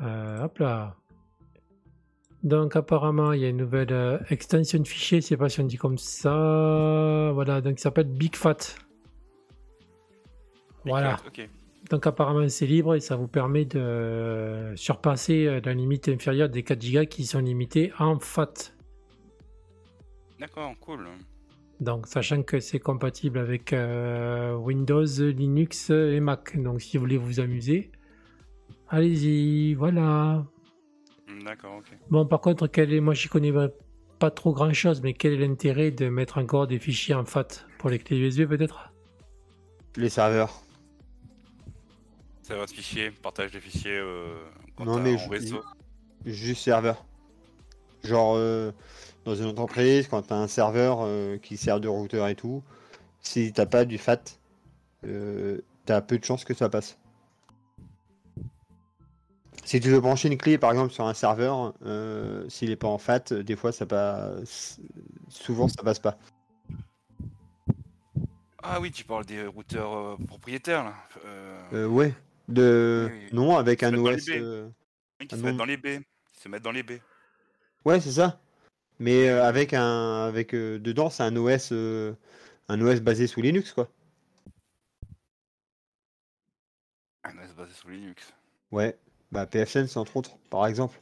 Euh, 0.00 0.42
hop 0.42 0.58
là. 0.58 0.96
Donc 2.44 2.76
apparemment, 2.76 3.32
il 3.32 3.40
y 3.40 3.46
a 3.46 3.48
une 3.48 3.56
nouvelle 3.56 3.92
euh, 3.92 4.18
extension 4.28 4.78
de 4.78 4.86
fichier, 4.86 5.22
je 5.22 5.26
sais 5.28 5.36
pas 5.38 5.48
si 5.48 5.60
on 5.60 5.64
dit 5.64 5.78
comme 5.78 5.96
ça. 5.96 7.30
Voilà, 7.32 7.62
donc 7.62 7.78
ça 7.78 7.84
s'appelle 7.84 8.06
Big 8.06 8.36
Fat. 8.36 8.76
Voilà. 10.84 11.16
Donc 11.90 12.06
apparemment 12.06 12.46
c'est 12.48 12.66
libre 12.66 12.94
et 12.94 13.00
ça 13.00 13.16
vous 13.16 13.28
permet 13.28 13.64
de 13.64 14.72
surpasser 14.74 15.46
euh, 15.46 15.60
la 15.64 15.72
limite 15.72 16.08
inférieure 16.08 16.50
des 16.50 16.62
4 16.62 16.92
Go 16.92 17.06
qui 17.06 17.24
sont 17.24 17.40
limités 17.40 17.92
en 17.98 18.18
FAT. 18.18 18.74
D'accord, 20.38 20.74
cool. 20.80 21.08
Donc 21.80 22.06
sachant 22.06 22.42
que 22.42 22.60
c'est 22.60 22.78
compatible 22.78 23.38
avec 23.38 23.72
euh, 23.72 24.54
Windows, 24.54 25.06
Linux 25.18 25.88
et 25.88 26.20
Mac. 26.20 26.60
Donc 26.60 26.82
si 26.82 26.98
vous 26.98 27.04
voulez 27.04 27.16
vous 27.16 27.40
amuser, 27.40 27.90
allez-y, 28.90 29.72
voilà. 29.72 30.44
D'accord, 31.44 31.76
ok. 31.78 31.96
Bon 32.10 32.26
par 32.26 32.40
contre, 32.40 32.66
quel 32.66 32.92
est, 32.92 33.00
moi 33.00 33.14
j'y 33.14 33.28
connais 33.28 33.52
pas 34.18 34.30
trop 34.30 34.52
grand 34.52 34.72
chose, 34.72 35.02
mais 35.02 35.12
quel 35.12 35.34
est 35.34 35.46
l'intérêt 35.46 35.90
de 35.90 36.08
mettre 36.08 36.38
encore 36.38 36.66
des 36.66 36.78
fichiers 36.78 37.14
en 37.14 37.24
FAT 37.24 37.48
Pour 37.78 37.90
les 37.90 37.98
clés 37.98 38.16
USB 38.16 38.46
peut-être? 38.46 38.92
Les 39.96 40.08
serveurs. 40.08 40.62
Ça 42.42 42.56
va 42.56 42.66
de 42.66 42.70
fichiers, 42.70 43.10
partage 43.10 43.52
des 43.52 43.60
fichiers 43.60 43.98
euh, 43.98 44.36
quand 44.76 44.84
Non, 44.84 44.96
t'as 44.96 45.02
mais. 45.02 45.18
Juste 46.24 46.62
serveur. 46.62 47.04
Genre 48.02 48.34
euh, 48.36 48.72
dans 49.24 49.34
une 49.34 49.46
entreprise, 49.46 50.08
quand 50.08 50.22
t'as 50.22 50.36
un 50.36 50.48
serveur 50.48 51.00
euh, 51.02 51.38
qui 51.38 51.56
sert 51.56 51.80
de 51.80 51.88
routeur 51.88 52.28
et 52.28 52.34
tout, 52.34 52.62
si 53.20 53.52
t'as 53.52 53.66
pas 53.66 53.84
du 53.84 53.98
FAT, 53.98 54.38
euh, 55.06 55.60
t'as 55.84 56.00
peu 56.00 56.18
de 56.18 56.24
chances 56.24 56.44
que 56.44 56.54
ça 56.54 56.68
passe. 56.68 56.98
Si 59.64 59.80
tu 59.80 59.88
veux 59.88 60.00
brancher 60.00 60.28
une 60.28 60.36
clé, 60.36 60.58
par 60.58 60.70
exemple, 60.70 60.92
sur 60.92 61.06
un 61.06 61.14
serveur, 61.14 61.72
euh, 61.86 62.46
s'il 62.48 62.68
n'est 62.68 62.76
pas 62.76 62.88
en 62.88 62.98
FAT, 62.98 63.32
euh, 63.32 63.42
des 63.42 63.56
fois, 63.56 63.72
ça 63.72 63.86
passe. 63.86 64.78
Souvent, 65.28 65.68
ça 65.68 65.82
passe 65.82 65.98
pas. 65.98 66.18
Ah 68.62 68.80
oui, 68.80 68.90
tu 68.90 69.04
parles 69.04 69.24
des 69.26 69.46
routeurs 69.46 69.94
euh, 69.94 70.16
propriétaires 70.26 70.84
là. 70.84 70.94
Euh, 71.72 71.86
ouais. 71.86 72.14
De... 72.48 73.08
Oui, 73.10 73.18
oui. 73.24 73.28
Non, 73.32 73.56
avec 73.56 73.82
un 73.82 73.94
OS. 73.94 74.28
euh, 74.28 74.68
qui 75.18 75.28
ah 75.30 75.36
se 75.36 75.42
mettent 75.42 75.56
dans 75.56 75.64
les 75.64 75.76
baies. 75.76 76.00
Qui 76.32 76.40
se 76.40 76.48
mettent 76.48 76.62
dans 76.62 76.70
les 76.72 76.82
baies. 76.82 77.02
Ouais, 77.84 78.00
c'est 78.00 78.12
ça. 78.12 78.40
Mais 78.98 79.28
euh, 79.28 79.44
avec 79.44 79.72
un. 79.74 80.24
Avec, 80.26 80.54
euh, 80.54 80.78
dedans, 80.78 81.10
c'est 81.10 81.22
un 81.22 81.36
OS. 81.36 81.70
euh, 81.72 82.14
Un 82.68 82.80
OS 82.80 83.00
basé 83.00 83.26
sous 83.26 83.40
Linux, 83.42 83.72
quoi. 83.72 83.88
Non, 87.26 87.42
c'est 87.46 87.56
basé 87.56 87.72
sous 87.74 87.88
Linux. 87.88 88.32
Ouais. 88.70 88.96
Bah, 89.34 89.46
PFSense, 89.46 89.96
entre 89.96 90.16
autres, 90.16 90.36
par 90.48 90.64
exemple. 90.66 90.96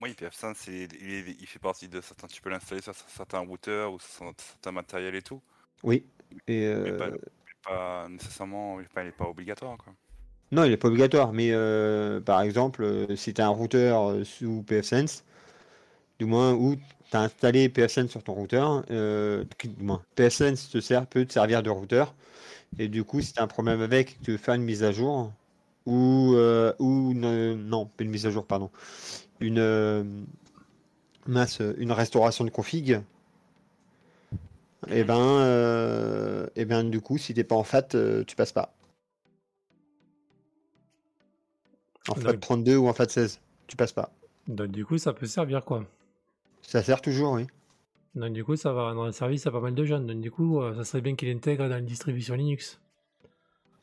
Oui, 0.00 0.12
PF5, 0.12 0.54
c'est, 0.54 0.72
il, 0.72 1.36
il 1.40 1.46
fait 1.46 1.58
partie 1.58 1.88
de 1.88 2.00
certains. 2.00 2.28
Tu 2.28 2.40
peux 2.40 2.50
l'installer 2.50 2.80
sur 2.80 2.94
certains 2.94 3.40
routeurs 3.40 3.92
ou 3.92 3.98
sur 3.98 4.32
certains 4.38 4.70
matériels 4.70 5.16
et 5.16 5.22
tout. 5.22 5.42
Oui. 5.82 6.06
Et. 6.46 6.60
Mais 6.60 6.66
euh, 6.66 6.96
pas, 6.96 7.10
mais 7.10 7.18
pas 7.64 8.08
nécessairement. 8.08 8.78
Il 8.78 8.82
n'est 8.82 8.88
pas, 8.88 9.02
il 9.02 9.08
est 9.08 9.12
pas 9.12 9.28
obligatoire 9.28 9.76
quoi. 9.78 9.92
Non, 10.52 10.62
il 10.62 10.70
n'est 10.70 10.76
pas 10.76 10.86
obligatoire, 10.86 11.32
mais 11.32 11.50
euh, 11.50 12.20
par 12.20 12.40
exemple, 12.42 12.84
euh, 12.84 13.16
si 13.16 13.34
tu 13.34 13.40
as 13.40 13.46
un 13.46 13.50
routeur 13.50 14.24
sous 14.24 14.62
PFSense, 14.62 15.24
du 16.20 16.24
moins, 16.24 16.52
ou 16.54 16.76
tu 17.10 17.16
as 17.16 17.22
installé 17.22 17.68
PFSense 17.68 18.10
sur 18.10 18.22
ton 18.22 18.34
routeur, 18.34 18.84
euh, 18.92 19.44
du 19.64 19.82
moins, 19.82 20.02
PFSense 20.14 20.70
te 20.70 20.80
sert, 20.80 21.06
peut 21.08 21.24
te 21.24 21.32
servir 21.32 21.64
de 21.64 21.70
routeur, 21.70 22.14
et 22.78 22.88
du 22.88 23.04
coup, 23.04 23.20
si 23.20 23.32
tu 23.32 23.40
as 23.40 23.42
un 23.44 23.46
problème 23.46 23.80
avec, 23.80 24.18
tu 24.22 24.32
veux 24.32 24.36
faire 24.36 24.54
une 24.54 24.62
mise 24.62 24.82
à 24.82 24.92
jour, 24.92 25.32
ou, 25.86 26.34
euh, 26.34 26.72
ou 26.78 27.12
une- 27.12 27.54
non, 27.68 27.86
pas 27.86 28.04
une 28.04 28.10
mise 28.10 28.26
à 28.26 28.30
jour, 28.30 28.46
pardon, 28.46 28.70
une, 29.40 29.58
euh, 29.58 30.04
mince, 31.26 31.60
une 31.78 31.92
restauration 31.92 32.44
de 32.44 32.50
config, 32.50 33.00
et 34.88 35.04
ben, 35.04 35.18
euh, 35.18 36.46
et 36.54 36.64
ben, 36.64 36.84
du 36.88 37.00
coup, 37.00 37.18
si 37.18 37.34
t'es 37.34 37.44
pas 37.44 37.56
en 37.56 37.64
FAT, 37.64 38.24
tu 38.26 38.36
passes 38.36 38.52
pas. 38.52 38.72
En 42.08 42.14
FAT 42.14 42.34
32 42.34 42.76
ou 42.76 42.86
en 42.88 42.92
FAT 42.92 43.08
16, 43.08 43.40
tu 43.66 43.76
passes 43.76 43.92
pas. 43.92 44.12
Donc, 44.46 44.68
du 44.68 44.84
coup, 44.84 44.96
ça 44.98 45.12
peut 45.12 45.26
servir 45.26 45.64
quoi. 45.64 45.84
Ça 46.62 46.82
sert 46.82 47.00
toujours, 47.00 47.32
oui. 47.32 47.46
Donc, 48.16 48.32
du 48.32 48.44
coup, 48.44 48.56
ça 48.56 48.72
va 48.72 48.92
rendre 48.92 49.10
service 49.12 49.46
à 49.46 49.50
pas 49.50 49.60
mal 49.60 49.74
de 49.74 49.84
gens. 49.84 50.00
Donc, 50.00 50.20
du 50.20 50.30
coup, 50.30 50.60
euh, 50.60 50.74
ça 50.74 50.84
serait 50.84 51.02
bien 51.02 51.14
qu'il 51.14 51.28
intègre 51.30 51.68
dans 51.68 51.78
une 51.78 51.84
distribution 51.86 52.34
Linux. 52.34 52.80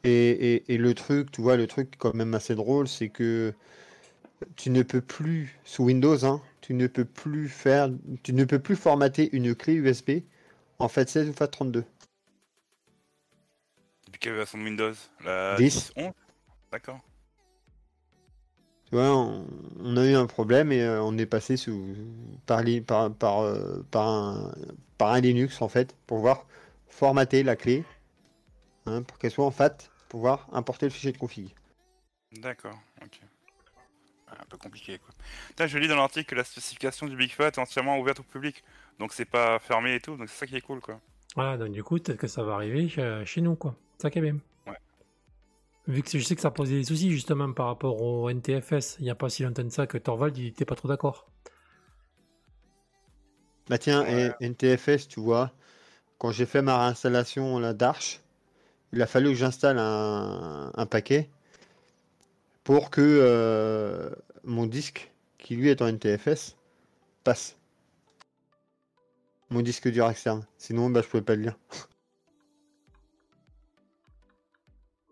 Et, 0.04 0.10
et- 0.56 0.74
et 0.74 0.78
le 0.78 0.94
truc, 0.96 1.32
tu 1.32 1.42
vois, 1.42 1.56
le 1.56 1.68
truc 1.68 1.94
quand 1.98 2.14
même 2.14 2.34
assez 2.34 2.56
drôle, 2.56 2.88
c'est 2.88 3.10
que 3.10 3.54
tu 4.56 4.70
ne 4.72 4.82
peux 4.84 5.02
plus, 5.02 5.58
sous 5.64 5.86
Windows, 5.86 6.26
hein, 6.26 6.42
tu 6.62 6.74
ne 6.74 6.88
peux 6.88 7.06
plus 7.06 7.48
faire, 7.48 7.90
tu 8.24 8.34
ne 8.34 8.44
peux 8.44 8.60
plus 8.60 8.76
formater 8.76 9.30
une 9.34 9.56
clé 9.56 9.76
USB 9.76 10.24
en 10.80 10.90
FAT 10.90 11.06
16 11.08 11.30
ou 11.30 11.34
FAT 11.34 11.48
32. 11.48 11.86
Depuis 14.08 14.20
quelle 14.20 14.34
version 14.34 14.58
de 14.58 14.64
Windows? 14.64 14.94
La 15.24 15.56
10. 15.58 15.94
11 15.96 16.12
D'accord. 16.72 17.00
Tu 18.94 19.00
vois, 19.00 19.10
on, 19.18 19.48
on 19.80 19.98
a 19.98 20.06
eu 20.06 20.14
un 20.14 20.28
problème 20.28 20.72
et 20.72 20.84
euh, 20.84 21.02
on 21.02 21.18
est 21.18 21.26
passé 21.26 21.58
sous, 21.58 21.96
par, 22.46 22.62
li- 22.62 22.80
par, 22.80 23.12
par, 23.12 23.40
euh, 23.40 23.84
par, 23.90 24.08
un, 24.08 24.54
par 25.00 25.14
un 25.14 25.20
Linux 25.20 25.64
en 25.64 25.68
fait 25.68 25.96
pour 26.06 26.18
pouvoir 26.18 26.46
formater 26.90 27.42
la 27.42 27.56
clé 27.56 27.86
hein, 28.86 29.02
pour 29.02 29.18
qu'elle 29.18 29.32
soit 29.32 29.48
en 29.48 29.50
FAT, 29.50 29.72
pour 30.10 30.20
pouvoir 30.20 30.48
importer 30.52 30.86
le 30.86 30.92
fichier 30.92 31.12
de 31.12 31.18
config. 31.18 31.56
D'accord, 32.34 32.78
ok. 33.02 33.20
Un 34.28 34.46
peu 34.48 34.58
compliqué 34.58 35.00
quoi. 35.00 35.66
Je 35.66 35.78
lis 35.80 35.88
dans 35.88 35.96
l'article 35.96 36.30
que 36.30 36.36
la 36.36 36.44
spécification 36.44 37.08
du 37.08 37.16
Big 37.16 37.32
Fat 37.32 37.48
est 37.48 37.58
entièrement 37.58 37.98
ouverte 37.98 38.20
au 38.20 38.24
public. 38.24 38.64
Donc 39.00 39.12
c'est 39.12 39.26
pas 39.26 39.58
fermé 39.58 39.96
et 39.96 40.02
tout, 40.02 40.16
donc 40.18 40.30
c'est 40.30 40.38
ça 40.38 40.46
qui 40.46 40.56
est 40.56 40.62
cool 40.62 40.82
quoi. 40.82 41.00
Voilà, 41.36 41.58
donc 41.58 41.72
du 41.72 41.82
coup, 41.82 41.98
peut-être 41.98 42.20
que 42.20 42.28
ça 42.28 42.44
va 42.44 42.54
arriver 42.54 42.88
chez, 42.88 43.24
chez 43.26 43.42
nous, 43.42 43.56
quoi. 43.56 43.76
C'est 43.98 44.04
ça 44.04 44.12
qui 44.12 44.20
est 44.20 44.22
bien. 44.22 44.38
Vu 45.88 46.02
que 46.02 46.18
je 46.18 46.24
sais 46.24 46.36
que 46.36 46.42
ça 46.42 46.52
posait 46.52 46.76
des 46.78 46.84
soucis, 46.86 47.12
justement, 47.12 47.52
par 47.52 47.68
rapport 47.68 48.02
au 48.02 48.30
NTFS. 48.30 48.98
Il 49.00 49.04
n'y 49.04 49.10
a 49.10 49.16
pas 49.16 49.30
si 49.30 49.44
longtemps 49.44 49.64
de 49.64 49.70
ça 49.70 49.86
que 49.88 49.98
Torvald, 49.98 50.38
il 50.38 50.48
était 50.48 50.66
pas 50.66 50.76
trop 50.76 50.88
d'accord. 50.88 51.28
Bah 53.70 53.78
tiens, 53.78 54.04
Ouais. 54.04 54.34
et 54.40 54.46
NTFS, 54.46 55.08
tu 55.08 55.20
vois, 55.20 55.52
quand 56.20 56.32
j'ai 56.32 56.46
fait 56.46 56.62
ma 56.62 56.78
réinstallation 56.80 57.60
là, 57.60 57.74
d'Arch, 57.74 58.22
il 58.94 59.02
a 59.02 59.08
fallu 59.08 59.30
que 59.30 59.36
j'installe 59.36 59.78
un, 59.80 60.72
un 60.76 60.86
paquet 60.86 61.30
pour 62.64 62.90
que 62.90 63.02
euh, 63.02 64.10
mon 64.44 64.66
disque, 64.66 65.12
qui 65.38 65.56
lui 65.56 65.70
est 65.70 65.82
en 65.82 65.88
NTFS, 65.88 66.56
passe. 67.24 67.58
Mon 69.50 69.62
disque 69.62 69.88
dur 69.90 70.10
externe. 70.10 70.46
Sinon, 70.58 70.90
bah, 70.90 71.02
je 71.02 71.08
pouvais 71.08 71.24
pas 71.24 71.36
le 71.36 71.44
lire. 71.44 71.58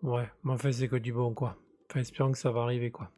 Ouais, 0.02 0.28
mais 0.42 0.52
en 0.52 0.58
fait, 0.58 0.72
c'est 0.72 0.88
que 0.88 0.96
du 0.96 1.12
bon, 1.12 1.32
quoi. 1.32 1.56
Enfin, 1.90 2.00
espérons 2.00 2.32
que 2.32 2.38
ça 2.38 2.50
va 2.50 2.62
arriver, 2.62 2.90
quoi. 2.90 3.10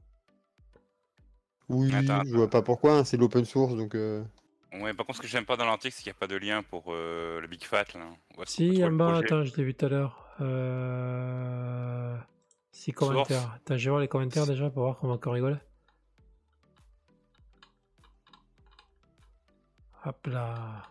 Oui, 1.68 1.94
Attends, 1.94 2.22
je 2.24 2.36
vois 2.36 2.50
pas 2.50 2.62
pourquoi, 2.62 2.98
hein, 2.98 3.04
c'est 3.04 3.16
de 3.16 3.22
l'open 3.22 3.44
source, 3.44 3.74
donc... 3.74 3.94
euh, 3.94 4.22
Ouais, 4.80 4.92
par 4.92 5.06
contre, 5.06 5.18
ce 5.18 5.22
que 5.22 5.28
j'aime 5.28 5.46
pas 5.46 5.56
dans 5.56 5.66
l'article, 5.66 5.94
c'est 5.94 6.02
qu'il 6.02 6.10
n'y 6.10 6.16
a 6.16 6.18
pas 6.18 6.26
de 6.26 6.36
lien 6.36 6.62
pour 6.64 6.86
euh, 6.88 7.40
le 7.40 7.46
Big 7.46 7.62
Fat 7.62 7.84
là. 7.94 8.10
Si, 8.44 8.84
en 8.84 8.90
bas, 8.90 9.18
attends, 9.18 9.44
je 9.44 9.54
l'ai 9.56 9.62
vu 9.62 9.72
tout 9.72 9.86
à 9.86 9.88
l'heure. 9.88 10.28
Euh... 10.40 12.18
Si, 12.72 12.90
Source. 12.90 13.08
commentaires. 13.08 13.52
Attends, 13.54 13.76
je 13.76 13.84
vais 13.84 13.90
voir 13.90 14.00
les 14.00 14.08
commentaires 14.08 14.46
déjà 14.46 14.68
pour 14.70 14.82
voir 14.82 14.98
comment 14.98 15.18
on 15.24 15.30
rigole. 15.30 15.60
Hop 20.04 20.26
là. 20.26 20.82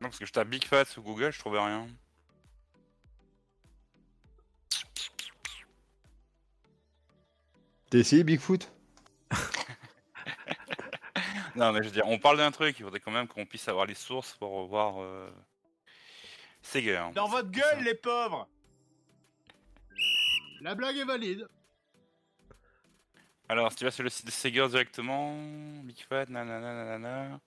Non, 0.00 0.08
parce 0.08 0.18
que 0.18 0.24
je 0.24 0.32
tape 0.32 0.48
Big 0.48 0.64
Fat 0.64 0.86
sur 0.86 1.02
Google, 1.02 1.30
je 1.30 1.38
trouvais 1.38 1.60
rien. 1.60 1.86
T'as 7.90 7.98
essayé 7.98 8.24
Bigfoot? 8.24 8.70
Non, 11.56 11.72
mais 11.72 11.80
je 11.80 11.88
veux 11.88 11.90
dire, 11.90 12.06
on 12.06 12.18
parle 12.18 12.36
d'un 12.36 12.52
truc, 12.52 12.78
il 12.78 12.84
faudrait 12.84 13.00
quand 13.00 13.10
même 13.10 13.26
qu'on 13.26 13.44
puisse 13.44 13.66
avoir 13.68 13.84
les 13.84 13.94
sources 13.94 14.34
pour 14.34 14.66
voir. 14.66 15.02
Euh... 15.02 15.28
Seger. 16.62 17.06
Dans 17.14 17.26
votre 17.26 17.50
gueule, 17.50 17.82
les 17.82 17.94
pauvres 17.94 18.48
La 20.60 20.74
blague 20.74 20.96
est 20.96 21.04
valide. 21.04 21.48
Alors, 23.48 23.72
si 23.72 23.78
tu 23.78 23.84
vas 23.84 23.90
sur 23.90 24.04
le 24.04 24.10
site 24.10 24.26
de 24.26 24.30
Seger 24.30 24.68
directement, 24.68 25.34
Big 25.82 25.98
Fat, 26.08 26.26
nanana, 26.26 26.72
nanana. 26.72 27.40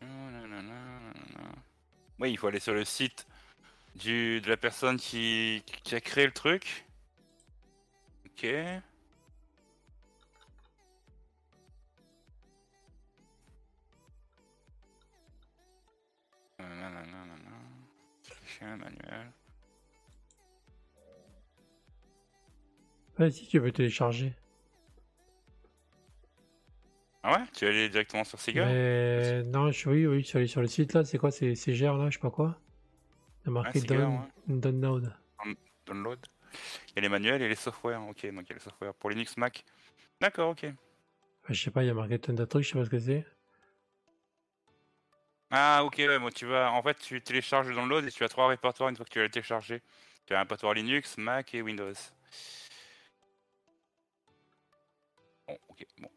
Nanana, 0.00 0.62
nanana. 0.62 1.52
Oui, 2.18 2.32
il 2.32 2.38
faut 2.38 2.48
aller 2.48 2.60
sur 2.60 2.74
le 2.74 2.84
site 2.84 3.26
du, 3.94 4.40
de 4.40 4.48
la 4.48 4.56
personne 4.56 4.96
qui, 4.96 5.62
qui 5.84 5.94
a 5.94 6.00
créé 6.00 6.26
le 6.26 6.32
truc. 6.32 6.83
Ok. 8.36 8.44
Nanana. 16.58 17.02
Fichier 18.22 18.66
manuel. 18.76 19.32
Ouais, 23.18 23.30
si 23.30 23.46
tu 23.46 23.60
veux 23.60 23.70
télécharger. 23.70 24.34
Ah 27.22 27.38
ouais? 27.38 27.46
Tu 27.54 27.64
es 27.64 27.68
allé 27.68 27.88
directement 27.88 28.24
sur 28.24 28.40
Seger 28.40 28.64
Mais 28.64 29.42
non, 29.44 29.70
je, 29.70 29.88
oui, 29.88 30.06
oui, 30.06 30.22
je 30.22 30.26
suis 30.26 30.38
allé 30.38 30.46
sur 30.48 30.60
le 30.60 30.66
site 30.66 30.92
là. 30.92 31.04
C'est 31.04 31.18
quoi? 31.18 31.30
C'est 31.30 31.54
c'est 31.54 31.72
GR 31.72 31.96
là, 31.96 32.10
je 32.10 32.16
sais 32.16 32.20
pas 32.20 32.30
quoi. 32.30 32.58
Il 33.42 33.46
y 33.46 33.48
a 33.48 33.52
marqué 33.52 33.80
Seger, 33.80 33.96
down, 33.98 34.20
ouais. 34.48 34.56
download. 34.58 35.14
Download? 35.86 36.18
Il 36.88 36.96
y 36.96 36.98
a 36.98 37.02
les 37.02 37.08
manuels 37.08 37.42
et 37.42 37.48
les 37.48 37.54
softwares. 37.54 38.06
Ok, 38.08 38.26
donc 38.26 38.44
il 38.46 38.48
y 38.48 38.52
a 38.52 38.54
les 38.54 38.60
softwares 38.60 38.94
pour 38.94 39.10
Linux, 39.10 39.36
Mac. 39.36 39.64
D'accord, 40.20 40.50
ok. 40.50 40.66
Je 41.48 41.62
sais 41.62 41.70
pas, 41.70 41.82
il 41.82 41.86
y 41.88 41.90
a 41.90 41.94
marqué 41.94 42.18
plein 42.18 42.34
de 42.34 42.44
trucs, 42.44 42.64
je 42.64 42.70
sais 42.70 42.78
pas 42.78 42.84
ce 42.84 42.90
que 42.90 42.98
c'est. 42.98 43.26
Ah 45.50 45.84
ok, 45.84 45.96
ouais, 45.98 46.18
moi 46.18 46.32
tu 46.32 46.46
vas, 46.46 46.72
en 46.72 46.82
fait 46.82 46.98
tu 46.98 47.20
télécharges 47.20 47.68
le 47.68 47.74
download 47.74 48.04
et 48.04 48.10
tu 48.10 48.24
as 48.24 48.28
trois 48.28 48.48
répertoires 48.48 48.88
une 48.88 48.96
fois 48.96 49.04
que 49.04 49.10
tu 49.10 49.20
l'as 49.20 49.28
téléchargé. 49.28 49.82
Tu 50.26 50.34
as 50.34 50.38
un 50.38 50.40
répertoire 50.40 50.74
Linux, 50.74 51.18
Mac 51.18 51.54
et 51.54 51.62
Windows. 51.62 51.92
Bon, 55.46 55.58
ok, 55.68 55.86
bon. 55.98 56.08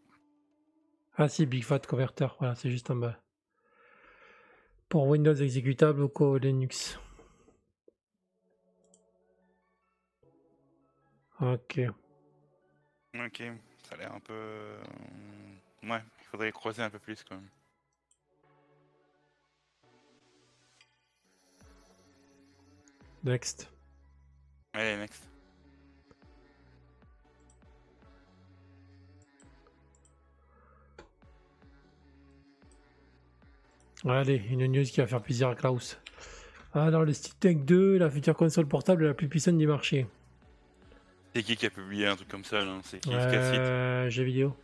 Ah 1.17 1.27
si, 1.27 1.45
Big 1.45 1.63
Fat 1.63 1.79
Converter, 1.79 2.27
voilà, 2.39 2.55
c'est 2.55 2.71
juste 2.71 2.89
en 2.89 2.95
bas. 2.95 3.19
Pour 4.87 5.07
Windows 5.07 5.35
exécutable 5.35 6.01
ou 6.01 6.37
Linux. 6.37 6.97
Ok. 11.39 11.79
Ok, 13.15 13.43
ça 13.83 13.95
a 13.95 13.97
l'air 13.97 14.13
un 14.13 14.19
peu... 14.19 14.33
euh, 14.33 14.83
Ouais, 15.83 16.01
il 16.19 16.25
faudrait 16.25 16.51
creuser 16.51 16.81
un 16.81 16.89
peu 16.89 16.99
plus 16.99 17.23
quand 17.23 17.35
même. 17.35 17.49
Next. 23.23 23.69
Allez, 24.73 24.97
next. 24.97 25.23
Allez, 34.05 34.41
une 34.49 34.65
news 34.67 34.83
qui 34.83 35.01
va 35.01 35.07
faire 35.07 35.21
plaisir 35.21 35.49
à 35.49 35.55
Klaus. 35.55 35.99
Alors, 36.73 37.03
le 37.03 37.13
Steam 37.13 37.33
Deck 37.41 37.65
2, 37.65 37.97
la 37.97 38.09
future 38.09 38.35
console 38.35 38.67
portable 38.67 39.05
la 39.07 39.13
plus 39.13 39.27
puissante 39.27 39.57
du 39.57 39.67
marché. 39.67 40.05
C'est 41.37 41.43
qui 41.43 41.55
qui 41.55 41.67
a 41.67 41.69
publié 41.69 42.07
un 42.07 42.15
truc 42.15 42.29
comme 42.29 42.43
ça, 42.43 42.65
là 42.65 42.79
C'est 42.83 42.99
qui 42.99 43.11
Euh, 43.13 44.09
jeux 44.09 44.23
vidéo. 44.23 44.57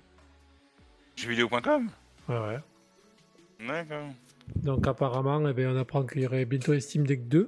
Jeuxvideo.com 1.16 1.92
Ouais, 2.28 2.36
ouais. 2.36 2.60
D'accord. 3.68 4.08
Donc, 4.56 4.88
apparemment, 4.88 5.48
eh 5.48 5.54
ben, 5.54 5.68
on 5.68 5.80
apprend 5.80 6.04
qu'il 6.04 6.24
y 6.24 6.26
aurait 6.26 6.46
bientôt 6.46 6.80
Steam 6.80 7.06
Deck 7.06 7.28
2. 7.28 7.48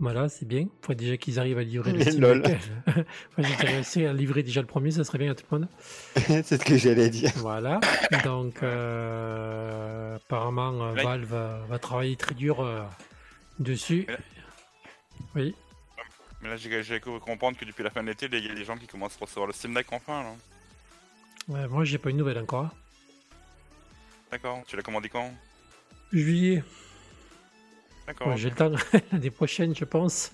Voilà, 0.00 0.28
c'est 0.28 0.48
bien. 0.48 0.66
Faut 0.82 0.94
déjà 0.94 1.16
qu'ils 1.16 1.38
arrivent 1.38 1.58
à 1.58 1.62
livrer 1.62 1.92
le 1.92 2.00
Steam 2.02 2.20
Lol. 2.20 2.42
Deck. 2.42 2.58
Enfin, 2.88 3.48
j'ai 3.60 3.66
réussi 3.68 4.04
à 4.04 4.12
livrer 4.12 4.42
déjà 4.42 4.62
le 4.62 4.66
premier, 4.66 4.90
ça 4.90 5.04
serait 5.04 5.18
bien 5.18 5.30
à 5.30 5.36
tout 5.36 5.44
le 5.52 5.58
monde. 5.60 5.68
c'est 6.16 6.42
ce 6.60 6.64
que 6.64 6.76
j'allais 6.76 7.08
dire. 7.08 7.30
Voilà. 7.36 7.78
Donc, 8.24 8.64
euh, 8.64 10.16
apparemment, 10.16 10.90
Ouais. 10.90 11.04
Valve 11.04 11.24
va, 11.28 11.60
va 11.68 11.78
travailler 11.78 12.16
très 12.16 12.34
dur 12.34 12.58
euh, 12.62 12.82
dessus. 13.60 14.08
Oui. 15.36 15.54
Mais 16.42 16.48
là, 16.48 16.56
j'ai 16.56 17.00
cru 17.00 17.18
comprendre 17.20 17.56
que 17.56 17.64
depuis 17.64 17.82
la 17.82 17.90
fin 17.90 18.02
de 18.02 18.08
l'été, 18.08 18.28
il 18.30 18.46
y 18.46 18.50
a 18.50 18.54
des 18.54 18.64
gens 18.64 18.76
qui 18.76 18.86
commencent 18.86 19.16
à 19.20 19.24
recevoir 19.24 19.46
le 19.46 19.52
Steam 19.52 19.74
Deck 19.74 19.86
enfin, 19.92 20.22
là. 20.22 20.34
Ouais, 21.48 21.68
moi, 21.68 21.84
j'ai 21.84 21.98
pas 21.98 22.10
une 22.10 22.16
nouvelle 22.16 22.38
encore. 22.38 22.70
D'accord. 24.30 24.62
Tu 24.66 24.76
l'as 24.76 24.82
commandé 24.82 25.08
quand? 25.08 25.32
Juillet. 26.12 26.62
D'accord. 28.06 28.28
Ouais, 28.28 28.36
J'ai 28.36 28.50
le 28.50 28.56
temps 28.56 28.72
l'année 29.12 29.30
prochaine, 29.30 29.74
je 29.74 29.84
pense. 29.84 30.32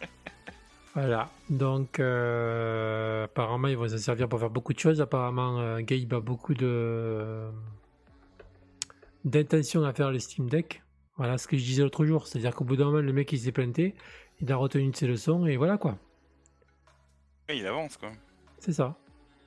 voilà. 0.94 1.30
Donc, 1.50 1.98
euh, 1.98 3.24
apparemment, 3.24 3.68
ils 3.68 3.76
vont 3.76 3.88
s'en 3.88 3.98
servir 3.98 4.28
pour 4.28 4.38
faire 4.38 4.50
beaucoup 4.50 4.72
de 4.72 4.78
choses. 4.78 5.00
Apparemment, 5.00 5.58
euh, 5.60 5.80
Gabe 5.80 6.14
a 6.14 6.20
beaucoup 6.20 6.54
de 6.54 7.48
d'intention 9.24 9.84
à 9.84 9.92
faire 9.92 10.10
le 10.10 10.18
Steam 10.18 10.48
Deck. 10.48 10.82
Voilà 11.16 11.38
ce 11.38 11.46
que 11.46 11.56
je 11.56 11.62
disais 11.62 11.82
l'autre 11.82 12.04
jour. 12.04 12.26
C'est-à-dire 12.26 12.54
qu'au 12.54 12.64
bout 12.64 12.76
d'un 12.76 12.86
moment, 12.86 13.00
le 13.00 13.12
mec, 13.12 13.32
il 13.32 13.38
s'est 13.38 13.52
planté. 13.52 13.94
Il 14.42 14.50
a 14.52 14.56
retenu 14.56 14.90
de 14.90 14.96
ses 14.96 15.06
leçons 15.06 15.46
et 15.46 15.56
voilà 15.56 15.78
quoi. 15.78 15.96
Ouais, 17.48 17.58
il 17.58 17.66
avance, 17.66 17.96
quoi. 17.96 18.10
C'est 18.58 18.72
ça. 18.72 18.96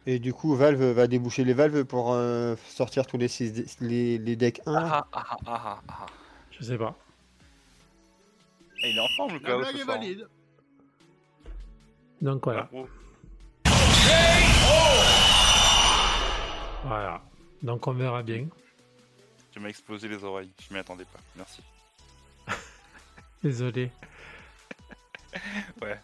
Et 0.05 0.19
du 0.19 0.33
coup, 0.33 0.55
Valve 0.55 0.83
va 0.91 1.07
déboucher 1.07 1.43
les 1.43 1.53
valves 1.53 1.83
pour 1.85 2.13
euh, 2.13 2.55
sortir 2.67 3.05
tous 3.07 3.17
les, 3.17 3.27
six- 3.27 3.77
les, 3.81 4.17
les 4.17 4.35
decks 4.35 4.61
1. 4.65 4.73
Ah 4.75 5.07
ah 5.11 5.23
ah 5.29 5.37
ah 5.47 5.81
ah. 5.87 6.05
Je 6.51 6.63
sais 6.63 6.77
pas. 6.77 6.95
Et 8.83 8.91
il 8.91 8.97
est 8.97 9.01
en 9.01 9.07
forme, 9.17 9.33
le 9.33 9.39
La 9.49 9.57
blague 9.57 9.75
est 9.77 9.83
valide. 9.83 10.27
Donc 12.21 12.43
voilà. 12.43 12.69
Ah, 12.71 12.75
oh. 12.75 12.87
Voilà. 16.83 17.21
Donc 17.63 17.87
on 17.87 17.93
verra 17.93 18.21
bien. 18.21 18.47
Tu 19.51 19.59
m'as 19.59 19.69
explosé 19.69 20.07
les 20.07 20.23
oreilles. 20.23 20.51
Je 20.67 20.73
m'y 20.73 20.79
attendais 20.79 21.05
pas. 21.05 21.19
Merci. 21.35 21.61
Désolé. 23.43 23.91
Ouais. 25.81 25.99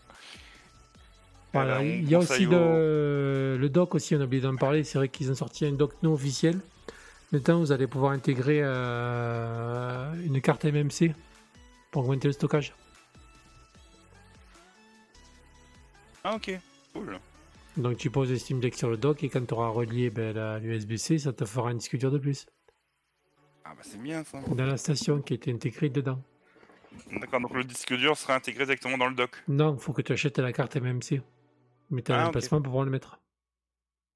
Voilà, 1.53 1.73
Alors, 1.75 1.83
on 1.83 1.87
il 1.87 2.09
y 2.09 2.15
a 2.15 2.19
aussi 2.19 2.45
le, 2.45 3.57
le 3.59 3.69
dock 3.69 3.93
aussi, 3.95 4.15
on 4.15 4.21
a 4.21 4.23
oublié 4.23 4.41
d'en 4.41 4.55
parler. 4.55 4.83
C'est 4.85 4.97
vrai 4.97 5.09
qu'ils 5.09 5.29
ont 5.31 5.35
sorti 5.35 5.65
un 5.65 5.73
dock 5.73 5.93
non 6.01 6.13
officiel. 6.13 6.59
Maintenant, 7.33 7.59
vous 7.59 7.71
allez 7.73 7.87
pouvoir 7.87 8.11
intégrer 8.13 8.59
euh, 8.61 10.13
une 10.25 10.39
carte 10.41 10.63
MMC 10.65 11.13
pour 11.91 12.03
augmenter 12.03 12.27
le 12.29 12.33
stockage. 12.33 12.73
Ah, 16.23 16.35
ok. 16.35 16.51
Cool. 16.93 17.19
Donc, 17.77 17.97
tu 17.97 18.09
poses 18.09 18.29
le 18.29 18.37
Steam 18.37 18.59
Deck 18.59 18.75
sur 18.75 18.89
le 18.89 18.97
dock 18.97 19.23
et 19.23 19.29
quand 19.29 19.45
tu 19.45 19.53
auras 19.53 19.69
relié 19.69 20.09
ben, 20.09 20.33
la- 20.35 20.59
l'USB-C, 20.59 21.19
ça 21.19 21.33
te 21.33 21.45
fera 21.45 21.69
un 21.69 21.75
disque 21.75 21.97
dur 21.97 22.11
de 22.11 22.17
plus 22.17 22.45
Ah, 23.65 23.69
bah, 23.75 23.81
c'est 23.81 24.01
bien, 24.01 24.23
ça. 24.23 24.39
dans 24.55 24.65
la 24.65 24.77
station 24.77 25.21
qui 25.21 25.33
était 25.33 25.51
intégrée 25.53 25.89
dedans. 25.89 26.21
D'accord, 27.19 27.39
donc 27.41 27.53
le 27.53 27.63
disque 27.63 27.93
dur 27.95 28.17
sera 28.17 28.35
intégré 28.35 28.65
directement 28.65 28.97
dans 28.97 29.07
le 29.07 29.15
dock. 29.15 29.43
Non, 29.47 29.73
il 29.75 29.79
faut 29.79 29.93
que 29.93 30.01
tu 30.01 30.11
achètes 30.11 30.37
la 30.39 30.51
carte 30.53 30.75
MMC. 30.75 31.21
Mais 31.89 32.01
tu 32.01 32.11
as 32.11 32.17
Ah, 32.19 32.23
un 32.23 32.27
emplacement 32.27 32.57
pour 32.59 32.65
pouvoir 32.65 32.85
le 32.85 32.91
mettre. 32.91 33.19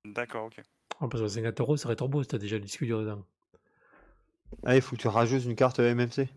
D'accord, 0.06 0.46
ok. 0.46 0.62
En 1.00 1.10
plus, 1.10 1.22
à 1.24 1.28
50 1.30 1.60
euros, 1.62 1.78
ça 1.78 1.84
serait 1.84 1.96
trop 1.96 2.08
beau 2.08 2.22
si 2.24 2.30
tu 2.30 2.36
as 2.36 2.40
déjà 2.40 2.56
le 2.58 2.62
disque 2.64 2.84
dur 2.84 3.00
dedans. 3.00 3.24
Ah, 4.66 4.76
il 4.76 4.82
faut 4.82 4.96
que 4.96 5.02
tu 5.02 5.08
rajoutes 5.08 5.44
une 5.46 5.56
carte 5.56 5.80
MMC. 5.80 6.30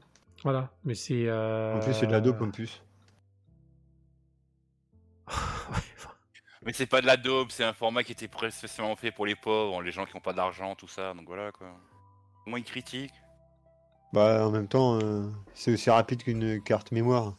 Voilà, 0.42 0.70
mais 0.84 0.94
c'est. 0.94 1.26
euh, 1.26 1.76
En 1.76 1.80
plus, 1.80 1.94
c'est 1.94 2.06
de 2.06 2.12
la 2.12 2.20
dope 2.20 2.40
en 2.42 2.50
plus. 2.50 2.82
Mais 6.64 6.72
c'est 6.72 6.86
pas 6.86 7.00
de 7.00 7.06
la 7.06 7.16
dope, 7.16 7.50
c'est 7.50 7.64
un 7.64 7.72
format 7.72 8.02
qui 8.02 8.12
était 8.12 8.28
spécialement 8.50 8.94
fait 8.96 9.10
pour 9.12 9.24
les 9.24 9.36
pauvres, 9.36 9.80
les 9.80 9.92
gens 9.92 10.04
qui 10.04 10.16
ont 10.16 10.20
pas 10.20 10.32
d'argent, 10.34 10.74
tout 10.74 10.88
ça, 10.88 11.14
donc 11.14 11.26
voilà 11.26 11.50
quoi. 11.52 11.68
Comment 12.44 12.56
ils 12.58 12.64
critiquent 12.64 13.14
Bah, 14.12 14.46
en 14.46 14.50
même 14.50 14.68
temps, 14.68 14.98
euh, 15.02 15.22
c'est 15.54 15.72
aussi 15.72 15.90
rapide 15.90 16.22
qu'une 16.22 16.62
carte 16.62 16.92
mémoire. 16.92 17.36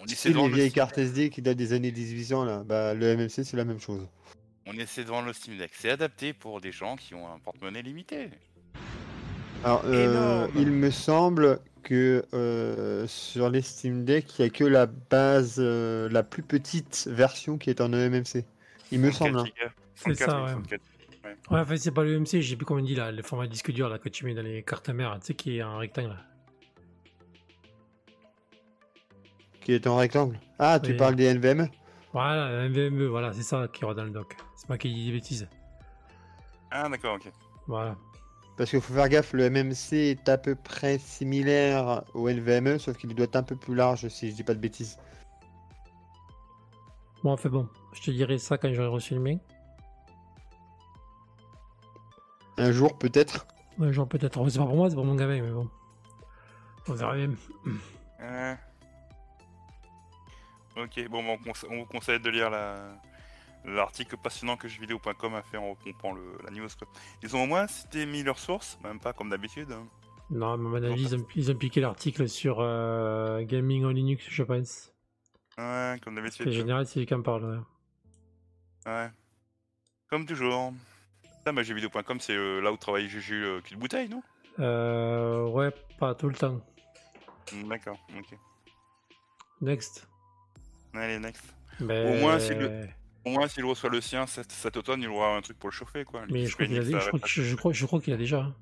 On 0.00 0.06
essaie 0.06 0.30
de 0.30 0.36
les 0.38 0.48
le 0.48 0.54
vieilles 0.54 0.72
cartes 0.72 0.96
SD 0.96 1.30
qui 1.30 1.42
datent 1.42 1.56
des 1.56 1.72
années 1.72 1.90
1800, 1.90 2.44
là, 2.44 2.62
bah, 2.64 2.94
le 2.94 3.16
MMC, 3.16 3.44
c'est 3.44 3.56
la 3.56 3.64
même 3.64 3.80
chose. 3.80 4.06
On 4.66 4.72
essaie 4.78 5.02
de 5.02 5.08
vendre 5.08 5.26
le 5.26 5.32
Steam 5.32 5.56
Deck. 5.58 5.72
C'est 5.74 5.90
adapté 5.90 6.32
pour 6.32 6.60
des 6.60 6.72
gens 6.72 6.96
qui 6.96 7.14
ont 7.14 7.26
un 7.26 7.38
porte-monnaie 7.38 7.82
limité. 7.82 8.30
Alors, 9.64 9.82
euh, 9.86 10.46
il 10.54 10.70
me 10.70 10.90
semble 10.90 11.58
que 11.82 12.24
euh, 12.34 13.06
sur 13.06 13.50
les 13.50 13.62
Steam 13.62 14.04
Deck, 14.04 14.38
il 14.38 14.42
n'y 14.42 14.46
a 14.48 14.50
que 14.50 14.64
la 14.64 14.86
base, 14.86 15.56
euh, 15.58 16.08
la 16.10 16.22
plus 16.22 16.42
petite 16.42 17.08
version 17.10 17.58
qui 17.58 17.70
est 17.70 17.80
en 17.80 17.92
EMMC. 17.92 18.44
Il 18.92 19.00
me 19.00 19.10
semble. 19.10 19.38
hein. 19.38 19.44
64 19.44 19.46
gigas. 19.46 19.72
C'est 19.96 20.14
64, 20.14 20.30
ça, 20.30 20.56
oui, 20.56 20.78
ouais. 21.28 21.36
64. 21.44 21.52
Ouais, 21.52 21.60
en 21.60 21.64
fait, 21.64 21.76
c'est 21.78 21.90
pas 21.92 22.04
le 22.04 22.18
MC, 22.20 22.40
j'ai 22.40 22.56
plus 22.56 22.64
comment 22.66 22.80
on 22.80 22.84
dit 22.84 22.94
là, 22.94 23.10
le 23.12 23.22
format 23.22 23.46
disque 23.46 23.70
dur 23.72 23.88
là 23.88 23.98
que 23.98 24.08
tu 24.08 24.24
mets 24.24 24.34
dans 24.34 24.42
les 24.42 24.62
cartes 24.62 24.88
mères, 24.90 25.16
tu 25.20 25.26
sais, 25.26 25.34
qui 25.34 25.58
est 25.58 25.62
en 25.62 25.78
rectangle. 25.78 26.16
Qui 29.60 29.72
est 29.74 29.86
en 29.86 29.96
rectangle. 29.96 30.38
Ah, 30.58 30.80
tu 30.82 30.92
Oui. 30.92 30.96
parles 30.96 31.14
des 31.16 31.32
NVMe 31.34 31.68
Voilà, 32.12 32.46
un 32.46 32.68
NVMe, 32.68 33.06
voilà, 33.06 33.32
c'est 33.32 33.42
ça 33.42 33.68
qui 33.72 33.84
aura 33.84 33.94
dans 33.94 34.04
le 34.04 34.10
dock. 34.10 34.36
C'est 34.56 34.68
moi 34.68 34.78
qui 34.78 34.92
dis 34.92 35.06
des 35.06 35.12
bêtises. 35.12 35.48
Ah 36.70 36.88
d'accord, 36.88 37.16
ok. 37.16 37.30
Voilà. 37.66 37.96
Parce 38.56 38.70
qu'il 38.70 38.80
faut 38.80 38.92
faire 38.94 39.08
gaffe, 39.08 39.32
le 39.34 39.48
MMC 39.50 39.92
est 39.92 40.28
à 40.28 40.36
peu 40.36 40.54
près 40.56 40.98
similaire 40.98 42.02
au 42.14 42.28
NVMe, 42.28 42.78
sauf 42.78 42.96
qu'il 42.96 43.14
doit 43.14 43.24
être 43.26 43.36
un 43.36 43.42
peu 43.44 43.54
plus 43.56 43.74
large, 43.74 44.08
si 44.08 44.30
je 44.30 44.34
dis 44.34 44.42
pas 44.42 44.54
de 44.54 44.58
bêtises. 44.58 44.98
Bon, 47.22 47.32
enfin 47.32 47.48
bon, 47.48 47.68
je 47.92 48.00
te 48.02 48.10
dirai 48.10 48.38
ça 48.38 48.58
quand 48.58 48.72
j'aurai 48.72 48.88
reçu 48.88 49.14
le 49.14 49.20
mien. 49.20 49.36
Un 52.58 52.72
jour, 52.72 52.98
peut-être. 52.98 53.46
Un 53.80 53.92
jour 53.92 54.08
peut-être. 54.08 54.48
C'est 54.50 54.58
pas 54.58 54.66
pour 54.66 54.76
moi, 54.76 54.88
c'est 54.90 54.96
pour 54.96 55.04
mon 55.04 55.14
gamin, 55.14 55.40
mais 55.42 55.50
bon. 55.50 55.68
On 56.88 56.92
verra 56.94 57.14
bien. 57.14 57.30
Euh. 58.20 58.54
Ok, 60.76 61.08
bon, 61.08 61.22
bah, 61.24 61.30
on, 61.40 61.50
conse- 61.50 61.66
on 61.70 61.78
vous 61.80 61.84
conseille 61.86 62.20
de 62.20 62.30
lire 62.30 62.50
la- 62.50 62.96
l'article 63.64 64.16
passionnant 64.16 64.56
que 64.56 64.68
jeuxvideo.com 64.68 65.34
a 65.34 65.42
fait 65.42 65.56
en 65.56 65.70
regroupant 65.70 66.12
le, 66.12 66.22
la 66.44 66.50
news. 66.50 66.68
Quoi. 66.78 66.88
Ils 67.22 67.34
ont 67.36 67.42
au 67.42 67.46
moins 67.46 67.66
cité 67.66 68.06
mis 68.06 68.22
leurs 68.22 68.38
sources, 68.38 68.78
même 68.84 69.00
pas 69.00 69.12
comme 69.12 69.28
d'habitude. 69.30 69.70
hein. 69.72 69.86
Non, 70.30 70.56
mais 70.58 70.66
à 70.68 70.80
mon 70.80 70.90
avis, 70.92 71.02
ils 71.02 71.16
ont, 71.16 71.26
ils 71.34 71.50
ont 71.50 71.54
piqué 71.54 71.80
l'article 71.80 72.28
sur 72.28 72.58
euh, 72.60 73.42
Gaming 73.44 73.84
en 73.84 73.90
Linux, 73.90 74.24
je 74.28 74.42
pense. 74.42 74.92
Ouais, 75.56 75.96
comme 76.02 76.12
En 76.12 76.16
d'habitude. 76.16 76.50
général, 76.50 76.86
c'est 76.86 77.00
lui 77.00 77.06
qui 77.06 77.14
en 77.14 77.22
parle. 77.22 77.44
ouais. 78.86 78.90
Ouais. 78.92 79.10
Comme 80.10 80.26
toujours. 80.26 80.72
Bah, 81.52 81.62
jeuxvideo.com, 81.62 82.20
c'est 82.20 82.34
euh, 82.36 82.60
là 82.60 82.72
où 82.72 82.76
travaille 82.76 83.08
Juju 83.08 83.44
euh, 83.44 83.60
cul 83.60 83.74
de 83.74 83.80
bouteille, 83.80 84.08
non? 84.08 84.22
Euh, 84.58 85.46
ouais, 85.48 85.70
pas 85.98 86.14
tout 86.14 86.28
le 86.28 86.34
temps. 86.34 86.60
Mm, 87.52 87.68
D'accord, 87.68 87.98
ok. 88.18 88.38
Next. 89.60 90.08
Allez, 90.94 91.18
next. 91.18 91.54
Ben, 91.80 92.20
moins, 92.20 92.38
si 92.38 92.54
le- 92.54 92.86
Au 93.24 93.30
moins, 93.30 93.46
s'il 93.48 93.64
reçoit 93.64 93.90
le 93.90 94.00
sien 94.00 94.26
cet, 94.26 94.50
cet 94.52 94.76
automne, 94.76 95.02
il 95.02 95.08
aura 95.08 95.36
un 95.36 95.40
truc 95.42 95.58
pour 95.58 95.68
le 95.68 95.74
chauffer, 95.74 96.04
quoi. 96.04 96.22
Mais 96.30 96.46
je 96.46 96.54
crois 96.54 96.66
qu'il 96.66 96.78
a, 96.78 96.82
je 96.82 96.90
crois, 96.90 97.18
ça 97.20 97.26
que- 97.26 97.42
je, 97.42 97.56
crois, 97.56 97.72
je 97.72 97.86
crois 97.86 98.00
qu'il 98.00 98.12
a 98.12 98.16
déjà. 98.16 98.40
hein. 98.40 98.54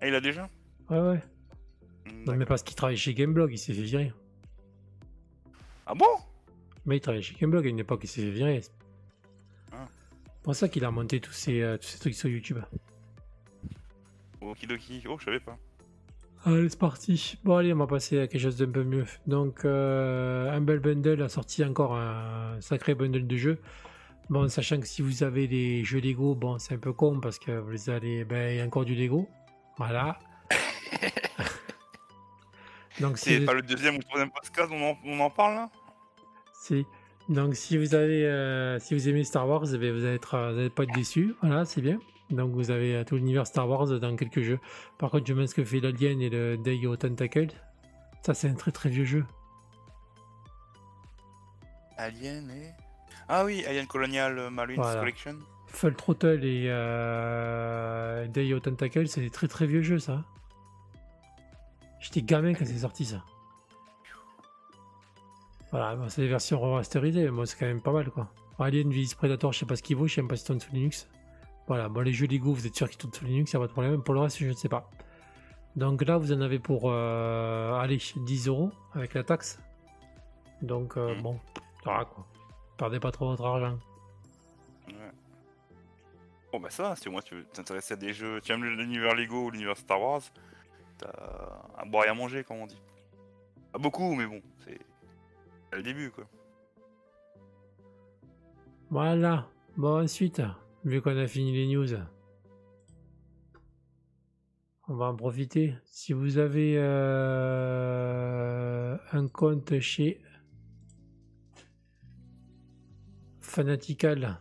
Ah, 0.00 0.08
il 0.08 0.14
a 0.14 0.20
déjà? 0.20 0.48
Ouais, 0.90 0.98
ouais. 1.00 1.22
Mm, 2.06 2.24
Non, 2.26 2.36
mais 2.36 2.46
parce 2.46 2.62
qu'il 2.62 2.74
travaille 2.76 2.96
chez 2.96 3.14
Gameblog, 3.14 3.52
il 3.52 3.58
s'est 3.58 3.72
fait 3.74 3.82
virer. 3.82 4.12
Ah 5.86 5.94
bon? 5.94 6.06
Mais 6.84 6.96
il 6.96 7.00
travaille 7.00 7.22
chez 7.22 7.34
Gameblog 7.34 7.66
à 7.66 7.68
une 7.68 7.78
époque, 7.80 8.00
il 8.04 8.08
s'est 8.08 8.22
fait 8.22 8.30
virer. 8.30 8.60
C'est 10.46 10.50
pour 10.50 10.54
ça 10.54 10.68
qu'il 10.68 10.84
a 10.84 10.92
monté 10.92 11.20
tous 11.20 11.32
ces, 11.32 11.60
euh, 11.60 11.76
tous 11.76 11.88
ces 11.88 11.98
trucs 11.98 12.14
sur 12.14 12.28
YouTube. 12.28 12.58
Okidoki. 14.40 15.02
Oh, 15.08 15.16
je 15.18 15.24
savais 15.24 15.40
pas. 15.40 15.58
Allez, 16.44 16.68
c'est 16.68 16.78
parti. 16.78 17.36
Bon, 17.42 17.56
allez, 17.56 17.72
on 17.72 17.78
va 17.78 17.88
passer 17.88 18.20
à 18.20 18.28
quelque 18.28 18.42
chose 18.42 18.56
d'un 18.56 18.70
peu 18.70 18.84
mieux. 18.84 19.06
Donc, 19.26 19.64
euh, 19.64 20.48
Humble 20.52 20.78
Bundle 20.78 21.20
a 21.22 21.28
sorti 21.28 21.64
encore 21.64 21.96
un 21.96 22.60
sacré 22.60 22.94
bundle 22.94 23.26
de 23.26 23.36
jeux. 23.36 23.58
Bon, 24.30 24.48
sachant 24.48 24.78
que 24.78 24.86
si 24.86 25.02
vous 25.02 25.24
avez 25.24 25.48
des 25.48 25.82
jeux 25.82 25.98
Lego, 25.98 26.36
bon, 26.36 26.60
c'est 26.60 26.74
un 26.74 26.78
peu 26.78 26.92
con 26.92 27.18
parce 27.18 27.40
que 27.40 27.50
vous 27.50 27.90
allez. 27.90 28.24
Ben, 28.24 28.52
il 28.52 28.58
y 28.58 28.60
a 28.60 28.64
encore 28.64 28.84
du 28.84 28.94
Lego. 28.94 29.28
Voilà. 29.78 30.16
Donc 33.00 33.18
C'est 33.18 33.44
pas 33.44 33.52
le 33.52 33.62
deuxième 33.62 33.96
ou 33.96 33.98
troisième 33.98 34.30
podcast, 34.30 34.70
on 34.72 34.90
en, 34.90 34.96
on 35.04 35.18
en 35.18 35.28
parle 35.30 35.54
là? 35.56 35.70
Si- 36.54 36.86
donc 37.28 37.56
si 37.56 37.76
vous 37.76 37.94
avez, 37.94 38.26
euh, 38.26 38.78
si 38.78 38.94
vous 38.94 39.08
aimez 39.08 39.24
Star 39.24 39.48
Wars, 39.48 39.64
eh 39.72 39.78
bien, 39.78 39.92
vous 39.92 40.04
allez 40.04 40.14
être, 40.14 40.34
euh, 40.34 40.68
pas 40.68 40.84
être 40.84 40.94
déçus. 40.94 41.34
Voilà, 41.42 41.64
c'est 41.64 41.80
bien. 41.80 41.98
Donc 42.30 42.52
vous 42.52 42.70
avez 42.70 42.96
euh, 42.96 43.04
tout 43.04 43.16
l'univers 43.16 43.46
Star 43.46 43.68
Wars 43.68 43.86
dans 43.86 44.16
quelques 44.16 44.42
jeux. 44.42 44.58
Par 44.98 45.10
contre, 45.10 45.26
je 45.26 45.32
me 45.34 45.46
ce 45.46 45.54
que 45.54 45.64
fait 45.64 45.80
l'Alien 45.80 46.20
et 46.20 46.30
le 46.30 46.56
Day 46.56 46.86
of 46.86 46.98
Tentacle. 46.98 47.48
Ça, 48.22 48.34
c'est 48.34 48.48
un 48.48 48.54
très 48.54 48.70
très 48.70 48.88
vieux 48.88 49.04
jeu. 49.04 49.24
Alien 51.96 52.50
et. 52.50 52.70
Ah 53.28 53.44
oui, 53.44 53.64
Alien 53.66 53.86
Colonial 53.86 54.50
Marines 54.50 54.76
Voilà. 54.76 55.00
Collection. 55.00 55.38
Full 55.68 55.94
Throttle 55.94 56.44
et 56.44 56.66
euh, 56.68 58.26
Day 58.28 58.52
of 58.54 58.62
Tentacle, 58.62 59.08
c'est 59.08 59.20
des 59.20 59.30
très 59.30 59.48
très 59.48 59.66
vieux 59.66 59.82
jeux, 59.82 59.98
ça. 59.98 60.24
J'étais 62.00 62.22
gamin 62.22 62.54
quand 62.54 62.64
c'est 62.64 62.78
sorti, 62.78 63.04
ça. 63.04 63.24
Voilà, 65.76 65.94
bon, 65.94 66.08
c'est 66.08 66.22
des 66.22 66.28
versions 66.28 66.58
remasterisées, 66.58 67.24
mais 67.24 67.30
moi 67.30 67.44
c'est 67.44 67.58
quand 67.58 67.66
même 67.66 67.82
pas 67.82 67.92
mal, 67.92 68.10
quoi. 68.10 68.32
Alien 68.58 68.90
vs 68.90 69.14
Predator, 69.14 69.52
je 69.52 69.58
sais 69.58 69.66
pas 69.66 69.76
ce 69.76 69.82
qu'il 69.82 69.94
vaut, 69.96 70.06
je 70.06 70.14
sais 70.14 70.22
même 70.22 70.28
pas 70.28 70.36
si 70.36 70.44
tourne 70.46 70.58
sous 70.58 70.72
Linux. 70.72 71.06
Voilà, 71.66 71.90
bon, 71.90 72.00
les 72.00 72.14
jeux 72.14 72.26
Lego, 72.26 72.54
vous 72.54 72.66
êtes 72.66 72.74
sûr 72.74 72.88
qu'ils 72.88 72.96
tournent 72.96 73.12
sous 73.12 73.26
Linux, 73.26 73.52
y 73.52 73.56
a 73.56 73.58
pas 73.58 73.66
de 73.66 73.72
problème. 73.72 74.02
Pour 74.02 74.14
le 74.14 74.20
reste, 74.20 74.38
je 74.38 74.46
ne 74.46 74.52
sais 74.54 74.70
pas. 74.70 74.88
Donc 75.74 76.00
là, 76.00 76.16
vous 76.16 76.32
en 76.32 76.40
avez 76.40 76.58
pour, 76.58 76.84
euh, 76.90 77.74
allez, 77.78 77.98
10 78.16 78.48
euros 78.48 78.70
avec 78.94 79.12
la 79.12 79.22
taxe. 79.22 79.60
Donc, 80.62 80.96
euh, 80.96 81.14
Mm. 81.14 81.20
bon, 81.22 81.38
voilà, 81.84 82.06
quoi. 82.06 82.26
Perdez 82.78 82.98
pas 82.98 83.10
trop 83.10 83.26
votre 83.28 83.44
argent. 83.44 83.76
Ouais. 84.88 84.94
Bon 86.52 86.58
bah 86.60 86.70
ça, 86.70 86.96
si 86.96 87.08
au 87.08 87.10
moins 87.12 87.20
tu 87.20 87.34
veux 87.34 87.44
t'intéresser 87.44 87.92
à 87.92 87.96
des 87.98 88.14
jeux, 88.14 88.40
tu 88.40 88.50
aimes 88.52 88.64
l'univers 88.64 89.14
Lego 89.14 89.44
ou 89.44 89.50
l'univers 89.50 89.76
Star 89.76 90.00
Wars, 90.00 90.22
t'as 90.96 91.10
à 91.76 91.84
boire 91.84 92.06
et 92.06 92.08
à 92.08 92.14
manger 92.14 92.44
comme 92.44 92.56
on 92.58 92.66
dit. 92.66 92.80
Pas 93.72 93.78
beaucoup, 93.78 94.14
mais 94.14 94.24
bon, 94.26 94.40
c'est 94.64 94.78
le 95.72 95.82
début 95.82 96.10
quoi. 96.10 96.26
Voilà. 98.90 99.48
Bon, 99.76 100.02
ensuite, 100.02 100.40
vu 100.84 101.02
qu'on 101.02 101.16
a 101.18 101.26
fini 101.26 101.52
les 101.52 101.66
news, 101.66 101.92
on 104.88 104.94
va 104.94 105.06
en 105.06 105.16
profiter. 105.16 105.74
Si 105.84 106.12
vous 106.12 106.38
avez 106.38 106.76
euh, 106.78 107.76
un 109.12 109.26
compte 109.26 109.80
chez 109.80 110.20
Fanatical, 113.40 114.40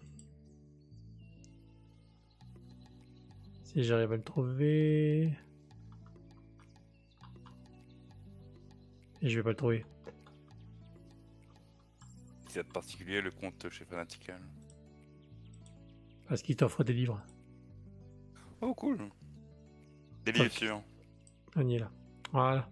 si 3.63 3.83
j'arrive 3.83 4.11
à 4.11 4.17
le 4.17 4.23
trouver, 4.23 5.33
et 9.21 9.29
je 9.29 9.37
vais 9.37 9.43
pas 9.43 9.49
le 9.49 9.55
trouver. 9.55 9.85
Si 12.55 12.59
y 12.59 12.61
a 12.61 12.63
de 12.63 12.71
particulier 12.71 13.19
le 13.19 13.31
compte 13.31 13.69
chez 13.69 13.83
Fanatical. 13.83 14.39
Parce 16.29 16.41
qu'il 16.41 16.55
t'offre 16.55 16.85
des 16.85 16.93
livres. 16.93 17.21
Oh 18.61 18.73
cool. 18.73 18.97
Des 20.23 20.31
livres 20.31 20.49
sûrs. 20.49 20.81
On 21.57 21.67
y 21.67 21.75
est 21.75 21.79
là. 21.79 21.91
Voilà. 22.31 22.69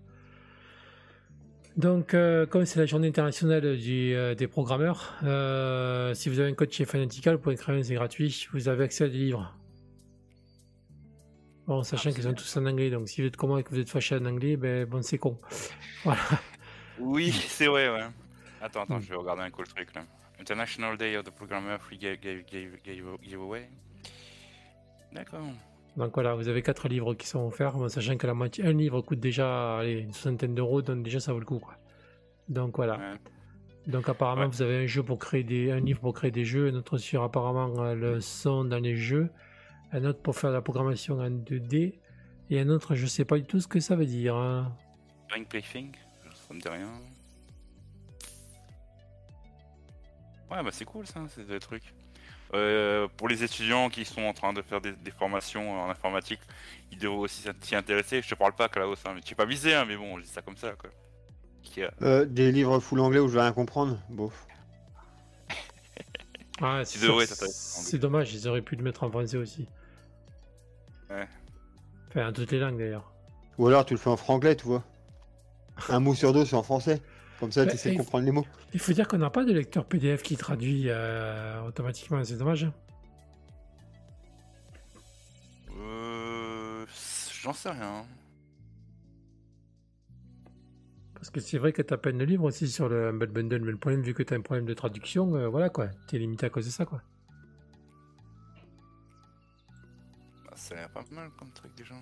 Donc, 1.76 2.14
euh, 2.14 2.46
comme 2.46 2.66
c'est 2.66 2.80
la 2.80 2.86
journée 2.86 3.10
internationale 3.10 3.76
du, 3.76 4.16
euh, 4.16 4.36
des 4.36 4.48
programmeurs, 4.48 5.16
euh, 5.24 6.14
si 6.14 6.30
vous 6.30 6.40
avez 6.40 6.52
un 6.52 6.54
code 6.54 6.72
chez 6.72 6.86
Fanatical, 6.86 7.36
vous 7.36 7.42
pouvez 7.42 7.58
créer 7.58 7.78
un, 7.78 7.84
c'est 7.84 7.96
gratuit. 7.96 8.48
Vous 8.54 8.70
avez 8.70 8.86
accès 8.86 9.04
à 9.04 9.10
des 9.10 9.18
livres. 9.18 9.54
Bon, 11.68 11.84
sachant 11.84 12.14
qu'ils 12.14 12.24
sont 12.24 12.34
tous 12.34 12.56
en 12.56 12.66
anglais, 12.68 12.90
donc 12.90 13.10
si 13.10 13.20
vous 13.20 13.28
êtes 13.28 13.36
comment 13.36 13.58
et 13.58 13.64
que 13.64 13.70
vous 13.72 13.80
êtes 13.80 13.90
fâché 13.90 14.16
en 14.16 14.24
anglais, 14.24 14.56
ben 14.56 14.86
bon, 14.86 15.02
c'est 15.02 15.18
con. 15.18 15.38
Voilà. 16.06 16.22
Oui, 17.00 17.34
c'est 17.34 17.68
vrai, 17.68 17.90
ouais. 17.90 18.08
Attends, 18.66 18.84
attends, 18.84 18.98
Hmm. 18.98 19.02
je 19.02 19.10
vais 19.10 19.16
regarder 19.18 19.42
un 19.44 19.52
cool 19.52 19.68
truc 19.68 19.94
là. 19.94 20.04
International 20.40 20.98
Day 20.98 21.18
of 21.18 21.26
the 21.26 21.32
Programmer 21.32 21.78
Free 21.80 22.00
Give- 22.00 22.20
Give- 22.22 22.44
Give- 22.50 22.80
Give- 22.84 23.18
Giveaway. 23.22 23.70
D'accord. 25.12 25.42
Donc 25.96 26.14
voilà, 26.16 26.34
vous 26.34 26.48
avez 26.48 26.62
quatre 26.64 26.88
livres 26.88 27.14
qui 27.14 27.28
sont 27.28 27.46
offerts, 27.46 27.76
sachant 27.90 28.18
que 28.18 28.26
la 28.26 28.34
moitié, 28.34 28.66
un 28.66 28.72
livre 28.74 29.02
coûte 29.02 29.20
déjà 29.20 29.78
allez, 29.80 30.00
une 30.00 30.14
soixantaine 30.14 30.56
d'euros, 30.56 30.82
donc 30.82 31.04
déjà 31.04 31.20
ça 31.20 31.34
vaut 31.34 31.40
le 31.40 31.46
coup. 31.46 31.60
Quoi. 31.60 31.76
Donc 32.50 32.78
voilà. 32.78 32.98
Ouais. 32.98 33.18
Donc 33.86 34.08
apparemment 34.10 34.44
Ouais. 34.44 34.48
vous 34.48 34.62
avez 34.62 34.84
un 34.84 34.88
jeu 34.88 35.04
pour 35.04 35.20
créer 35.20 35.44
des, 35.44 35.70
un 35.72 35.82
livre 35.82 36.00
pour 36.00 36.14
créer 36.14 36.32
des 36.32 36.46
jeux, 36.46 36.70
un 36.70 36.76
autre 36.76 36.98
sur 36.98 37.22
apparemment 37.22 37.84
euh, 37.84 37.94
le 37.96 38.22
son 38.22 38.64
dans 38.64 38.80
les 38.80 38.96
jeux, 38.96 39.30
un 39.92 40.04
autre 40.06 40.22
pour 40.22 40.36
faire 40.38 40.50
la 40.52 40.62
programmation 40.62 41.20
en 41.20 41.30
2D, 41.30 42.00
et 42.50 42.60
un 42.60 42.70
autre 42.70 42.96
je 42.96 43.06
sais 43.06 43.26
pas 43.26 43.38
du 43.38 43.44
tout 43.44 43.60
ce 43.60 43.68
que 43.68 43.80
ça 43.80 43.96
veut 43.96 44.06
dire. 44.08 44.36
hein. 44.36 44.74
Ring 45.30 45.46
Plaything, 45.48 45.92
ça 46.34 46.54
me 46.54 46.60
dit 46.60 46.68
rien. 46.70 46.90
Ouais, 50.52 50.62
bah 50.64 50.70
c'est 50.72 50.86
cool 50.86 51.06
ça, 51.08 51.22
c'est 51.34 51.48
des 51.48 51.60
trucs. 51.60 51.94
Euh, 52.54 53.08
pour 53.18 53.28
les 53.28 53.44
étudiants 53.44 53.90
qui 53.90 54.06
sont 54.06 54.22
en 54.22 54.34
train 54.34 54.54
de 54.54 54.62
faire 54.62 54.80
des, 54.80 54.92
des 54.92 55.10
formations 55.12 55.82
en 55.82 55.90
informatique, 55.90 56.40
ils 56.92 57.00
devraient 57.00 57.18
aussi 57.18 57.44
s'y 57.62 57.76
intéresser. 57.76 58.22
Je 58.22 58.30
te 58.30 58.36
parle 58.36 58.54
pas, 58.54 58.70
Klaus, 58.70 59.00
hein, 59.06 59.14
mais 59.16 59.22
tu 59.22 59.34
es 59.34 59.36
pas 59.36 59.46
visé, 59.46 59.74
hein, 59.74 59.86
mais 59.88 59.98
bon, 59.98 60.18
je 60.20 60.24
dis 60.24 60.30
ça 60.30 60.42
comme 60.44 60.58
ça, 60.58 60.72
quoi. 60.74 60.92
Qui 61.64 61.82
a- 61.84 61.92
Euh, 62.04 62.26
des 62.26 62.52
livres 62.52 62.80
full 62.80 63.00
anglais 63.00 63.20
où 63.20 63.28
je 63.28 63.34
vais 63.36 63.42
rien 63.42 63.54
comprendre. 63.54 63.98
Bof. 64.10 64.46
Ah, 66.62 66.84
c'est 66.86 67.98
dommage, 67.98 68.34
ils 68.34 68.48
auraient 68.48 68.62
pu 68.62 68.76
le 68.76 68.84
mettre 68.84 69.04
en 69.04 69.10
français 69.10 69.38
aussi. 69.38 69.68
Ouais. 71.10 71.28
Enfin, 72.10 72.30
en 72.30 72.32
toutes 72.34 72.52
les 72.52 72.60
langues 72.60 72.78
d'ailleurs. 72.78 73.12
Ou 73.58 73.68
alors 73.68 73.86
tu 73.86 73.96
le 73.96 74.00
fais 74.00 74.10
en 74.12 74.18
franglais, 74.18 74.56
tu 74.56 74.66
vois. 74.68 74.84
Un 75.90 76.00
mot 76.00 76.14
sur 76.14 76.32
deux, 76.32 76.46
c'est 76.46 76.56
en 76.56 76.62
français. 76.64 77.02
Comme 77.44 77.52
ça, 77.52 77.66
Bah, 77.66 77.72
tu 77.72 77.76
essaies 77.76 77.90
de 77.90 77.96
et- 77.96 77.98
comprendre 77.98 78.24
les 78.24 78.32
mots. 78.32 78.46
Il 78.74 78.80
faut 78.80 78.94
dire 78.94 79.06
qu'on 79.06 79.18
n'a 79.18 79.30
pas 79.30 79.44
de 79.44 79.52
lecteur 79.52 79.84
PDF 79.86 80.24
qui 80.24 80.38
traduit 80.38 80.86
euh, 80.88 81.62
automatiquement, 81.68 82.24
c'est 82.24 82.38
dommage. 82.38 82.68
Euh. 85.78 86.86
J'en 87.42 87.52
sais 87.52 87.70
rien. 87.72 88.06
Parce 91.16 91.30
que 91.32 91.42
c'est 91.42 91.58
vrai 91.58 91.74
que 91.74 91.82
tu 91.82 91.94
as 91.94 91.98
peine 91.98 92.18
de 92.18 92.24
livre 92.24 92.46
aussi 92.46 92.70
sur 92.70 92.88
le 92.88 93.10
Humble 93.10 93.28
Bundle, 93.28 93.60
mais 93.62 93.72
le 93.72 93.78
problème, 93.78 94.02
vu 94.04 94.14
que 94.14 94.24
tu 94.24 94.34
as 94.34 94.38
un 94.38 94.42
problème 94.42 94.66
de 94.66 94.74
traduction, 94.74 95.36
euh, 95.36 95.50
voilà 95.50 95.70
quoi, 95.70 95.90
tu 96.08 96.16
es 96.16 96.20
limité 96.20 96.46
à 96.46 96.50
cause 96.50 96.66
de 96.66 96.72
ça 96.72 96.86
quoi. 96.86 97.02
Bah, 100.46 100.52
ça 100.56 100.76
a 100.76 100.78
l'air 100.78 100.90
pas 100.92 101.04
mal 101.12 101.30
comme 101.38 101.52
truc 101.52 101.76
déjà. 101.76 101.96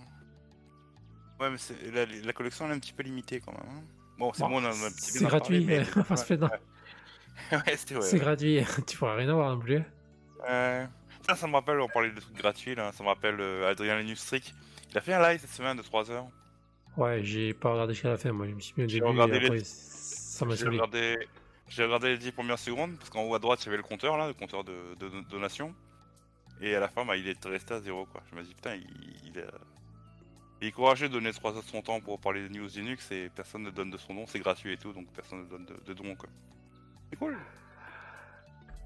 Ouais, 1.39 1.49
mais 1.49 2.21
la 2.21 2.33
collection 2.33 2.65
elle 2.65 2.73
est 2.73 2.75
un 2.75 2.79
petit 2.79 2.93
peu 2.93 3.01
limitée 3.01 3.39
quand 3.39 3.53
même. 3.53 3.61
hein. 3.67 3.83
Bon, 4.21 4.31
c'est 4.33 4.43
Bon, 4.43 4.49
bon, 4.49 4.61
on 4.61 4.65
a 4.65 4.69
un 4.69 4.71
petit 4.91 5.11
c'est 5.17 5.25
gratuit, 5.25 5.65
parler, 5.65 5.79
mais- 5.79 6.03
on 6.11 6.15
se 6.15 6.25
Ouais, 7.51 7.57
ouais. 7.95 8.01
c'est 8.01 8.19
gratuit, 8.19 8.63
tu 8.85 8.97
pourras 8.97 9.15
rien 9.15 9.29
avoir 9.29 9.49
non 9.49 9.59
plus. 9.59 9.81
Ça, 11.27 11.35
ça 11.35 11.47
me 11.47 11.53
rappelle, 11.53 11.79
on 11.79 11.87
parlait 11.87 12.11
de 12.11 12.19
trucs 12.19 12.37
gratuits 12.37 12.75
là, 12.75 12.91
ça 12.93 13.03
me 13.03 13.09
rappelle 13.09 13.39
euh, 13.39 13.69
Adrien 13.69 13.97
Lenustric. 13.97 14.53
Il 14.91 14.97
a 14.97 15.01
fait 15.01 15.13
un 15.13 15.21
live 15.27 15.39
cette 15.41 15.49
semaine 15.49 15.75
de 15.75 15.81
3 15.81 16.11
heures. 16.11 16.27
Ouais, 16.97 17.23
j'ai 17.23 17.53
pas 17.55 17.71
regardé 17.71 17.93
jusqu'à 17.93 18.09
la 18.09 18.17
fin, 18.17 18.31
moi 18.31 18.47
je 18.47 18.53
me 18.53 18.59
suis 18.59 18.73
mis 18.77 18.83
au 18.85 18.87
J'ai 18.87 18.99
début 18.99 19.07
et 19.07 19.11
regardé 19.11 19.39
les- 19.39 19.45
après 19.47 19.59
ça 19.63 20.45
m'a 20.45 20.55
J'ai 20.55 21.83
regardé, 21.85 22.09
les 22.09 22.17
10 22.19 22.31
premières 22.31 22.59
secondes 22.59 22.97
parce 22.97 23.09
qu'en 23.09 23.23
haut 23.23 23.33
à 23.33 23.39
droite 23.39 23.61
il 23.63 23.65
y 23.65 23.69
avait 23.69 23.77
le 23.77 23.83
compteur 23.83 24.17
là, 24.17 24.27
le 24.27 24.33
compteur 24.33 24.63
de, 24.63 24.73
de, 24.99 25.09
de 25.09 25.21
donation. 25.29 25.73
Et 26.61 26.75
à 26.75 26.79
la 26.79 26.89
fin, 26.89 27.05
bah, 27.05 27.17
il 27.17 27.27
est 27.27 27.43
resté 27.45 27.73
à 27.73 27.79
zéro 27.79 28.05
quoi. 28.05 28.21
Je 28.31 28.35
me 28.37 28.43
dis 28.43 28.53
putain, 28.53 28.75
il, 28.75 28.85
il, 29.25 29.37
est- 29.39 29.45
il 30.61 30.67
est 30.67 30.71
courageux 30.71 31.07
de 31.09 31.13
donner 31.13 31.31
3 31.31 31.55
heures 31.55 31.63
de 31.63 31.67
son 31.67 31.81
temps 31.81 31.99
pour 31.99 32.19
parler 32.19 32.47
des 32.47 32.57
news 32.57 32.67
Linux 32.75 33.11
et 33.11 33.29
personne 33.33 33.63
ne 33.63 33.71
donne 33.71 33.89
de 33.89 33.97
son 33.97 34.13
nom, 34.13 34.25
c'est 34.27 34.39
gratuit 34.39 34.73
et 34.73 34.77
tout, 34.77 34.93
donc 34.93 35.07
personne 35.13 35.39
ne 35.43 35.49
donne 35.49 35.65
de, 35.65 35.73
de 35.85 35.93
don 35.93 36.15
quoi. 36.15 36.29
C'est 37.09 37.15
cool. 37.17 37.37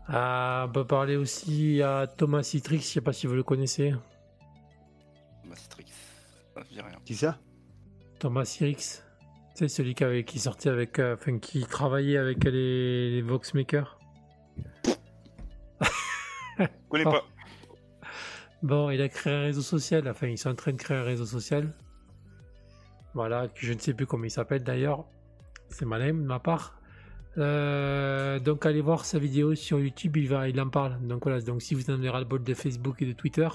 Ah, 0.08 0.66
on 0.68 0.72
peut 0.72 0.86
parler 0.86 1.16
aussi 1.16 1.82
à 1.82 2.08
Thomas 2.08 2.44
Citrix, 2.44 2.80
je 2.80 2.84
sais 2.86 3.02
pas 3.02 3.12
si 3.14 3.28
vous 3.28 3.34
le 3.34 3.44
connaissez. 3.44 3.94
Mastrix, 5.44 5.86
ça 6.54 6.60
me 6.62 6.66
dit 6.66 6.80
rien. 6.82 6.98
Qui 7.04 7.16
ça? 7.16 7.40
Thomas 8.20 8.46
Citrix, 8.46 9.02
c'est 9.56 9.68
celui 9.68 9.96
qui, 9.96 10.04
avait, 10.04 10.24
qui 10.24 10.40
sortait 10.40 10.70
avec, 10.70 11.00
euh, 11.00 11.16
enfin 11.16 11.40
qui 11.40 11.66
travaillait 11.66 12.18
avec 12.18 12.44
les, 12.44 13.12
les 13.12 13.22
Voxmakers. 13.22 14.00
Je 16.58 16.66
connais 16.90 17.04
Oh. 17.06 17.12
pas. 17.12 17.26
Bon, 18.66 18.90
il 18.90 19.00
a 19.00 19.10
créé 19.10 19.32
un 19.32 19.42
réseau 19.42 19.62
social, 19.62 20.08
enfin 20.10 20.26
ils 20.26 20.40
sont 20.40 20.50
en 20.50 20.56
train 20.56 20.72
de 20.72 20.78
créer 20.78 20.98
un 20.98 21.04
réseau 21.04 21.28
social. 21.28 21.72
Voilà, 23.14 23.48
que 23.48 23.60
je 23.64 23.72
ne 23.74 23.78
sais 23.78 23.94
plus 23.94 24.08
comment 24.08 24.24
il 24.24 24.32
s'appelle 24.32 24.64
d'ailleurs. 24.64 25.06
C'est 25.70 25.86
malin 25.86 26.08
de 26.08 26.14
ma 26.14 26.40
part. 26.40 26.80
Euh, 27.38 28.40
donc 28.40 28.66
allez 28.66 28.82
voir 28.82 29.06
sa 29.06 29.20
vidéo 29.20 29.54
sur 29.54 29.80
YouTube, 29.80 30.18
il, 30.18 30.28
va, 30.30 30.50
il 30.50 30.60
en 30.60 30.70
parle. 30.70 31.00
Donc 31.06 31.26
voilà, 31.26 31.42
donc 31.42 31.62
si 31.62 31.76
vous 31.76 31.92
en 31.92 31.94
avez 31.94 32.10
ras-le-bol 32.10 32.42
de 32.44 32.54
Facebook 32.56 33.04
et 33.04 33.06
de 33.06 33.14
Twitter, 33.14 33.48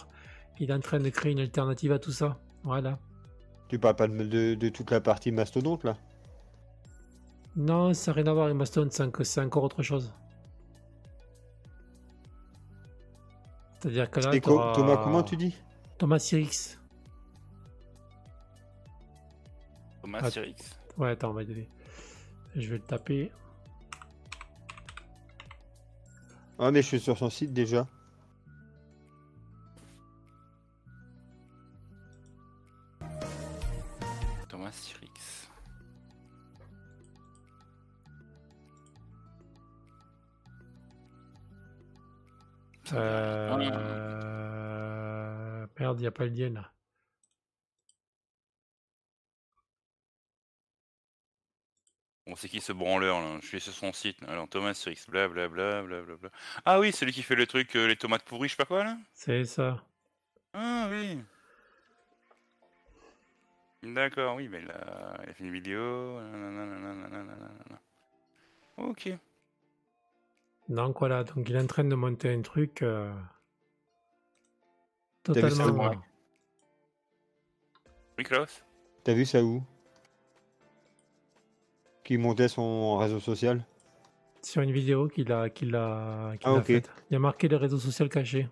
il 0.60 0.70
est 0.70 0.74
en 0.74 0.78
train 0.78 1.00
de 1.00 1.08
créer 1.08 1.32
une 1.32 1.40
alternative 1.40 1.90
à 1.90 1.98
tout 1.98 2.12
ça. 2.12 2.38
Voilà. 2.62 3.00
Tu 3.66 3.80
parles 3.80 3.96
pas 3.96 4.06
de, 4.06 4.14
de- 4.24 4.54
de 4.54 4.68
toute 4.68 4.92
la 4.92 5.00
partie 5.00 5.32
mastodonte 5.32 5.82
là? 5.82 5.96
Non, 7.56 7.92
ça 7.94 8.12
n'a 8.12 8.14
rien 8.14 8.26
à 8.28 8.32
voir 8.32 8.44
avec 8.44 8.56
Mastodon, 8.56 8.88
c'est 8.92 9.02
enco- 9.02 9.24
c'est 9.24 9.40
encore 9.40 9.64
autre 9.64 9.82
chose. 9.82 10.12
C'est-à-dire 13.80 14.10
que 14.10 14.20
là, 14.20 14.34
Et 14.34 14.40
Thomas, 14.40 14.96
comment 15.02 15.22
tu 15.22 15.36
dis 15.36 15.54
Thomas 15.98 16.18
Sirix. 16.18 16.78
Thomas 20.02 20.20
Ah. 20.22 20.30
Sirix. 20.30 20.56
Ouais, 20.98 21.10
attends, 21.10 21.30
on 21.30 21.34
va 21.34 21.42
y 21.42 21.50
aller. 21.50 21.68
Je 22.56 22.68
vais 22.68 22.76
le 22.76 22.82
taper. 22.82 23.30
Ah, 26.58 26.70
mais 26.70 26.82
je 26.82 26.88
suis 26.88 27.00
sur 27.00 27.16
son 27.16 27.30
site 27.30 27.52
déjà. 27.54 27.86
Euh... 42.92 43.56
Merde, 45.78 45.98
il 45.98 46.02
n'y 46.02 46.06
a 46.06 46.10
pas 46.10 46.24
le 46.24 46.30
lien 46.30 46.50
là. 46.50 46.72
Bon, 52.26 52.36
c'est 52.36 52.48
qui 52.48 52.60
ce 52.60 52.72
branleur 52.72 53.20
là 53.20 53.38
Je 53.40 53.46
suis 53.46 53.60
sur 53.60 53.72
son 53.72 53.92
site. 53.92 54.18
Alors 54.28 54.48
Thomas 54.48 54.74
Sirix, 54.74 55.06
blablabla, 55.08 55.82
blablabla. 55.82 56.30
Ah 56.64 56.78
oui, 56.78 56.92
celui 56.92 57.12
qui 57.12 57.22
fait 57.22 57.34
le 57.34 57.46
truc, 57.46 57.74
euh, 57.76 57.86
les 57.86 57.96
tomates 57.96 58.24
pourries, 58.24 58.48
je 58.48 58.52
sais 58.52 58.56
pas 58.56 58.66
quoi 58.66 58.84
là? 58.84 58.96
C'est 59.14 59.44
ça. 59.44 59.82
Ah 60.52 60.88
oui. 60.90 61.18
D'accord, 63.82 64.36
oui, 64.36 64.48
mais 64.48 64.60
il 64.62 64.70
a, 64.70 65.18
il 65.24 65.30
a 65.30 65.32
fait 65.32 65.44
une 65.44 65.52
vidéo. 65.52 66.20
nanana, 66.20 67.08
nanana. 67.08 67.80
Ok. 68.76 69.08
Donc 70.70 71.00
voilà, 71.00 71.24
donc 71.24 71.48
il 71.48 71.56
est 71.56 71.60
en 71.60 71.66
train 71.66 71.82
de 71.82 71.94
monter 71.96 72.32
un 72.32 72.42
truc 72.42 72.82
euh, 72.82 73.10
vu 73.12 73.16
ça 75.26 75.32
totalement. 75.34 75.64
où 75.66 75.82
euh, 75.82 75.94
Oui, 78.16 78.24
Klaus 78.24 78.64
T'as 79.02 79.14
vu 79.14 79.26
ça 79.26 79.42
où? 79.42 79.64
Qui 82.04 82.18
montait 82.18 82.46
son 82.46 82.96
réseau 82.98 83.18
social? 83.18 83.66
Sur 84.42 84.62
une 84.62 84.70
vidéo 84.70 85.08
qu'il 85.08 85.32
a, 85.32 85.50
qu'il 85.50 85.74
a, 85.74 86.36
qu'il 86.38 86.48
Ah, 86.48 86.54
a 86.54 86.58
ok. 86.58 86.64
faite. 86.66 86.90
Il 87.10 87.16
a 87.16 87.18
marqué 87.18 87.48
les 87.48 87.56
réseaux 87.56 87.78
sociaux 87.78 88.08
cachés. 88.08 88.48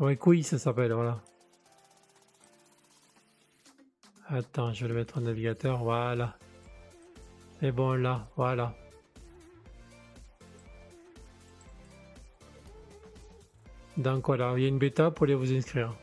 Ouais, 0.00 0.16
Couille, 0.16 0.42
ça 0.42 0.58
s'appelle, 0.58 0.92
voilà. 0.92 1.20
Attends, 4.28 4.72
je 4.72 4.82
vais 4.82 4.88
le 4.88 4.94
mettre 4.94 5.18
en 5.18 5.20
navigateur, 5.20 5.84
voilà. 5.84 6.36
C'est 7.60 7.70
bon 7.72 7.92
là, 7.94 8.28
voilà. 8.36 8.74
Donc 14.00 14.26
voilà, 14.26 14.54
il 14.56 14.62
y 14.62 14.64
a 14.64 14.68
une 14.68 14.78
bêta 14.78 15.10
pour 15.10 15.24
aller 15.24 15.34
vous 15.34 15.52
inscrire. 15.52 15.94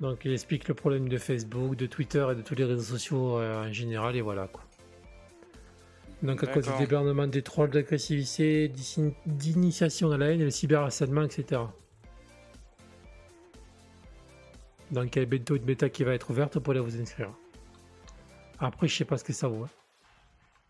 Donc 0.00 0.24
il 0.24 0.32
explique 0.32 0.68
le 0.68 0.74
problème 0.74 1.08
de 1.08 1.18
Facebook, 1.18 1.74
de 1.74 1.86
Twitter 1.86 2.24
et 2.30 2.34
de 2.36 2.42
tous 2.42 2.54
les 2.54 2.64
réseaux 2.64 2.82
sociaux 2.96 3.38
euh, 3.38 3.66
en 3.68 3.72
général 3.72 4.14
et 4.14 4.20
voilà 4.20 4.46
quoi. 4.46 4.62
Donc 6.22 6.42
à 6.44 6.46
cause 6.46 6.62
du 6.64 6.70
D'accord. 6.70 6.78
débarnement 6.86 7.26
des 7.26 7.42
trolls 7.42 7.70
d'agressivité, 7.70 8.68
d'ini- 8.68 9.14
d'initiation 9.26 10.10
à 10.12 10.16
la 10.18 10.26
haine 10.30 10.40
et 10.40 10.44
le 10.44 10.50
cyberharcèlement, 10.50 11.22
etc. 11.22 11.62
Donc 14.92 15.14
il 15.16 15.18
y 15.18 15.22
a 15.22 15.26
bientôt 15.26 15.56
une 15.56 15.64
bêta 15.64 15.88
qui 15.88 16.04
va 16.04 16.14
être 16.14 16.30
ouverte 16.30 16.58
pour 16.60 16.70
aller 16.72 16.80
vous 16.80 17.00
inscrire. 17.00 17.32
Après 18.60 18.86
je 18.86 18.96
sais 18.96 19.04
pas 19.04 19.18
ce 19.18 19.24
que 19.24 19.32
ça 19.32 19.48
vaut. 19.48 19.66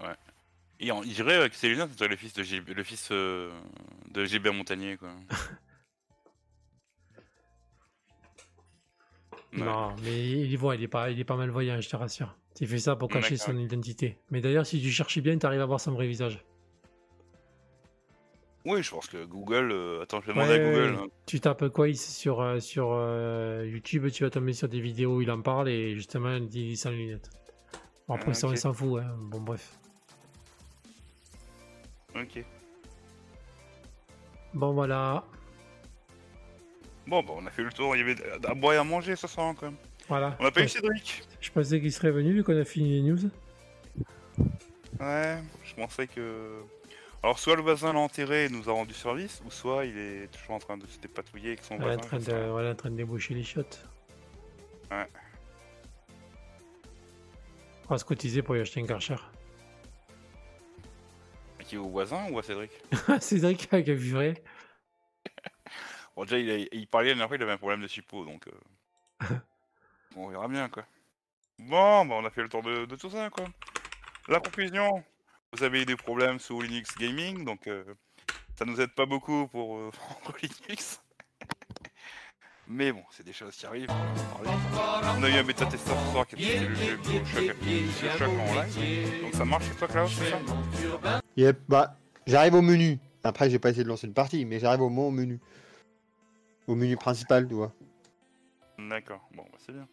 hein. 0.01 0.15
Et 0.81 0.93
on- 0.93 1.03
il 1.03 1.13
dirait 1.13 1.37
euh, 1.39 1.49
que 1.49 1.57
c'est 1.57 1.69
Luna, 1.69 1.89
c'est 1.97 2.07
le 2.09 2.17
fils 2.17 2.33
de 2.35 2.43
GB, 2.43 2.73
le 2.75 2.85
fils 2.85 3.09
euh, 3.11 3.51
de 4.11 4.51
Montagnier, 4.51 4.97
quoi. 4.97 5.11
Ouais. 9.53 9.61
Non, 9.65 9.97
mais 10.03 10.31
il 10.31 10.57
voit, 10.57 10.77
il 10.77 10.83
est 10.83 10.89
pas, 10.89 11.11
il 11.11 11.19
est 11.19 11.25
pas 11.25 11.37
malvoyant, 11.37 11.81
je 11.81 11.89
te 11.89 11.97
rassure. 11.97 12.37
Il 12.61 12.67
fait 12.69 12.79
ça 12.79 12.97
pour 12.97 13.09
cacher 13.09 13.37
son 13.37 13.57
identité. 13.57 14.19
Mais 14.31 14.41
d'ailleurs, 14.41 14.67
si 14.67 14.81
tu 14.81 14.91
cherches 14.91 15.19
bien, 15.21 15.39
tu 15.39 15.47
arrives 15.47 15.61
à 15.61 15.67
voir 15.67 15.81
son 15.81 15.93
vrai 15.93 16.07
visage. 16.07 16.45
Oui, 18.65 18.83
je 18.83 18.91
pense 18.91 19.07
que 19.09 19.25
Google. 19.25 19.71
euh, 19.73 20.03
Attends, 20.03 20.21
je 20.21 20.27
vais 20.27 20.33
demander 20.35 20.55
à 20.55 20.57
Ouais, 20.59 20.65
Google. 20.65 20.99
hein. 21.03 21.07
Tu 21.27 21.41
tapes 21.41 21.69
quoi 21.69 21.89
il- 21.89 21.97
sur, 21.97 22.41
euh, 22.41 22.61
sur 22.61 22.91
euh, 22.93 23.65
YouTube, 23.67 24.11
tu 24.11 24.25
vas 24.25 24.31
tomber 24.31 24.53
sur 24.53 24.69
des 24.69 24.81
vidéos 24.81 25.17
où 25.17 25.23
il 25.23 25.31
en 25.31 25.41
parle 25.41 25.69
et 25.69 25.95
justement 25.95 26.35
il 26.35 26.49
dit 26.49 26.77
sans 26.77 26.91
lunettes. 26.91 27.31
Bon, 28.07 28.15
après, 28.15 28.33
Ah, 28.33 28.35
ça, 28.35 28.49
on 28.49 28.57
s'en 28.57 28.73
fout. 28.75 29.01
Hein. 29.03 29.17
Bon, 29.31 29.41
bref. 29.41 29.79
Ok. 32.15 32.45
Bon, 34.55 34.73
voilà. 34.73 35.25
Bon, 37.07 37.23
bah, 37.23 37.33
on 37.37 37.47
a 37.47 37.51
fait 37.51 37.63
le 37.63 37.71
tour. 37.73 37.95
Il 37.97 38.01
y 38.01 38.03
avait 38.03 38.17
à 38.47 38.55
boire 38.55 38.75
et 38.75 38.77
à 38.79 38.85
manger 38.85 39.17
ce 39.17 39.27
soir, 39.27 39.55
quand 39.59 39.67
même. 39.67 39.77
voilà. 40.09 40.37
On 40.41 40.47
a 40.47 40.51
pas 40.51 40.63
eu. 40.63 40.69
Cédric. 40.69 41.23
Je 41.41 41.51
pensais 41.51 41.81
qu'il 41.81 41.93
serait 41.93 42.11
venu 42.11 42.33
vu 42.33 42.45
qu'on 42.45 42.59
a 42.59 42.65
fini 42.65 43.01
les 43.01 43.03
news. 43.03 43.19
Ouais, 45.01 45.39
je 45.65 45.75
pensais 45.75 46.07
que. 46.07 46.63
Alors, 47.23 47.39
soit 47.39 47.57
le 47.57 47.63
voisin 47.63 47.93
l'a 47.93 47.99
enterré 47.99 48.45
et 48.45 48.49
nous 48.49 48.69
a 48.69 48.73
rendu 48.73 48.95
service, 48.95 49.43
ou 49.45 49.51
soit 49.51 49.85
il 49.87 49.97
est 49.99 50.29
toujours 50.31 50.53
en 50.53 50.59
train 50.61 50.77
de 50.77 50.87
se 50.87 50.99
dépatouiller 51.01 51.49
avec 51.49 51.65
son 51.65 51.75
est 51.75 51.79
en 51.79 51.83
voisin. 51.83 52.01
train 52.01 52.19
de, 52.19 52.51
voilà, 52.51 52.71
en 52.71 52.75
train 52.75 52.91
de 52.91 52.97
déboucher 52.97 53.35
les 53.35 53.43
chiottes. 53.43 53.85
Ouais. 54.91 55.07
On 57.87 57.95
va 57.95 57.99
se 57.99 58.05
cotiser 58.05 58.43
pour 58.43 58.57
y 58.57 58.61
acheter 58.61 58.81
un 58.83 58.87
karcher. 58.87 59.17
Qui 61.69 61.77
au 61.77 61.89
voisin 61.89 62.31
ou 62.31 62.39
à 62.39 62.43
Cédric? 62.43 62.71
Cédric 63.21 63.73
a 63.73 63.81
vu 63.81 64.11
vrai. 64.13 64.43
Bon, 66.17 66.25
déjà, 66.25 66.39
il, 66.39 66.51
a- 66.51 66.67
il 66.73 66.89
parlait 66.89 67.11
la 67.11 67.15
dernière 67.15 67.29
fois, 67.29 67.37
il 67.37 67.43
avait 67.45 67.53
un 67.53 67.59
problème 67.59 67.81
de 67.83 67.87
suppos, 67.87 68.25
donc. 68.25 68.49
euh, 68.49 68.53
bon, 70.15 70.25
on 70.27 70.29
verra 70.31 70.49
bien, 70.49 70.69
quoi. 70.69 70.85
Bon, 71.59 72.07
bah, 72.07 72.17
on 72.19 72.25
a 72.25 72.31
fait 72.31 72.43
le 72.43 72.49
tour 72.49 72.63
de, 72.63 72.87
de 72.87 72.97
tout 72.97 73.11
ça, 73.11 73.31
quoi. 73.31 73.45
La 74.29 74.41
conclusion 74.41 75.05
vous 75.53 75.63
avez 75.63 75.81
eu 75.83 75.85
des 75.87 75.97
problèmes 75.97 76.39
sous 76.39 76.61
Linux 76.61 76.95
Gaming, 76.99 77.45
donc 77.45 77.67
euh, 77.69 77.83
ça 78.59 78.67
nous 78.67 78.81
aide 78.83 78.93
pas 78.95 79.07
beaucoup 79.07 79.49
pour 79.49 79.79
euh, 79.79 79.91
pour 80.25 80.37
Linux. 80.43 81.01
Mais 82.71 82.93
bon, 82.93 83.03
c'est 83.11 83.25
des 83.25 83.33
choses 83.33 83.57
qui 83.57 83.65
arrivent. 83.67 83.89
on 83.91 85.19
en 85.19 85.23
a 85.23 85.29
eu 85.31 85.33
un 85.35 85.43
bêta 85.45 85.65
testeur 85.67 85.97
ce 86.05 86.11
soir 86.13 86.27
qui 86.27 86.35
a 86.37 86.39
le 86.63 86.75
jeu 86.75 86.97
BioShock, 86.99 87.57
BioShock 87.63 88.29
en 88.29 88.55
live. 88.63 89.23
Donc 89.23 89.35
ça 89.35 89.45
marche 89.45 89.65
chez 89.69 89.75
toi, 89.75 89.89
Klaus, 89.89 90.13
c'est 90.15 90.31
ça 90.31 91.21
Yep, 91.37 91.61
bah, 91.69 91.97
j'arrive 92.27 92.55
au 92.55 92.63
menu. 92.63 92.99
Après, 93.25 93.49
j'ai 93.49 93.59
pas 93.59 93.71
essayé 93.71 93.85
de 93.85 93.89
lancer 93.89 94.07
une 94.07 94.13
partie, 94.15 94.45
mais 94.45 94.59
j'arrive 94.61 94.83
au 94.83 94.91
moins 94.91 95.07
au 95.07 95.11
menu. 95.11 95.41
Au 96.67 96.75
menu 96.75 96.97
principal, 96.97 97.49
tu 97.49 97.55
vois. 97.55 97.73
D'accord, 98.79 99.27
bon, 99.35 99.45
bah, 99.51 99.59
c'est 99.65 99.73
bien. 99.73 99.89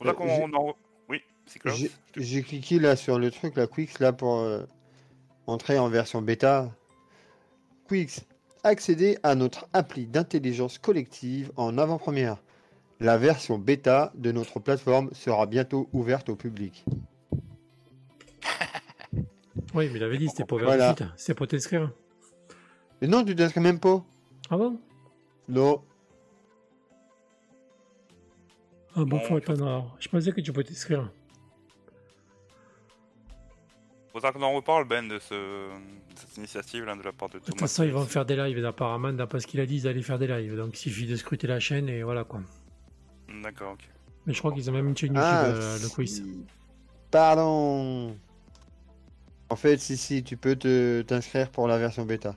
Euh, 0.00 0.04
Pour 0.04 0.14
qu'on 0.14 0.26
j'ai- 0.28 0.42
on 0.42 0.54
en... 0.54 0.74
Oui, 1.08 1.22
c'est 1.46 1.58
Klaus 1.58 1.76
J'ai 1.76 1.88
je 1.88 2.12
te- 2.12 2.20
j'ai 2.20 2.42
cliqué 2.42 2.78
là 2.78 2.96
sur 2.96 3.18
le 3.18 3.30
truc, 3.30 3.56
la 3.56 3.66
Quix, 3.66 3.98
là 4.00 4.12
pour 4.14 4.36
euh, 4.38 4.64
entrer 5.46 5.78
en 5.78 5.88
version 5.90 6.22
bêta. 6.22 6.70
Quix, 7.88 8.24
accéder 8.66 9.18
à 9.22 9.34
notre 9.34 9.66
appli 9.72 10.06
d'intelligence 10.06 10.78
collective 10.78 11.52
en 11.56 11.78
avant-première. 11.78 12.36
La 13.00 13.16
version 13.18 13.58
bêta 13.58 14.12
de 14.14 14.32
notre 14.32 14.58
plateforme 14.60 15.10
sera 15.12 15.46
bientôt 15.46 15.88
ouverte 15.92 16.28
au 16.28 16.36
public. 16.36 16.84
Oui, 19.74 19.88
mais 19.92 19.98
il 19.98 20.02
avait 20.04 20.16
dit, 20.18 20.28
c'était 20.28 20.44
pour 20.44 20.56
ouvert 20.56 20.68
Voilà. 20.68 20.92
de 20.92 20.96
suite. 20.98 21.10
C'est 21.16 21.34
pour 21.34 21.46
t'inscrire. 21.46 21.90
Mais 23.02 23.08
non, 23.08 23.24
tu 23.24 23.34
t'inscris 23.36 23.60
même 23.60 23.78
pas. 23.80 24.02
Ah 24.48 24.56
bon? 24.56 24.78
Non. 25.48 25.82
Ah 28.94 29.04
bon, 29.04 29.18
faut 29.20 29.36
attendre. 29.36 29.66
alors. 29.66 29.96
Je 29.98 30.08
pensais 30.08 30.32
que 30.32 30.40
tu 30.40 30.52
pouvais 30.52 30.64
t'inscrire. 30.64 31.10
Faudra 34.16 34.32
qu'on 34.32 34.42
en 34.42 34.52
reparle, 34.54 34.88
Ben, 34.88 35.06
de, 35.06 35.18
ce... 35.18 35.34
de 35.34 35.68
cette 36.14 36.38
initiative 36.38 36.84
là, 36.86 36.96
de 36.96 37.02
la 37.02 37.12
part 37.12 37.28
de 37.28 37.34
De 37.34 37.38
Thomas. 37.40 37.50
toute 37.50 37.60
façon, 37.60 37.82
ils 37.84 37.92
vont 37.92 38.06
faire 38.06 38.24
des 38.24 38.34
lives, 38.34 38.64
apparemment, 38.64 39.12
d'après 39.12 39.40
ce 39.40 39.46
qu'il 39.46 39.60
a 39.60 39.66
dit, 39.66 39.76
ils 39.76 39.86
allaient 39.88 40.00
faire 40.00 40.18
des 40.18 40.26
lives. 40.26 40.56
Donc 40.56 40.74
il 40.74 40.78
suffit 40.78 41.06
de 41.06 41.16
scruter 41.16 41.46
la 41.46 41.60
chaîne 41.60 41.86
et 41.90 42.02
voilà 42.02 42.24
quoi. 42.24 42.40
D'accord, 43.42 43.72
ok. 43.72 43.86
Mais 44.24 44.32
je 44.32 44.38
crois 44.38 44.52
qu'ils 44.52 44.70
ont 44.70 44.72
même 44.72 44.88
une 44.88 44.96
chaîne 44.96 45.10
YouTube, 45.10 45.22
Ah, 45.22 45.44
euh, 45.44 45.78
le 45.82 45.88
quiz. 45.90 46.16
si. 46.24 46.44
Pardon. 47.10 48.16
En 49.50 49.56
fait, 49.56 49.76
si, 49.78 49.98
si, 49.98 50.24
tu 50.24 50.38
peux 50.38 50.56
te 50.56 51.02
t'inscrire 51.02 51.50
pour 51.50 51.68
la 51.68 51.76
version 51.76 52.06
bêta. 52.06 52.36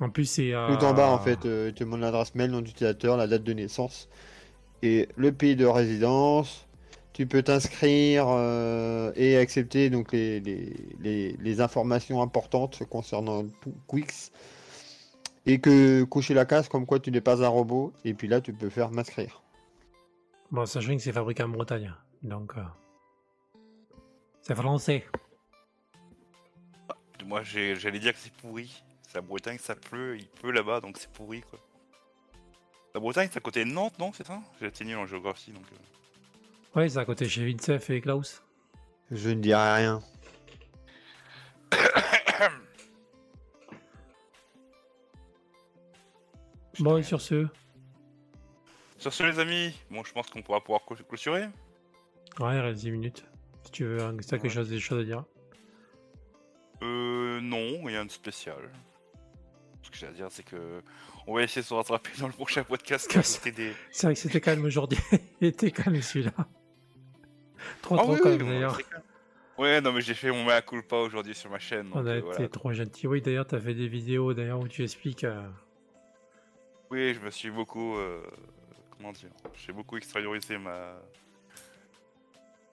En 0.00 0.10
plus, 0.10 0.24
c'est. 0.24 0.52
euh, 0.52 0.66
Tout 0.76 0.84
en 0.84 0.94
bas, 0.94 1.10
en 1.10 1.18
fait, 1.20 1.46
euh, 1.46 1.66
il 1.68 1.74
te 1.74 1.84
demande 1.84 2.00
l'adresse 2.00 2.34
mail, 2.34 2.50
nom 2.50 2.60
d'utilisateur, 2.60 3.16
la 3.16 3.28
date 3.28 3.44
de 3.44 3.52
naissance 3.52 4.08
et 4.82 5.08
le 5.14 5.30
pays 5.30 5.54
de 5.54 5.64
résidence. 5.64 6.66
Tu 7.12 7.26
peux 7.26 7.42
t'inscrire 7.42 8.26
euh, 8.28 9.12
et 9.16 9.36
accepter 9.36 9.90
donc 9.90 10.12
les, 10.12 10.40
les, 10.40 10.72
les- 11.00 11.32
les 11.36 11.60
informations 11.60 12.22
importantes 12.22 12.82
concernant 12.88 13.44
Quix. 13.86 14.30
Et 15.44 15.60
que 15.60 16.04
coucher 16.04 16.34
la 16.34 16.46
case 16.46 16.68
comme 16.68 16.86
quoi 16.86 17.00
tu 17.00 17.10
n'es 17.10 17.20
pas 17.20 17.44
un 17.44 17.48
robot. 17.48 17.92
Et 18.04 18.14
puis 18.14 18.28
là, 18.28 18.40
tu 18.40 18.52
peux 18.52 18.70
faire 18.70 18.90
m'inscrire. 18.90 19.42
Bon, 20.50 20.64
sachant 20.66 20.94
que 20.96 21.02
c'est 21.02 21.12
fabriqué 21.12 21.42
en 21.42 21.48
Bretagne. 21.48 21.92
Donc. 22.22 22.52
euh, 22.56 22.62
C'est 24.42 24.54
français. 24.54 25.04
Moi, 27.26 27.42
j'ai- 27.42 27.76
j'allais 27.76 27.98
dire 28.00 28.12
que 28.12 28.18
c'est 28.18 28.32
pourri. 28.32 28.82
C'est 29.06 29.14
la 29.14 29.20
Bretagne, 29.20 29.58
ça 29.58 29.74
pleut, 29.74 30.16
il 30.18 30.26
pleut 30.26 30.50
là-bas, 30.52 30.80
donc 30.80 30.96
c'est 30.98 31.10
pourri, 31.10 31.42
quoi. 31.42 31.58
La 32.94 33.00
Bretagne, 33.00 33.28
c'est 33.30 33.38
à 33.38 33.40
côté 33.40 33.64
de 33.64 33.70
Nantes, 33.70 33.98
non? 33.98 34.12
C'est 34.12 34.26
ça? 34.26 34.40
J'ai 34.60 34.84
nul 34.84 34.96
en 34.96 35.06
géographie, 35.06 35.52
donc... 35.52 35.64
euh. 35.72 35.76
Ouais, 36.74 36.88
c'est 36.88 36.98
à 36.98 37.04
côté 37.04 37.28
chez 37.28 37.44
Vincef 37.50 37.90
et 37.90 38.00
Klaus. 38.00 38.42
Je 39.10 39.30
ne 39.30 39.40
dirai 39.40 39.74
rien. 39.74 40.00
Bon, 46.78 46.96
et 46.96 47.02
sur 47.02 47.20
ce, 47.20 47.46
Sur 48.98 49.12
ce, 49.12 49.22
les 49.24 49.38
amis, 49.38 49.74
bon, 49.90 50.02
je 50.04 50.12
pense 50.12 50.28
qu'on 50.30 50.42
pourra 50.42 50.60
pouvoir 50.60 50.82
clôt- 50.86 50.96
clôturer. 51.06 51.42
ouais, 52.40 52.56
il 52.56 52.60
reste 52.60 52.80
10 52.80 52.90
minutes. 52.92 53.24
Si 53.64 53.70
tu 53.72 53.84
veux, 53.84 54.00
hein, 54.02 54.16
si 54.20 54.28
t'as 54.28 54.38
quelque 54.38 54.48
Ouais. 54.48 54.54
chose, 54.54 54.70
des 54.70 54.80
choses 54.80 55.00
à 55.02 55.04
dire? 55.04 55.24
Euh, 56.82 57.40
non, 57.40 57.82
rien 57.84 58.04
de 58.04 58.10
spécial. 58.10 58.70
Ce 59.82 59.90
que 59.90 59.96
j'ai 59.96 60.06
à 60.06 60.12
dire, 60.12 60.28
c'est 60.30 60.42
que 60.44 60.82
on 61.26 61.34
va 61.34 61.42
essayer 61.42 61.62
de 61.62 61.66
se 61.66 61.74
rattraper 61.74 62.10
dans 62.18 62.26
le 62.26 62.32
prochain 62.32 62.64
podcast. 62.64 63.10
c'était 63.22 63.52
des... 63.52 63.72
C'est 63.90 64.06
vrai 64.06 64.14
que 64.14 64.20
c'était 64.20 64.40
calme 64.40 64.64
aujourd'hui. 64.64 64.98
Il 65.40 65.48
était 65.48 65.70
calme 65.70 66.00
celui-là. 66.00 66.32
Trop, 67.82 67.96
Ah 67.98 68.02
trop 68.02 68.12
oui, 68.14 68.20
calme 68.22 68.42
oui, 68.42 68.48
d'ailleurs. 68.48 68.78
Ouais, 69.58 69.80
non, 69.80 69.92
mais 69.92 70.00
j'ai 70.00 70.14
fait 70.14 70.30
mon 70.30 70.44
mea 70.44 70.62
culpa 70.62 70.96
aujourd'hui 70.96 71.34
sur 71.34 71.50
ma 71.50 71.58
chaîne. 71.58 71.88
On 71.92 72.06
a 72.06 72.10
euh, 72.10 72.16
été 72.18 72.26
voilà. 72.26 72.48
trop 72.48 72.72
gentil. 72.72 73.06
Oui, 73.06 73.20
d'ailleurs, 73.20 73.46
t'as 73.46 73.60
fait 73.60 73.74
des 73.74 73.86
vidéos 73.88 74.32
d'ailleurs 74.34 74.60
où 74.60 74.66
tu 74.68 74.82
expliques. 74.82 75.24
euh, 75.24 75.46
Oui, 76.90 77.14
je 77.14 77.20
me 77.20 77.30
suis 77.30 77.50
beaucoup. 77.50 77.96
euh, 77.96 78.22
Comment 78.96 79.12
dire 79.12 79.30
J'ai 79.54 79.72
beaucoup 79.72 79.96
extériorisé 79.96 80.58
ma. 80.58 80.94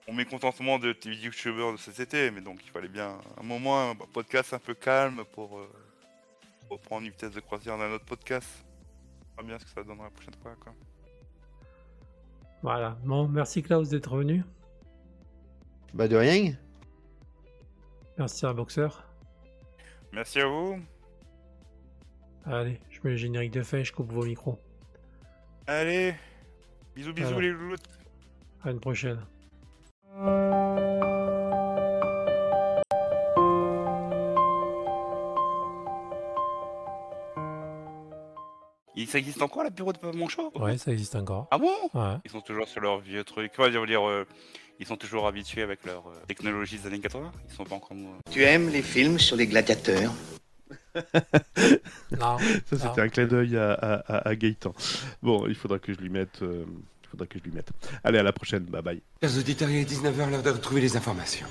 Mon 0.08 0.14
mécontentement 0.14 0.78
de 0.78 0.92
tes 0.92 1.10
youtubeurs 1.10 1.72
de 1.72 1.76
cet 1.76 2.00
été, 2.00 2.30
mais 2.30 2.40
donc 2.40 2.60
il 2.64 2.70
fallait 2.70 2.88
bien 2.88 3.18
un 3.38 3.42
moment, 3.44 3.90
un 3.90 3.94
podcast 3.94 4.52
un 4.54 4.58
peu 4.58 4.74
calme 4.74 5.22
pour 5.34 5.58
euh, 5.58 5.68
reprendre 6.70 7.02
une 7.04 7.10
vitesse 7.12 7.32
de 7.32 7.40
croisière 7.40 7.78
d'un 7.78 7.92
autre 7.92 8.06
podcast. 8.06 8.48
On 9.38 9.42
verra 9.42 9.46
bien 9.48 9.58
ce 9.58 9.64
que 9.66 9.70
ça 9.70 9.84
donnera 9.84 10.04
la 10.04 10.10
prochaine 10.10 10.34
fois. 10.42 10.56
Quoi. 10.58 10.72
Voilà. 12.62 12.96
Bon, 13.04 13.28
merci 13.28 13.62
Klaus 13.62 13.88
d'être 13.90 14.16
venu. 14.16 14.42
Bah 15.94 16.08
de 16.08 16.16
rien. 16.16 16.52
Merci 18.18 18.46
à 18.46 18.52
Boxer. 18.52 18.88
Merci 20.12 20.40
à 20.40 20.46
vous. 20.46 20.78
Allez, 22.44 22.80
je 22.90 22.98
mets 23.04 23.10
le 23.10 23.16
générique 23.16 23.52
de 23.52 23.62
fin, 23.62 23.82
je 23.82 23.92
coupe 23.92 24.12
vos 24.12 24.24
micros. 24.24 24.58
Allez, 25.66 26.14
bisous 26.94 27.12
bisous 27.12 27.28
Alors. 27.28 27.40
les 27.40 27.50
louloutes. 27.50 27.88
À 28.62 28.70
une 28.70 28.80
prochaine. 28.80 29.20
Ça 39.10 39.18
existe 39.18 39.42
encore 39.42 39.64
la 39.64 39.70
bureau 39.70 39.92
de 39.92 39.98
mon 40.16 40.28
show 40.28 40.52
Ouais, 40.54 40.78
ça 40.78 40.92
existe 40.92 41.16
encore. 41.16 41.48
Ah 41.50 41.58
bon? 41.58 41.72
Ouais. 41.94 42.14
Ils 42.24 42.30
sont 42.30 42.42
toujours 42.42 42.68
sur 42.68 42.80
leur 42.80 43.00
vieux 43.00 43.24
truc. 43.24 43.50
Comment 43.56 43.68
dire, 43.68 43.84
dire 43.84 44.08
euh, 44.08 44.24
ils 44.80 44.86
sont 44.86 44.96
toujours 44.96 45.26
habitués 45.28 45.62
avec 45.62 45.84
leur 45.84 46.08
euh, 46.08 46.14
technologie 46.26 46.78
des 46.78 46.86
années 46.88 46.98
80. 47.00 47.30
Ils 47.50 47.54
sont 47.54 47.64
pas 47.64 47.76
encore. 47.76 47.96
euh, 47.96 48.18
Tu 48.32 48.42
aimes 48.42 48.68
les 48.70 48.82
films 48.82 49.18
sur 49.20 49.36
les 49.36 49.46
gladiateurs? 49.46 50.12
Non. 52.18 52.38
Ça, 52.66 52.78
c'était 52.78 53.00
un 53.00 53.08
clin 53.08 53.26
d'œil 53.26 53.56
à, 53.56 53.72
à, 53.72 53.94
à- 54.16 54.28
à 54.28 54.34
Gaëtan. 54.34 54.74
Bon, 55.22 55.46
il 55.46 55.54
faudra 55.54 55.78
que 55.78 55.92
je 55.92 55.98
lui 55.98 56.08
mette. 56.08 56.42
euh, 56.42 56.64
il 57.04 57.08
faudra 57.10 57.26
que 57.26 57.38
je 57.38 57.44
lui 57.44 57.52
mette. 57.52 57.68
Allez, 58.04 58.18
à 58.18 58.22
la 58.22 58.32
prochaine. 58.32 58.64
Bye 58.64 58.82
bye. 58.82 59.02
Chers 59.22 59.36
auditeurs, 59.38 59.68
il 59.70 59.78
est 59.78 59.90
19h, 59.90 60.30
l'heure 60.30 60.42
de 60.42 60.50
retrouver 60.50 60.80
les 60.80 60.96
informations. 60.96 61.46